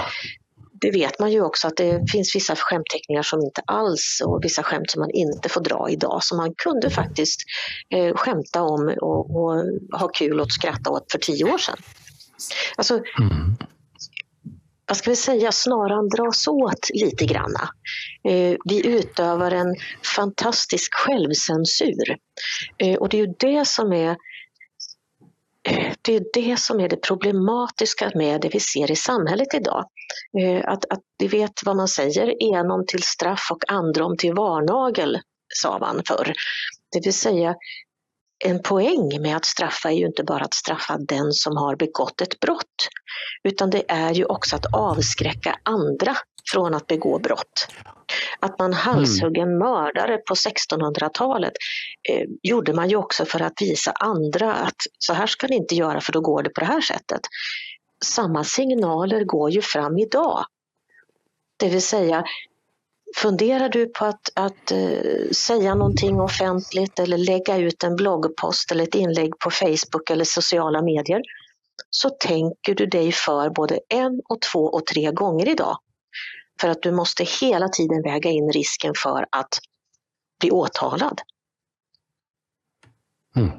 det 0.81 0.91
vet 0.91 1.19
man 1.19 1.31
ju 1.31 1.41
också 1.41 1.67
att 1.67 1.77
det 1.77 2.11
finns 2.11 2.35
vissa 2.35 2.55
skämtteckningar 2.55 3.23
som 3.23 3.41
inte 3.41 3.61
alls 3.65 4.21
och 4.25 4.43
vissa 4.43 4.63
skämt 4.63 4.91
som 4.91 4.99
man 4.99 5.11
inte 5.11 5.49
får 5.49 5.61
dra 5.61 5.89
idag 5.89 6.23
som 6.23 6.37
man 6.37 6.53
kunde 6.55 6.89
faktiskt 6.89 7.39
eh, 7.95 8.15
skämta 8.15 8.61
om 8.61 8.95
och, 9.01 9.35
och, 9.35 9.63
ha 9.99 10.07
kul 10.07 10.39
och 10.39 10.51
skratta 10.51 10.89
åt 10.89 11.11
för 11.11 11.19
tio 11.19 11.53
år 11.53 11.57
sedan. 11.57 11.77
Alltså, 12.77 12.93
mm 13.19 13.55
vad 14.89 14.97
ska 14.97 15.09
vi 15.09 15.15
säga, 15.15 15.51
snaran 15.51 16.09
dras 16.09 16.47
åt 16.47 16.89
lite 16.93 17.25
granna. 17.25 17.69
Eh, 18.23 18.57
vi 18.65 18.87
utövar 18.87 19.51
en 19.51 19.75
fantastisk 20.15 20.93
självcensur. 20.93 22.17
Eh, 22.77 22.95
och 22.95 23.09
det 23.09 23.17
är 23.19 23.27
ju 23.27 23.33
det 23.39 23.67
som 23.67 23.93
är 23.93 24.09
eh, 25.69 25.93
det 26.01 26.15
är 26.15 26.23
det 26.33 26.59
som 26.59 26.79
är 26.79 26.89
det 26.89 27.01
problematiska 27.01 28.11
med 28.15 28.41
det 28.41 28.49
vi 28.53 28.59
ser 28.59 28.91
i 28.91 28.95
samhället 28.95 29.53
idag. 29.53 29.85
Att, 30.63 30.85
att 30.85 31.01
vi 31.19 31.27
vet 31.27 31.51
vad 31.65 31.75
man 31.75 31.87
säger, 31.87 32.53
enom 32.53 32.85
till 32.85 33.03
straff 33.03 33.47
och 33.51 33.71
androm 33.71 34.17
till 34.17 34.33
varnagel, 34.33 35.19
sa 35.53 35.79
man 35.79 36.01
förr. 36.07 36.33
Det 36.91 37.05
vill 37.05 37.13
säga, 37.13 37.55
en 38.45 38.61
poäng 38.61 39.21
med 39.21 39.35
att 39.35 39.45
straffa 39.45 39.89
är 39.89 39.95
ju 39.95 40.05
inte 40.05 40.23
bara 40.23 40.43
att 40.43 40.53
straffa 40.53 40.97
den 40.97 41.31
som 41.31 41.57
har 41.57 41.75
begått 41.75 42.21
ett 42.21 42.39
brott, 42.39 42.89
utan 43.43 43.69
det 43.69 43.83
är 43.87 44.13
ju 44.13 44.25
också 44.25 44.55
att 44.55 44.73
avskräcka 44.73 45.55
andra 45.63 46.15
från 46.51 46.73
att 46.73 46.87
begå 46.87 47.19
brott. 47.19 47.67
Att 48.39 48.59
man 48.59 48.73
halshögg 48.73 49.37
en 49.37 49.57
mördare 49.57 50.17
på 50.17 50.33
1600-talet 50.33 51.53
eh, 52.09 52.25
gjorde 52.43 52.73
man 52.73 52.89
ju 52.89 52.95
också 52.95 53.25
för 53.25 53.41
att 53.41 53.61
visa 53.61 53.91
andra 53.91 54.53
att 54.53 54.75
så 54.99 55.13
här 55.13 55.27
ska 55.27 55.47
ni 55.47 55.55
inte 55.55 55.75
göra 55.75 56.01
för 56.01 56.13
då 56.13 56.21
går 56.21 56.43
det 56.43 56.49
på 56.49 56.59
det 56.59 56.67
här 56.67 56.81
sättet. 56.81 57.21
Samma 58.05 58.43
signaler 58.43 59.23
går 59.23 59.49
ju 59.49 59.61
fram 59.61 59.97
idag. 59.97 60.45
Det 61.59 61.69
vill 61.69 61.81
säga, 61.81 62.23
Funderar 63.17 63.69
du 63.69 63.85
på 63.85 64.05
att, 64.05 64.29
att 64.35 64.71
uh, 64.71 65.31
säga 65.31 65.75
någonting 65.75 66.19
offentligt 66.19 66.99
eller 66.99 67.17
lägga 67.17 67.57
ut 67.57 67.83
en 67.83 67.95
bloggpost 67.95 68.71
eller 68.71 68.83
ett 68.83 68.95
inlägg 68.95 69.39
på 69.39 69.51
Facebook 69.51 70.09
eller 70.09 70.25
sociala 70.25 70.81
medier 70.81 71.21
så 71.89 72.09
tänker 72.09 72.75
du 72.75 72.85
dig 72.85 73.11
för 73.11 73.49
både 73.49 73.79
en 73.89 74.21
och 74.29 74.41
två 74.41 74.59
och 74.59 74.85
tre 74.85 75.11
gånger 75.11 75.49
idag. 75.49 75.77
För 76.61 76.69
att 76.69 76.81
du 76.81 76.91
måste 76.91 77.23
hela 77.41 77.67
tiden 77.67 78.01
väga 78.01 78.29
in 78.29 78.51
risken 78.51 78.93
för 79.03 79.25
att 79.31 79.59
bli 80.39 80.51
åtalad. 80.51 81.21
Mm. 83.35 83.51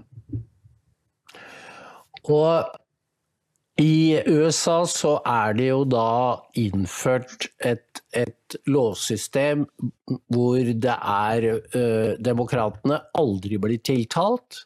Och 2.22 2.64
i 3.80 4.20
USA 4.28 4.82
så 4.88 5.14
er 5.24 5.54
det 5.56 5.70
jo 5.70 5.84
da 5.88 6.40
innført 6.60 7.46
et, 7.64 8.02
et 8.12 8.56
lovsystem 8.68 9.64
hvor 10.28 10.58
det 10.60 10.96
er 10.96 11.46
uh, 11.54 12.10
Demokratene 12.20 12.98
aldri 13.16 13.60
blir 13.62 13.80
tiltalt, 13.86 14.64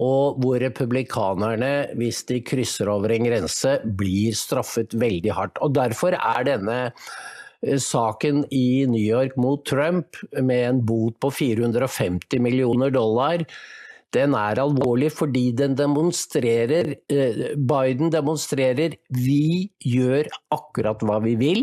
og 0.00 0.38
hvor 0.40 0.56
republikanerne, 0.62 1.90
hvis 2.00 2.22
de 2.30 2.38
krysser 2.46 2.88
over 2.88 3.12
en 3.12 3.26
grense, 3.28 3.74
blir 3.84 4.36
straffet 4.38 4.96
veldig 4.96 5.34
hardt. 5.36 5.60
Og 5.60 5.74
Derfor 5.76 6.16
er 6.16 6.46
denne 6.48 6.78
saken 7.60 8.46
i 8.56 8.86
New 8.88 9.02
York 9.02 9.36
mot 9.36 9.66
Trump 9.68 10.16
med 10.40 10.62
en 10.64 10.80
bot 10.86 11.18
på 11.20 11.32
450 11.42 12.40
millioner 12.40 12.94
dollar 12.94 13.44
den 14.14 14.34
er 14.34 14.58
alvorlig 14.58 15.10
fordi 15.14 15.50
den 15.56 15.76
demonstrerer 15.78 16.94
eh, 17.12 17.54
Biden 17.54 18.10
demonstrerer 18.10 18.96
vi 19.14 19.70
gjør 19.86 20.28
akkurat 20.54 21.02
hva 21.06 21.20
vi 21.22 21.36
vil. 21.38 21.62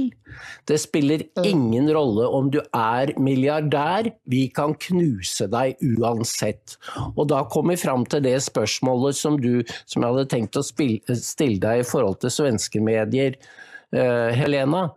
Det 0.68 0.80
spiller 0.80 1.26
mm. 1.28 1.44
ingen 1.50 1.92
rolle 1.96 2.28
om 2.32 2.50
du 2.54 2.62
er 2.72 3.14
milliardær, 3.20 4.12
vi 4.32 4.48
kan 4.54 4.76
knuse 4.88 5.50
deg 5.52 5.80
uansett. 5.98 6.78
Og 7.16 7.28
da 7.32 7.44
kommer 7.52 7.76
vi 7.76 7.84
fram 7.84 8.08
til 8.08 8.24
det 8.24 8.38
spørsmålet 8.48 9.20
som 9.20 9.40
du 9.42 9.64
som 9.86 10.04
jeg 10.04 10.12
hadde 10.12 10.28
tenkt 10.32 10.60
å 10.60 10.66
stille 10.66 11.60
deg 11.64 11.84
i 11.84 11.88
forhold 11.88 12.22
til 12.24 12.34
svenske 12.40 12.84
medier. 12.84 13.36
Uh, 13.96 14.34
Helena, 14.36 14.90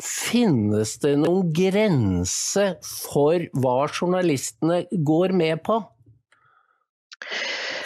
finnes 0.00 0.94
det 1.02 1.18
noen 1.20 1.50
grense 1.52 2.64
for 2.80 3.44
hva 3.60 3.82
journalistene 3.92 4.86
går 5.04 5.36
med 5.36 5.60
på? 5.68 5.82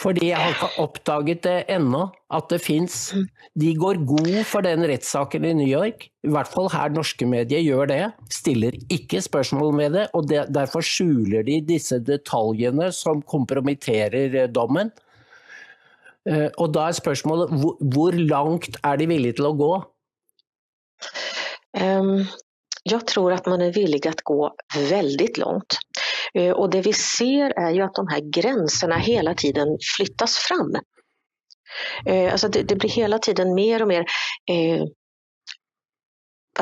Fordi 0.03 0.28
jeg 0.33 0.39
har 0.39 0.51
ikke 0.51 0.83
oppdaget 0.83 1.45
det 1.47 1.59
ennå, 1.70 2.09
at 2.35 2.49
det 2.51 2.59
fins. 2.64 2.97
De 3.59 3.70
går 3.78 4.01
god 4.09 4.43
for 4.49 4.64
den 4.66 4.83
rettssaken 4.89 5.47
i 5.47 5.53
New 5.55 5.68
York. 5.68 6.09
I 6.26 6.33
hvert 6.35 6.51
fall 6.51 6.70
her 6.72 6.91
norske 6.95 7.26
medier 7.28 7.62
gjør 7.62 7.91
det. 7.91 8.01
Stiller 8.35 8.76
ikke 8.93 9.22
spørsmål 9.22 9.72
med 9.78 9.97
det, 9.99 10.09
og 10.16 10.28
derfor 10.28 10.85
skjuler 10.87 11.47
de 11.47 11.61
disse 11.70 12.01
detaljene 12.03 12.91
som 12.97 13.22
kompromitterer 13.22 14.37
eh, 14.43 14.51
dommen. 14.51 14.91
Eh, 16.26 16.49
og 16.59 16.74
da 16.74 16.89
er 16.89 16.99
spørsmålet 16.99 17.55
hvor, 17.95 18.14
langt 18.14 18.78
er 18.83 18.99
de 18.99 19.09
villige 19.11 19.39
til 19.39 19.51
å 19.51 19.57
gå? 19.59 19.72
Um, 21.78 22.26
jag 22.83 23.07
tror 23.07 23.33
att 23.33 23.47
man 23.47 23.62
är 23.62 23.72
villig 23.72 24.07
att 24.07 24.22
gå 24.22 24.55
väldigt 24.91 25.39
långt. 25.39 25.78
Eh, 26.39 26.51
och 26.51 26.70
det 26.70 26.80
vi 26.80 26.93
ser 26.93 27.59
är 27.59 27.70
ju 27.70 27.83
att 27.83 27.95
de 27.95 28.09
här 28.09 28.20
gränserna 28.20 28.99
hela 28.99 29.35
tiden 29.35 29.78
flyttas 29.97 30.37
fram. 30.37 30.74
Eh, 32.07 32.33
alltså 32.33 32.49
det, 32.49 32.62
det 32.62 32.76
blir 32.76 32.91
hela 32.91 33.18
tiden 33.18 33.55
mer 33.55 33.83
och 33.83 33.89
mer 33.89 34.05
eh, 34.51 34.83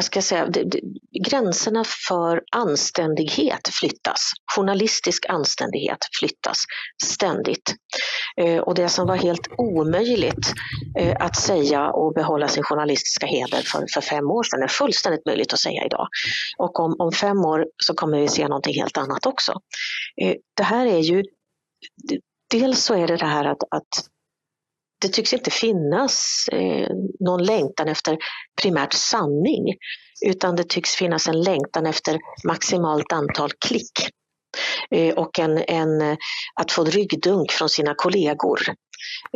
vad 0.01 0.05
ska 0.05 0.17
jag 0.17 0.25
säga, 0.25 0.47
det, 0.47 0.65
det, 0.65 0.81
gränserna 1.29 1.85
för 2.09 2.43
anständighet 2.53 3.69
flyttas. 3.73 4.33
Journalistisk 4.57 5.27
anständighet 5.29 5.99
flyttas 6.21 6.65
ständigt. 7.05 7.75
Eh, 8.37 8.59
och 8.59 8.75
det 8.75 8.89
som 8.89 9.07
var 9.07 9.17
helt 9.17 9.49
omöjligt 9.59 10.53
eh, 10.99 11.17
att 11.21 11.37
säga 11.37 11.91
och 11.91 12.15
behålla 12.15 12.49
sin 12.49 12.63
journalistiska 12.63 13.27
heder 13.27 13.63
för, 13.63 13.87
för 13.95 14.01
fem 14.01 14.31
år 14.31 14.43
sedan 14.43 14.63
är 14.63 14.69
fullständigt 14.69 15.27
möjligt 15.27 15.53
att 15.53 15.59
säga 15.59 15.85
idag. 15.87 16.09
Och 16.59 16.81
om, 16.81 16.97
om 16.99 17.13
fem 17.13 17.39
år 17.39 17.67
så 17.77 17.95
kommer 17.95 18.21
vi 18.21 18.29
se 18.29 18.49
någonting 18.49 18.75
helt 18.75 18.99
annat 18.99 19.27
också. 19.27 19.53
Eh, 20.23 20.35
det 20.57 20.63
här 20.63 20.87
är 20.87 20.99
ju, 20.99 21.23
dels 22.51 22.85
så 22.85 22.95
är 22.95 23.07
det 23.07 23.17
det 23.17 23.27
här 23.27 23.45
att, 23.45 23.63
att 23.71 24.07
det 25.01 25.09
tycks 25.09 25.33
inte 25.33 25.51
finnas 25.51 26.45
eh, 26.53 26.89
någon 27.21 27.45
längtan 27.45 27.89
efter 27.89 28.19
primärt 28.63 28.93
sanning 28.93 29.75
utan 30.27 30.57
det 30.57 30.69
tycks 30.69 30.95
finnas 30.95 31.29
en 31.29 31.43
längtan 31.43 31.87
efter 31.87 32.19
maximalt 32.47 33.13
antal 33.13 33.51
klick 33.67 33.93
eh, 34.91 35.15
och 35.15 35.39
en, 35.39 35.65
en, 35.69 36.01
eh, 36.01 36.17
att 36.55 36.73
få 36.73 36.85
ryggdunk 36.85 37.53
från 37.53 37.69
sina 37.69 37.95
kollegor. 37.97 38.61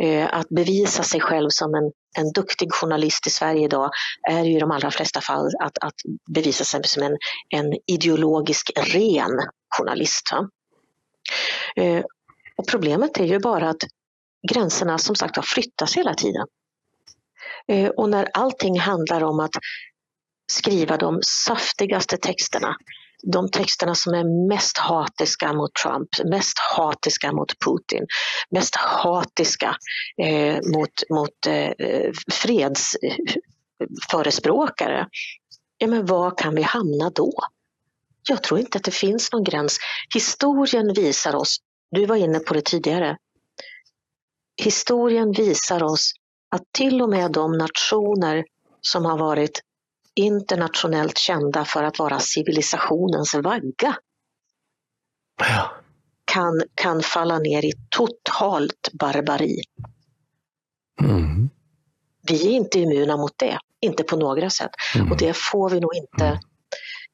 Eh, 0.01 0.33
att 0.33 0.49
bevisa 0.49 1.03
sig 1.03 1.19
själv 1.21 1.49
som 1.49 1.75
en, 1.75 1.91
en 2.17 2.31
duktig 2.31 2.73
journalist 2.73 3.27
i 3.27 3.29
Sverige 3.29 3.65
idag 3.65 3.89
är 4.29 4.43
ju 4.43 4.55
i 4.55 4.59
de 4.59 4.71
allra 4.71 4.91
flesta 4.91 5.21
fall 5.21 5.49
att, 5.59 5.77
att 5.81 5.95
bevisa 6.33 6.63
sig 6.63 6.83
som 6.83 7.03
en, 7.03 7.17
en 7.49 7.73
ideologisk 7.87 8.71
ren 8.75 9.31
journalist. 9.77 10.23
Eh, 11.75 12.03
och 12.57 12.67
problemet 12.67 13.17
är 13.17 13.25
ju 13.25 13.39
bara 13.39 13.69
att 13.69 13.83
gränserna 14.51 14.97
som 14.97 15.15
sagt 15.15 15.35
har 15.35 15.43
flyttats 15.43 15.97
hela 15.97 16.13
tiden. 16.13 16.47
Eh, 17.67 17.89
och 17.89 18.09
när 18.09 18.29
allting 18.33 18.79
handlar 18.79 19.23
om 19.23 19.39
att 19.39 19.55
skriva 20.51 20.97
de 20.97 21.19
saftigaste 21.21 22.17
texterna, 22.17 22.75
de 23.31 23.51
texterna 23.51 23.95
som 23.95 24.13
är 24.13 24.47
mest 24.47 24.77
hatiska 24.77 25.53
mot 25.53 25.71
Trump, 25.83 26.09
mest 26.25 26.59
hatiska 26.77 27.31
mot 27.31 27.59
Putin, 27.65 28.05
mest 28.49 28.75
hatiska 28.75 29.75
eh, 30.23 30.59
mot, 30.73 31.09
mot 31.09 31.47
eh, 31.47 31.71
fredsförespråkare. 32.31 35.07
Ja, 35.77 35.87
men 35.87 36.05
var 36.05 36.37
kan 36.37 36.55
vi 36.55 36.61
hamna 36.61 37.09
då? 37.09 37.33
Jag 38.29 38.43
tror 38.43 38.59
inte 38.59 38.77
att 38.77 38.83
det 38.83 38.91
finns 38.91 39.31
någon 39.31 39.43
gräns. 39.43 39.79
Historien 40.13 40.93
visar 40.93 41.35
oss, 41.35 41.57
du 41.91 42.05
var 42.05 42.15
inne 42.15 42.39
på 42.39 42.53
det 42.53 42.65
tidigare, 42.65 43.17
historien 44.57 45.31
visar 45.31 45.83
oss 45.83 46.11
att 46.51 46.63
till 46.71 47.01
och 47.01 47.09
med 47.09 47.31
de 47.31 47.51
nationer 47.51 48.45
som 48.81 49.05
har 49.05 49.17
varit 49.17 49.61
internationellt 50.15 51.17
kända 51.17 51.65
för 51.65 51.83
att 51.83 51.99
vara 51.99 52.19
civilisationens 52.19 53.35
vagga 53.35 53.97
ja. 55.39 55.71
kan, 56.25 56.61
kan 56.75 57.01
falla 57.01 57.39
ner 57.39 57.65
i 57.65 57.71
totalt 57.89 58.89
barbari. 58.93 59.61
Mm. 61.01 61.49
Vi 62.21 62.47
är 62.47 62.51
inte 62.51 62.79
immuna 62.79 63.17
mot 63.17 63.33
det, 63.37 63.59
inte 63.79 64.03
på 64.03 64.15
några 64.15 64.49
sätt. 64.49 64.71
Mm. 64.95 65.11
Och 65.11 65.17
det 65.17 65.37
får 65.37 65.69
vi 65.69 65.79
nog 65.79 65.95
inte 65.95 66.25
mm. 66.25 66.39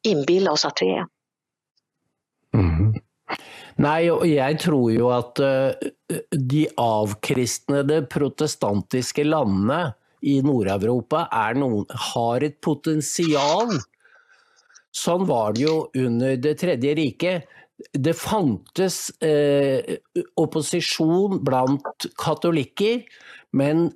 inbilla 0.04 0.52
oss 0.52 0.66
att 0.66 0.78
vi 0.82 0.90
är. 0.90 1.06
Mm. 2.54 2.94
Nei, 3.82 4.10
og 4.12 4.26
jeg 4.28 4.60
tror 4.62 4.90
jo 4.94 5.10
at 5.16 5.42
eh, 5.46 5.90
de 6.32 6.66
avkristnede 6.82 8.02
protestantiske 8.12 9.26
landene 9.26 9.94
i 10.28 10.38
Nord-Europa 10.46 11.26
har 11.32 12.46
et 12.46 12.60
potensial. 12.62 13.74
Sånn 14.92 15.26
var 15.30 15.56
det 15.56 15.66
jo 15.66 15.76
under 15.98 16.38
Det 16.38 16.58
tredje 16.62 16.96
riket. 17.00 17.58
Det 17.92 18.14
fantes 18.14 19.10
eh, 19.26 19.98
opposisjon 20.38 21.40
blant 21.42 22.06
katolikker, 22.22 23.02
men 23.58 23.88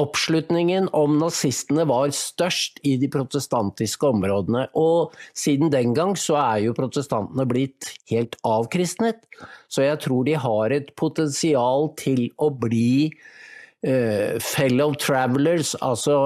Oppslutningen 0.00 0.86
om 0.96 1.18
nazistene 1.20 1.84
var 1.84 2.14
størst 2.16 2.78
i 2.88 2.94
de 2.96 3.10
protestantiske 3.12 4.08
områdene, 4.08 4.62
og 4.72 5.12
siden 5.36 5.68
den 5.74 5.92
gang 5.92 6.14
så 6.16 6.38
er 6.40 6.62
jo 6.64 6.76
protestantene 6.78 7.44
blitt 7.48 7.90
helt 8.08 8.38
avkristnet. 8.48 9.20
Så 9.68 9.84
jeg 9.84 10.00
tror 10.00 10.24
de 10.24 10.38
har 10.40 10.72
et 10.72 10.88
potensial 10.96 11.90
til 12.00 12.30
å 12.40 12.48
bli 12.56 13.10
uh, 13.12 14.40
fellow 14.40 14.96
travelers, 14.96 15.74
altså 15.84 16.16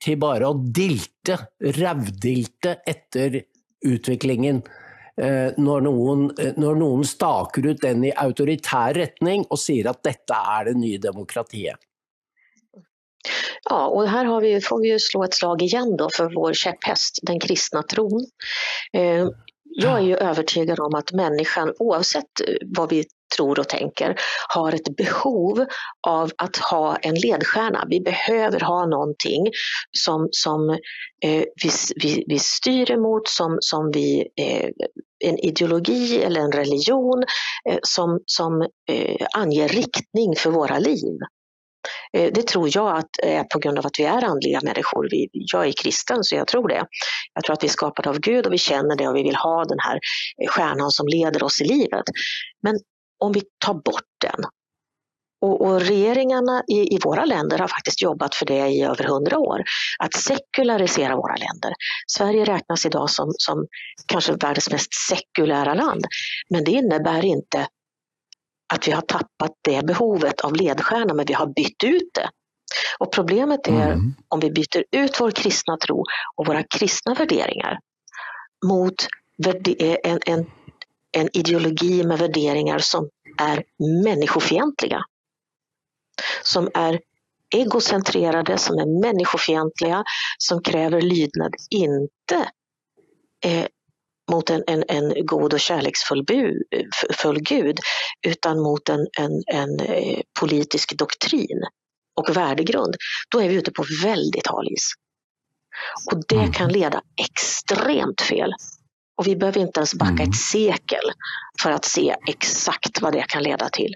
til 0.00 0.16
bare 0.24 0.48
å 0.48 0.56
dilte, 0.56 1.36
rævdilte 1.76 2.78
etter 2.88 3.42
utviklingen. 3.84 4.62
Uh, 5.20 5.52
når, 5.60 5.84
noen, 5.90 6.24
uh, 6.40 6.56
når 6.56 6.80
noen 6.80 7.04
staker 7.04 7.68
ut 7.68 7.84
den 7.84 8.08
i 8.08 8.16
autoritær 8.16 8.96
retning 8.96 9.44
og 9.50 9.60
sier 9.60 9.92
at 9.92 10.00
dette 10.08 10.42
er 10.56 10.70
det 10.70 10.76
nye 10.80 11.04
demokratiet. 11.04 11.84
Ja, 13.70 13.86
och 13.86 14.08
här 14.08 14.24
har 14.24 14.40
vi, 14.40 14.60
får 14.60 14.80
vi 14.80 14.88
ju 14.88 14.98
slå 14.98 15.24
ett 15.24 15.34
slag 15.34 15.62
igen 15.62 15.96
då 15.96 16.08
för 16.16 16.34
vår 16.34 16.52
käpphäst, 16.52 17.18
den 17.22 17.40
kristna 17.40 17.82
tron. 17.82 18.26
Eh, 18.92 19.26
jag 19.72 19.98
är 19.98 20.02
ju 20.02 20.16
övertygad 20.16 20.80
om 20.80 20.94
att 20.94 21.12
människan, 21.12 21.72
oavsett 21.78 22.40
eh, 22.48 22.54
vad 22.76 22.90
vi 22.90 23.04
tror 23.36 23.60
och 23.60 23.68
tänker, 23.68 24.16
har 24.48 24.72
ett 24.72 24.96
behov 24.96 25.66
av 26.06 26.30
att 26.36 26.56
ha 26.56 26.96
en 26.96 27.14
ledstjärna. 27.14 27.84
Vi 27.88 28.00
behöver 28.00 28.60
ha 28.60 28.86
någonting 28.86 29.46
som, 29.98 30.28
som 30.30 30.70
eh, 31.24 31.44
vi, 31.62 31.70
vi, 32.02 32.24
vi 32.26 32.38
styr 32.38 32.90
emot, 32.90 33.28
som, 33.28 33.58
som 33.60 33.90
vi, 33.94 34.28
eh, 34.36 34.70
en 35.24 35.38
ideologi 35.38 36.22
eller 36.22 36.40
en 36.40 36.52
religion 36.52 37.24
eh, 37.68 37.78
som, 37.82 38.20
som 38.26 38.62
eh, 38.90 39.26
anger 39.36 39.68
riktning 39.68 40.36
för 40.36 40.50
våra 40.50 40.78
liv. 40.78 41.18
Eh, 42.12 42.32
det 42.32 42.46
tror 42.46 42.70
jag 42.74 42.96
att 42.98 43.10
är 43.22 43.44
på 43.44 43.58
grund 43.58 43.78
av 43.78 43.86
att 43.86 43.98
vi 43.98 44.04
är 44.04 44.24
andliga 44.24 44.60
människor. 44.62 45.08
jag 45.32 45.66
är 45.66 45.72
kristen 45.72 46.24
så 46.24 46.34
jag 46.34 46.46
tror 46.46 46.68
det. 46.68 46.84
Jag 47.34 47.44
tror 47.44 47.54
att 47.54 47.62
vi 47.62 47.66
är 47.66 47.72
skapade 47.72 48.08
av 48.10 48.18
Gud 48.18 48.46
och 48.46 48.52
vi 48.52 48.58
känner 48.58 48.96
det 48.96 49.08
och 49.08 49.16
vi 49.16 49.22
vill 49.22 49.36
ha 49.36 49.64
den 49.64 49.78
här 49.78 49.98
eh, 50.42 50.48
stjärnan 50.48 50.90
som 50.90 51.08
leder 51.08 51.42
oss 51.42 51.60
i 51.60 51.64
livet. 51.64 52.04
Men 52.62 52.78
om 53.18 53.32
vi 53.32 53.42
tar 53.64 53.74
bort 53.74 54.10
den 54.20 54.44
och, 55.42 55.60
och, 55.66 55.80
regeringarna 55.80 56.62
i, 56.68 56.94
i, 56.94 56.98
våra 57.04 57.24
länder 57.24 57.58
har 57.58 57.68
faktiskt 57.68 58.02
jobbat 58.02 58.34
för 58.34 58.46
det 58.46 58.68
i 58.68 58.82
över 58.82 59.04
hundra 59.04 59.38
år. 59.38 59.62
Att 59.98 60.14
sekularisera 60.14 61.16
våra 61.16 61.36
länder. 61.36 61.72
Sverige 62.06 62.44
räknas 62.44 62.86
idag 62.86 63.10
som, 63.10 63.32
som 63.36 63.66
kanske 64.06 64.32
världens 64.32 64.70
mest 64.70 64.94
sekulära 65.08 65.74
land. 65.74 66.04
Men 66.50 66.64
det 66.64 66.70
innebär 66.70 67.24
inte 67.24 67.66
att 68.72 68.88
vi 68.88 68.92
har 68.92 69.02
tappat 69.02 69.52
det 69.62 69.86
behovet 69.86 70.40
av 70.40 70.54
ledstjärna, 70.54 71.14
men 71.14 71.26
vi 71.26 71.32
har 71.32 71.46
bytt 71.46 71.84
ut 71.84 72.10
det. 72.14 72.30
Och 72.98 73.12
problemet 73.12 73.68
är 73.68 73.92
mm. 73.92 74.14
om 74.28 74.40
vi 74.40 74.50
byter 74.50 74.84
ut 74.90 75.20
vår 75.20 75.30
kristna 75.30 75.76
tro 75.76 76.04
och 76.36 76.46
våra 76.46 76.62
kristna 76.62 77.14
värderingar 77.14 77.78
mot 78.66 78.94
en, 80.04 80.18
en, 80.26 80.46
en 81.12 81.28
ideologi 81.32 82.04
med 82.04 82.18
värderingar 82.18 82.78
som 82.78 83.08
är 83.38 83.64
människofientliga. 84.04 85.04
Som 86.42 86.70
är 86.74 87.00
egocentrerade, 87.54 88.58
som 88.58 88.78
är 88.78 89.00
människofientliga, 89.00 90.04
som 90.38 90.62
kräver 90.62 91.00
lydnad, 91.00 91.54
inte 91.70 92.50
eh, 93.44 93.66
mot 94.30 94.50
en, 94.50 94.64
en, 94.66 94.84
en 94.88 95.26
god 95.26 95.54
och 95.54 95.60
kärleksfull 95.60 96.24
bu, 96.24 96.62
full 97.12 97.40
Gud, 97.40 97.78
utan 98.26 98.60
mot 98.60 98.88
en, 98.88 99.06
en, 99.18 99.42
en 99.46 99.80
eh, 99.80 100.20
politisk 100.40 100.96
doktrin 100.96 101.62
och 102.16 102.36
värdegrund, 102.36 102.96
då 103.30 103.40
är 103.40 103.48
vi 103.48 103.54
ute 103.54 103.72
på 103.72 103.84
väldigt 104.02 104.46
hal 104.46 104.68
is. 104.68 104.92
Och 106.12 106.22
det 106.28 106.36
mm. 106.36 106.52
kan 106.52 106.72
leda 106.72 107.02
extremt 107.16 108.20
fel. 108.20 108.52
Och 109.16 109.26
vi 109.26 109.36
behöver 109.36 109.60
inte 109.60 109.80
ens 109.80 109.94
backa 109.94 110.22
mm. 110.22 110.28
ett 110.28 110.36
sekel 110.36 111.10
för 111.62 111.70
att 111.70 111.84
se 111.84 112.16
exakt 112.28 113.02
vad 113.02 113.12
det 113.12 113.24
kan 113.28 113.42
leda 113.42 113.68
till. 113.68 113.94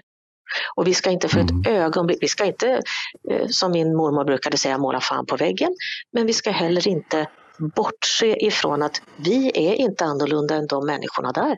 Och 0.75 0.87
vi 0.87 0.93
ska 0.93 1.09
inte 1.09 1.27
för 1.27 1.39
ett 1.39 1.51
mm. 1.51 1.65
ögonblick, 1.65 2.17
vi 2.21 2.27
ska 2.27 2.45
inte, 2.45 2.81
eh, 3.31 3.47
som 3.47 3.71
min 3.71 3.95
mormor 3.95 4.23
brukade 4.23 4.57
säga, 4.57 4.77
måla 4.77 5.01
fan 5.01 5.25
på 5.25 5.37
väggen. 5.37 5.75
Men 6.11 6.27
vi 6.27 6.33
ska 6.33 6.51
heller 6.51 6.87
inte 6.87 7.27
bortse 7.57 8.45
ifrån 8.45 8.81
att 8.81 9.01
vi 9.17 9.51
är 9.69 9.75
inte 9.75 10.05
annorlunda 10.05 10.55
än 10.55 10.67
de 10.67 10.85
människorna 10.85 11.31
där. 11.31 11.57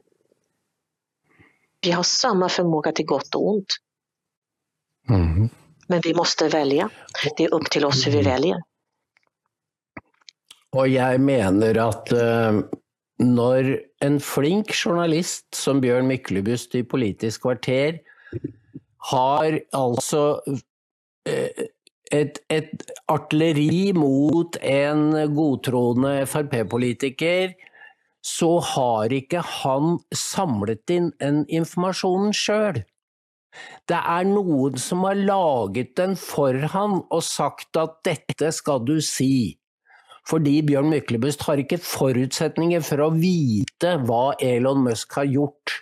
Vi 1.81 1.91
har 1.91 2.03
samma 2.03 2.49
förmåga 2.49 2.91
till 2.91 3.05
gott 3.05 3.35
och 3.35 3.49
ont. 3.49 3.75
Mm. 5.09 5.49
Men 5.87 6.01
vi 6.03 6.13
måste 6.13 6.47
välja. 6.47 6.89
Det 7.37 7.43
är 7.43 7.53
upp 7.53 7.69
till 7.69 7.85
oss 7.85 8.07
hur 8.07 8.11
vi 8.11 8.19
mm. 8.19 8.31
väljer. 8.31 8.61
Och 10.69 10.87
jag 10.87 11.19
menar 11.19 11.75
att 11.75 12.13
uh, 12.13 12.61
när 13.17 13.81
en 13.99 14.19
flink 14.19 14.73
journalist 14.73 15.55
som 15.55 15.81
Björn 15.81 16.07
Myklebust 16.07 16.75
i 16.75 16.83
Politisk 16.83 17.41
kvarter 17.41 17.99
har 18.97 19.61
alltså 19.71 20.41
uh, 20.49 21.65
ett, 22.11 22.37
ett 22.47 22.69
artilleri 23.05 23.93
mot 23.93 24.55
en 24.61 25.35
godtroende 25.35 26.25
Frp-politiker, 26.25 27.53
så 28.21 28.59
har 28.59 29.13
inte 29.13 29.37
han 29.37 29.99
samlat 30.15 30.89
in 30.89 31.11
den 31.19 31.45
informationen 31.47 32.33
själv. 32.33 32.81
Det 33.85 33.93
är 33.93 34.23
någon 34.23 34.77
som 34.77 34.99
har 34.99 35.15
laget 35.15 35.95
den 35.95 36.15
för 36.15 36.53
han 36.53 37.03
och 37.09 37.23
sagt 37.23 37.75
att 37.75 38.03
detta 38.03 38.51
ska 38.51 38.79
du 38.79 39.01
si. 39.01 39.57
Fordi 40.29 40.63
Bjørn 40.63 40.89
Myklebust 40.89 41.41
har 41.41 41.57
inte 41.57 41.77
förutsättningar 41.77 42.81
för 42.81 43.07
att 43.07 43.13
veta 43.13 43.97
vad 43.97 44.43
Elon 44.43 44.83
Musk 44.83 45.13
har 45.13 45.23
gjort 45.23 45.79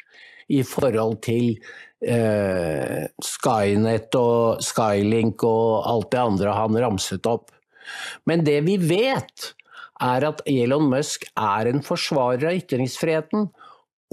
i 0.47 0.63
förhållande 0.63 1.21
till 1.21 1.57
eh, 2.05 3.05
Skynet 3.23 4.15
og 4.19 4.63
Skylink 4.63 5.43
og 5.47 5.85
alt 5.89 6.11
det 6.13 6.21
andre 6.21 6.55
han 6.55 6.79
ramset 6.85 7.29
opp. 7.29 7.51
Men 8.25 8.45
det 8.45 8.61
vi 8.65 8.77
vet, 8.81 9.53
er 10.01 10.25
at 10.27 10.41
Elon 10.49 10.89
Musk 10.91 11.27
er 11.39 11.69
en 11.69 11.83
forsvarer 11.85 12.49
av 12.49 12.59
ytringsfriheten. 12.59 13.47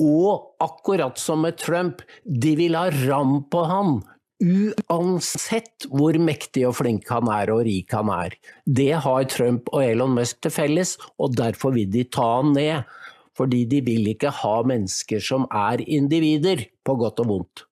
Og 0.03 0.63
akkurat 0.63 1.19
som 1.21 1.43
med 1.45 1.59
Trump, 1.61 2.03
de 2.25 2.55
vil 2.59 2.79
ha 2.79 2.89
ram 3.05 3.43
på 3.53 3.65
han. 3.69 4.01
Uansett 4.43 5.87
hvor 5.93 6.17
mektig 6.19 6.65
og 6.67 6.75
flink 6.81 7.07
han 7.13 7.29
er 7.31 7.53
og 7.55 7.63
rik 7.69 7.93
han 7.95 8.11
er. 8.11 8.35
Det 8.67 8.91
har 9.05 9.29
Trump 9.31 9.71
og 9.71 9.85
Elon 9.85 10.17
Musk 10.17 10.41
til 10.43 10.55
felles, 10.55 10.97
og 11.19 11.37
derfor 11.39 11.77
vil 11.77 11.91
de 11.93 12.07
ta 12.11 12.39
han 12.39 12.55
ned. 12.57 12.99
Fordi 13.39 13.63
de 13.65 13.79
vil 13.85 14.11
ikke 14.11 14.33
ha 14.43 14.57
mennesker 14.69 15.23
som 15.25 15.47
er 15.49 15.81
individer, 15.87 16.67
på 16.85 16.99
godt 17.01 17.23
og 17.23 17.31
vondt. 17.31 17.63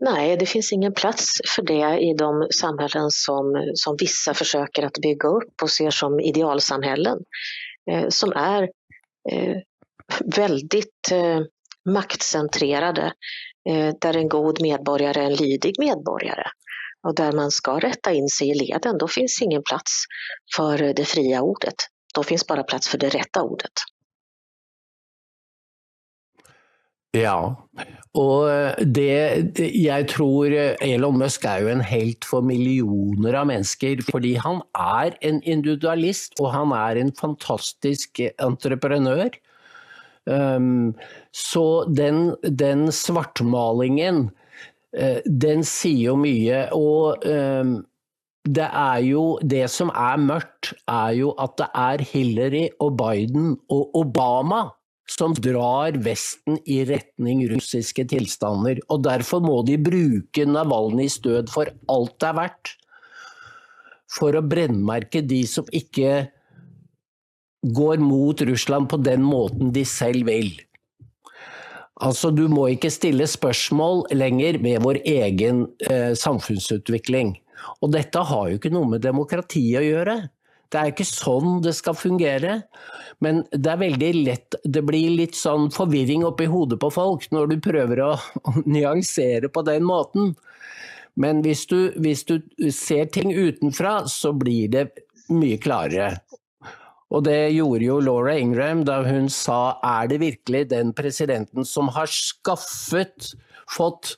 Nej, 0.00 0.36
det 0.36 0.46
finns 0.46 0.72
ingen 0.72 0.94
plats 0.94 1.40
för 1.54 1.62
det 1.62 1.98
i 1.98 2.14
de 2.18 2.48
samhällen 2.50 3.10
som, 3.10 3.72
som 3.74 3.96
vissa 4.00 4.34
försöker 4.34 4.82
att 4.82 4.98
bygga 5.02 5.28
upp 5.28 5.62
och 5.62 5.70
ser 5.70 5.90
som 5.90 6.20
idealsamhällen. 6.20 7.18
Eh, 7.90 8.08
som 8.08 8.32
är 8.32 8.62
eh, 9.30 9.56
väldigt 10.36 11.12
eh, 11.12 11.40
maktcentrerade. 11.90 13.12
Eh, 13.68 13.94
där 14.00 14.16
en 14.16 14.28
god 14.28 14.62
medborgare 14.62 15.20
är 15.20 15.26
en 15.26 15.34
lydig 15.34 15.74
medborgare. 15.78 16.44
Och 17.08 17.14
där 17.14 17.32
man 17.32 17.50
ska 17.50 17.78
rätta 17.78 18.12
in 18.12 18.28
sig 18.28 18.50
i 18.50 18.54
leden. 18.54 18.98
Då 18.98 19.08
finns 19.08 19.42
ingen 19.42 19.62
plats 19.62 20.04
för 20.56 20.78
det 20.78 21.04
fria 21.04 21.42
ordet. 21.42 21.74
Då 22.14 22.22
finns 22.22 22.46
bara 22.46 22.62
plats 22.62 22.88
för 22.88 22.98
det 22.98 23.08
rätta 23.08 23.42
ordet. 23.42 23.72
Ja, 27.16 27.56
og 28.18 28.48
eh, 28.50 28.84
det 28.84 29.64
Jeg 29.72 30.08
tror 30.12 30.52
eh, 30.52 30.76
Elon 30.84 31.16
Musk 31.16 31.46
er 31.48 31.62
jo 31.64 31.70
en 31.72 31.80
helt 31.84 32.26
for 32.28 32.44
millioner 32.44 33.38
av 33.40 33.48
mennesker. 33.48 34.02
Fordi 34.04 34.34
han 34.36 34.60
er 34.76 35.16
en 35.24 35.40
individualist, 35.42 36.36
og 36.40 36.52
han 36.52 36.74
er 36.76 37.00
en 37.00 37.12
fantastisk 37.16 38.20
entreprenør. 38.36 39.30
Um, 40.28 40.92
så 41.32 41.88
den, 41.88 42.34
den 42.44 42.90
svartmalingen, 42.92 44.26
uh, 44.92 45.20
den 45.24 45.64
sier 45.64 46.10
jo 46.10 46.16
mye. 46.20 46.66
Og 46.76 47.24
um, 47.24 47.78
det 48.48 48.68
er 48.68 49.00
jo 49.04 49.38
Det 49.40 49.64
som 49.72 49.88
er 49.96 50.20
mørkt, 50.20 50.74
er 50.88 51.16
jo 51.16 51.32
at 51.40 51.56
det 51.56 51.70
er 51.72 52.04
Hillary 52.12 52.66
og 52.80 52.98
Biden 53.00 53.56
og 53.72 53.96
Obama 53.96 54.66
som 55.08 55.34
drar 55.34 55.96
Vesten 56.04 56.58
i 56.68 56.82
retning 56.88 57.42
russiske 57.50 58.04
tilstander. 58.12 58.80
Og 58.92 59.02
derfor 59.06 59.42
må 59.44 59.60
de 59.66 59.78
bruke 59.80 60.46
Navalnyjs 60.46 61.18
død 61.24 61.52
for 61.52 61.70
alt 61.90 62.16
det 62.20 62.30
er 62.30 62.38
verdt. 62.38 62.74
For 64.08 64.36
å 64.36 64.44
brennmerke 64.44 65.22
de 65.24 65.42
som 65.48 65.68
ikke 65.74 66.28
går 67.74 68.00
mot 68.00 68.40
Russland 68.48 68.88
på 68.88 69.00
den 69.02 69.24
måten 69.26 69.72
de 69.74 69.84
selv 69.88 70.28
vil. 70.28 70.52
Altså, 71.98 72.30
du 72.30 72.44
må 72.46 72.68
ikke 72.70 72.92
stille 72.94 73.26
spørsmål 73.26 74.04
lenger 74.14 74.60
ved 74.62 74.84
vår 74.84 75.00
egen 75.02 75.64
eh, 75.82 76.14
samfunnsutvikling. 76.14 77.34
Og 77.82 77.90
dette 77.90 78.22
har 78.22 78.50
jo 78.50 78.58
ikke 78.60 78.70
noe 78.70 78.86
med 78.92 79.02
demokrati 79.02 79.64
å 79.78 79.82
gjøre. 79.82 80.20
Det 80.68 80.80
er 80.80 80.90
ikke 80.92 81.06
sånn 81.08 81.62
det 81.64 81.72
skal 81.78 81.96
fungere. 81.96 82.60
Men 83.24 83.42
det 83.52 83.72
er 83.72 83.80
veldig 83.80 84.10
lett 84.20 84.56
Det 84.64 84.82
blir 84.86 85.14
litt 85.16 85.36
sånn 85.38 85.70
forvirring 85.74 86.26
oppi 86.28 86.48
hodet 86.50 86.78
på 86.82 86.90
folk 86.92 87.24
når 87.34 87.52
du 87.52 87.56
prøver 87.64 88.04
å, 88.04 88.12
nyansere 88.66 89.50
på 89.52 89.64
den 89.66 89.86
måten. 89.88 90.34
Men 91.18 91.42
hvis 91.42 91.64
du, 91.66 91.90
hvis 91.98 92.22
du 92.28 92.38
ser 92.74 93.08
ting 93.10 93.32
utenfra, 93.34 94.04
så 94.06 94.30
blir 94.36 94.68
det 94.70 94.86
mye 95.34 95.58
klarere. 95.60 96.20
Og 97.08 97.24
det 97.24 97.54
gjorde 97.56 97.86
jo 97.86 97.98
Laura 98.04 98.36
Ingram 98.36 98.84
da 98.84 99.00
hun 99.06 99.30
sa 99.32 99.78
er 99.84 100.10
det 100.10 100.20
virkelig 100.20 100.66
den 100.70 100.92
presidenten 100.96 101.64
som 101.66 101.88
har 101.96 102.10
skaffet, 102.12 103.32
fått 103.68 104.14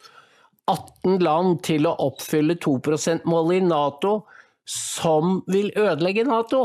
18 0.70 1.22
land 1.22 1.62
til 1.66 1.86
å 1.86 1.96
oppfylle 2.10 2.58
2 2.62 2.76
%-målet 2.82 3.62
i 3.62 3.66
Nato, 3.70 4.12
som 4.70 5.40
vil 5.50 5.72
ødelegge 5.76 6.24
Nato? 6.28 6.64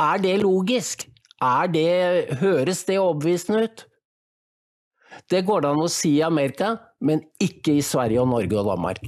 Er 0.00 0.20
det 0.22 0.40
logisk? 0.40 1.06
Er 1.40 1.68
det, 1.72 2.38
høres 2.40 2.84
det 2.88 2.98
overbevisende 3.00 3.64
ut? 3.64 3.86
Det 5.30 5.44
går 5.46 5.64
det 5.64 5.70
an 5.70 5.84
å 5.84 5.88
si 5.90 6.16
i 6.18 6.26
Amerika, 6.26 6.76
men 7.00 7.24
ikke 7.42 7.76
i 7.78 7.84
Sverige 7.84 8.22
og 8.22 8.30
Norge 8.32 8.60
og 8.60 8.68
Danmark. 8.70 9.02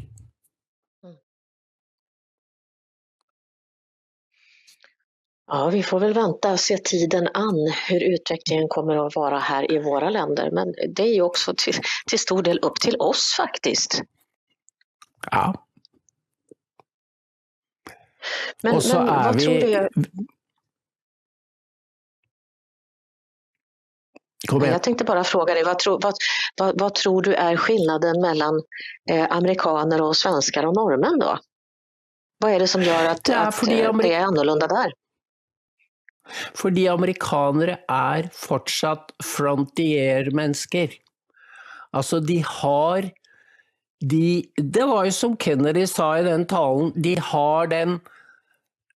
Ja, 5.53 5.71
vi 5.73 5.83
får 5.83 6.01
väl 6.01 6.15
vänta 6.15 6.53
och 6.53 6.61
se 6.61 6.79
tiden 6.79 7.29
an 7.35 7.73
hur 7.89 8.03
utvecklingen 8.03 8.69
kommer 8.69 9.07
att 9.07 9.17
vara 9.17 9.39
här 9.39 9.73
i 9.73 9.79
våra 9.79 10.11
länder. 10.11 10.51
Men 10.51 10.75
det 10.95 11.03
är 11.03 11.15
ju 11.15 11.23
också 11.23 11.55
till, 11.57 11.75
till 12.07 12.19
stor 12.19 12.43
del 12.43 12.59
upp 12.59 12.81
till 12.81 12.97
oss 12.97 13.35
faktiskt. 13.37 14.03
Ja. 15.31 15.67
Men, 18.63 18.75
och 18.75 18.83
så 18.83 18.99
men 18.99 19.09
är 19.09 19.33
vi... 19.33 19.41
tror 19.41 19.55
du? 19.55 19.89
Kom 24.49 24.61
igen. 24.63 24.73
Jag 24.73 24.83
tänkte 24.83 25.05
bara 25.05 25.25
fråga 25.25 25.55
dig, 25.55 25.65
vad, 25.65 25.79
tror- 25.79 26.01
vad, 26.03 26.15
vad, 26.61 26.81
vad 26.81 26.95
tror 26.95 27.23
du 27.23 27.35
är 27.35 27.57
skillnaden 27.57 28.21
mellan 28.21 28.63
eh, 29.11 29.27
amerikaner 29.31 30.03
och 30.03 30.17
svenskar 30.17 30.67
och 30.67 30.75
norrmän 30.75 31.19
då? 31.19 31.39
Vad 32.39 32.53
är 32.53 32.59
det 32.59 32.69
som 32.69 32.83
gör 32.83 33.05
att, 33.05 33.25
Det 33.25 33.33
är 33.33 33.47
att 33.47 33.55
för 33.55 33.67
det 33.67 33.83
eh, 33.83 33.97
det 33.97 34.13
är 34.13 34.25
annorlunda 34.25 34.67
där? 34.67 34.93
Fordi 36.55 36.89
amerikanere 36.89 37.79
er 37.89 38.31
fortsatt 38.33 39.11
frontier-mennesker. 39.25 40.93
Altså, 41.91 42.21
de 42.21 42.45
har 42.47 43.11
de, 44.01 44.53
Det 44.57 44.85
var 44.85 45.05
jo 45.05 45.13
som 45.13 45.37
Kennedy 45.37 45.87
sa 45.87 46.19
i 46.19 46.23
den 46.23 46.47
talen, 46.47 46.93
de 47.03 47.15
har 47.15 47.67
den 47.67 48.01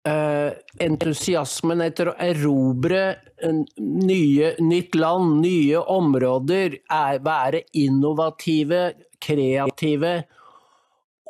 eh, 0.08 0.54
entusiasmen 0.86 1.84
etter 1.86 2.12
å 2.12 2.18
erobre 2.22 3.04
nye, 3.46 4.54
nytt 4.64 4.96
land, 4.98 5.42
nye 5.44 5.82
områder, 5.82 6.80
er, 6.92 7.20
være 7.26 7.66
innovative, 7.82 8.88
kreative. 9.24 10.16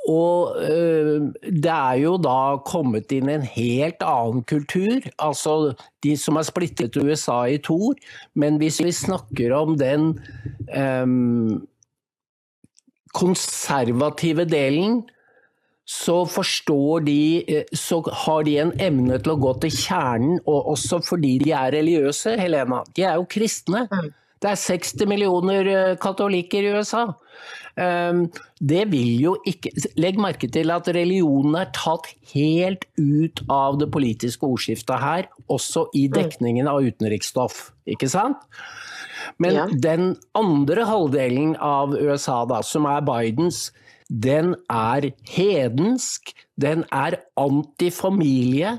Og 0.05 0.59
eh, 0.61 1.15
det 1.49 1.71
er 1.71 2.01
jo 2.03 2.15
da 2.21 2.59
kommet 2.67 3.13
inn 3.15 3.31
en 3.31 3.45
helt 3.55 4.03
annen 4.05 4.43
kultur. 4.45 5.01
Altså 5.17 5.73
de 6.05 6.13
som 6.19 6.37
har 6.37 6.45
splittet 6.45 6.99
USA 6.99 7.41
i 7.49 7.57
to. 7.57 7.95
Men 8.37 8.59
hvis 8.61 8.81
vi 8.85 8.93
snakker 8.93 9.55
om 9.57 9.73
den 9.81 10.11
eh, 10.69 11.09
konservative 13.15 14.45
delen, 14.51 15.03
så 15.85 16.23
forstår 16.25 17.05
de 17.05 17.45
eh, 17.47 17.63
Så 17.77 18.01
har 18.25 18.43
de 18.43 18.57
en 18.57 18.73
evne 18.81 19.19
til 19.21 19.35
å 19.35 19.41
gå 19.41 19.53
til 19.61 19.73
kjernen, 19.73 20.39
og 20.49 20.71
også 20.73 21.01
fordi 21.05 21.37
de 21.43 21.53
er 21.53 21.75
religiøse, 21.77 22.35
Helena. 22.41 22.81
De 22.97 23.05
er 23.05 23.19
jo 23.19 23.27
kristne. 23.29 23.85
Mm. 23.91 24.09
Det 24.41 24.49
er 24.51 24.61
60 24.61 25.09
millioner 25.09 25.69
eh, 25.71 25.93
katolikker 26.01 26.65
i 26.65 26.73
USA. 26.75 27.05
Um, 27.75 28.29
det 28.63 28.85
vil 28.87 29.17
jo 29.19 29.33
ikke 29.43 29.73
Legg 29.99 30.15
merke 30.23 30.47
til 30.47 30.71
at 30.71 30.87
religionen 30.95 31.57
er 31.59 31.73
tatt 31.75 32.07
helt 32.31 32.85
ut 32.95 33.41
av 33.51 33.81
det 33.81 33.89
politiske 33.91 34.47
ordskiftet 34.47 35.01
her, 35.01 35.27
også 35.51 35.89
i 35.91 36.05
dekningen 36.07 36.69
av 36.71 36.87
utenriksstoff, 36.87 37.73
ikke 37.83 38.07
sant? 38.07 38.39
Men 39.43 39.75
den 39.83 40.13
andre 40.37 40.85
halvdelen 40.87 41.57
av 41.59 41.97
USA, 41.97 42.45
da, 42.47 42.61
som 42.63 42.87
er 42.87 43.03
Bidens, 43.03 43.73
den 44.09 44.53
er 44.69 45.09
hedensk, 45.29 46.33
den 46.61 46.85
er 46.91 47.17
antifamilie, 47.37 48.77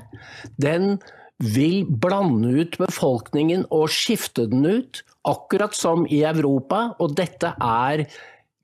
den 0.61 0.97
vil 1.37 1.85
blande 2.01 2.63
ut 2.63 2.77
befolkningen 2.79 3.65
og 3.71 3.91
skifte 3.93 4.47
den 4.49 4.65
ut, 4.65 5.03
akkurat 5.27 5.75
som 5.75 6.07
i 6.09 6.23
Europa, 6.25 6.93
og 6.99 7.17
dette 7.17 7.53
er 7.61 8.07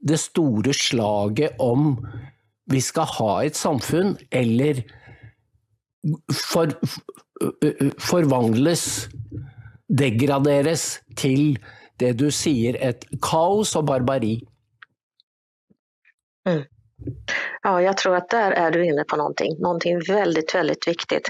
det 0.03 0.19
store 0.19 0.73
slaget 0.73 1.59
om 1.61 1.97
vi 2.71 2.79
skal 2.81 3.07
ha 3.19 3.33
et 3.43 3.59
samfunn, 3.59 4.15
eller 4.31 4.81
for, 6.31 6.71
forvandles, 7.99 9.09
degraderes 9.91 11.03
til 11.19 11.57
det 11.99 12.15
du 12.19 12.29
sier, 12.33 12.79
et 12.79 13.05
kaos 13.23 13.75
og 13.79 13.87
barbari. 13.91 14.39
Mm. 16.49 16.63
Ja, 17.61 17.81
jag 17.81 17.97
tror 17.97 18.15
att 18.15 18.29
där 18.29 18.51
är 18.51 18.71
du 18.71 18.85
inne 18.85 19.03
på 19.03 19.15
någonting, 19.15 19.59
någonting 19.59 19.99
väldigt, 20.07 20.55
väldigt 20.55 20.87
viktigt. 20.87 21.29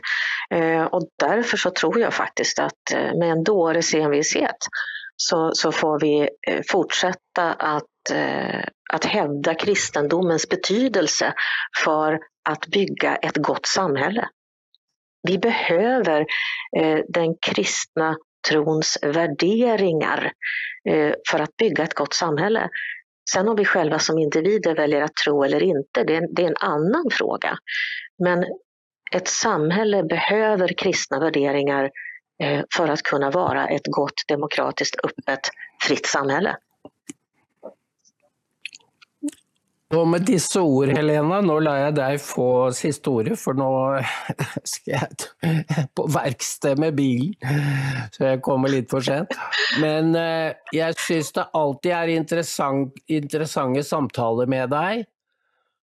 Eh, 0.49 0.84
och 0.84 1.09
därför 1.20 1.57
så 1.57 1.70
tror 1.70 1.99
jag 1.99 2.14
faktiskt 2.14 2.59
att 2.59 2.91
eh, 2.93 3.20
med 3.20 3.32
en 3.32 3.43
dåres 3.43 3.93
envishet 3.93 4.57
så, 5.16 5.51
så 5.53 5.72
får 5.72 5.99
vi 5.99 6.30
eh, 6.47 6.61
fortsätta 6.70 7.53
att, 7.53 8.11
eh, 8.11 8.64
att 8.93 9.05
hävda 9.05 9.53
kristendomens 9.55 10.49
betydelse 10.49 11.34
för 11.84 12.20
att 12.49 12.68
bygga 12.68 13.16
ett 13.16 13.38
gott 13.38 13.66
samhälle. 13.66 14.28
Vi 15.28 15.38
behöver 15.38 16.26
eh, 16.78 16.99
den 17.07 17.36
kristna 17.41 18.16
trons 18.49 18.97
värderingar 19.01 20.32
eh, 20.89 21.14
för 21.32 21.39
att 21.39 21.57
bygga 21.57 21.84
ett 21.84 21.93
gott 21.93 22.14
samhälle. 22.14 22.70
Sen 23.32 23.47
om 23.47 23.55
vi 23.55 23.65
själva 23.65 23.99
som 23.99 24.17
individer 24.17 24.76
väljer 24.76 25.01
att 25.01 25.15
tro 25.15 25.43
eller 25.43 25.63
inte, 25.63 26.03
det 26.03 26.15
är, 26.15 26.28
det 26.36 26.43
är 26.43 26.47
en 26.47 26.57
annan 26.59 27.09
fråga. 27.11 27.57
Men 28.24 28.45
ett 29.13 29.28
samhälle 29.28 30.03
behöver 30.03 30.67
kristna 30.67 31.19
värderingar 31.19 31.91
eh, 32.43 32.61
för 32.76 32.88
att 32.88 33.03
kunna 33.03 33.32
vara 33.32 33.67
ett 33.67 33.88
gott, 33.88 34.24
demokratiskt, 34.28 34.95
öppet, 35.03 35.39
fritt 35.88 36.05
samhälle. 36.05 36.57
Og 39.93 40.07
med 40.09 40.23
disse 40.25 40.61
ord, 40.61 40.89
Helena, 40.95 41.39
nå 41.45 41.59
lar 41.61 41.79
jeg 41.83 41.95
deg 41.99 42.21
få 42.23 42.47
siste 42.73 43.11
ordet, 43.11 43.35
for 43.37 43.57
nå 43.57 43.69
skal 44.71 44.95
jeg 44.95 45.87
på 45.93 46.05
verksted 46.09 46.81
med 46.81 46.95
bilen, 46.97 47.35
så 48.15 48.31
jeg 48.31 48.41
kommer 48.45 48.73
litt 48.73 48.89
for 48.93 49.05
sent. 49.05 49.35
Men 49.83 50.15
eh, 50.17 50.55
jeg 50.73 50.97
syns 50.97 51.33
det 51.37 51.45
alltid 51.59 51.95
er 51.99 52.13
interessant, 52.15 52.97
interessante 53.05 53.85
samtaler 53.85 54.49
med 54.49 54.73
deg, 54.73 55.05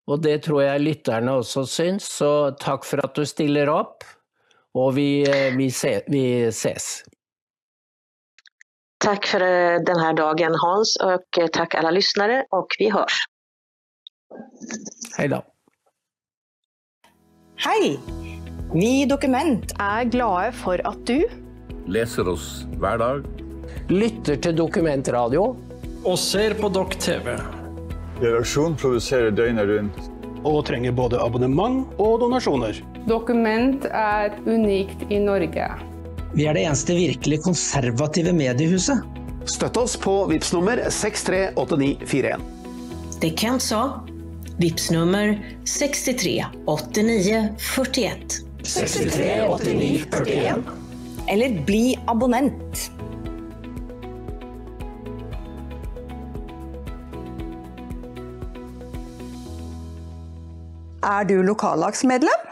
og 0.10 0.24
det 0.26 0.40
tror 0.48 0.64
jeg 0.66 0.86
lytterne 0.88 1.38
også 1.44 1.68
syns, 1.70 2.10
så 2.10 2.32
takk 2.58 2.88
for 2.90 3.06
at 3.06 3.14
du 3.14 3.28
stiller 3.30 3.70
opp, 3.70 4.08
og 4.80 4.96
vi, 4.98 5.22
eh, 5.30 5.52
vi, 5.58 5.70
se, 5.70 6.00
vi 6.10 6.26
ses. 6.50 7.04
Tack 9.00 9.26
för 9.26 9.42
eh, 9.42 9.80
den 9.86 10.00
här 10.00 10.14
dagen 10.14 10.56
Hans 10.56 10.96
och 10.96 11.52
tack 11.52 11.76
alla 11.76 11.92
lyssnare 11.92 12.46
och 12.50 12.68
vi 12.80 12.90
hörs. 12.90 13.29
Hei 15.18 15.28
da. 15.28 15.42
Hei! 17.66 17.98
Vi 18.74 18.90
i 19.02 19.06
Dokument 19.10 19.72
er 19.82 20.06
glade 20.14 20.52
for 20.62 20.82
at 20.86 21.00
du 21.10 21.24
leser 21.90 22.28
oss 22.30 22.68
hver 22.78 23.00
dag. 23.02 23.26
Lytter 23.90 24.38
til 24.38 24.56
Dokumentradio. 24.58 25.56
Og 26.08 26.16
ser 26.22 26.54
på 26.56 26.70
Dokk 26.72 26.94
TV. 27.02 27.34
Redaksjon 28.22 28.78
produserer 28.80 29.34
døgnet 29.36 29.68
rundt. 29.68 29.98
Og 30.48 30.62
trenger 30.70 30.94
både 30.96 31.20
abonnement 31.20 31.90
og 32.00 32.22
donasjoner. 32.22 32.78
Dokument 33.10 33.90
er 33.90 34.38
unikt 34.46 35.04
i 35.12 35.20
Norge. 35.20 35.66
Vi 36.38 36.46
er 36.46 36.56
det 36.56 36.64
eneste 36.70 36.96
virkelig 36.96 37.42
konservative 37.44 38.32
mediehuset. 38.38 39.02
Støtt 39.50 39.82
oss 39.82 39.98
på 40.00 40.14
VIPS 40.30 40.54
nummer 40.54 40.80
638941. 40.94 42.46
Det 43.20 43.34
Kent 43.36 43.66
sa. 43.66 43.82
VIPS 44.60 44.90
nummer 44.92 45.40
63 45.66 46.46
89 46.66 47.50
41. 47.58 48.42
63 48.64 49.42
89 49.48 50.06
41. 50.12 50.64
Eller 51.28 51.64
bli 51.66 52.00
abonnent. 52.08 52.92
Er 61.04 61.24
du 61.24 61.40
lokallagsmedlem? 61.44 62.44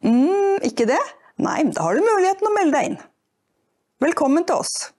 Mm, 0.00 0.64
ikke 0.64 0.88
det? 0.88 1.02
Nei, 1.36 1.60
da 1.68 1.84
har 1.84 2.00
du 2.00 2.08
muligheten 2.08 2.48
å 2.48 2.56
melde 2.56 2.78
deg 2.78 2.90
inn. 2.94 3.00
Velkommen 4.00 4.48
til 4.48 4.64
oss. 4.64 4.91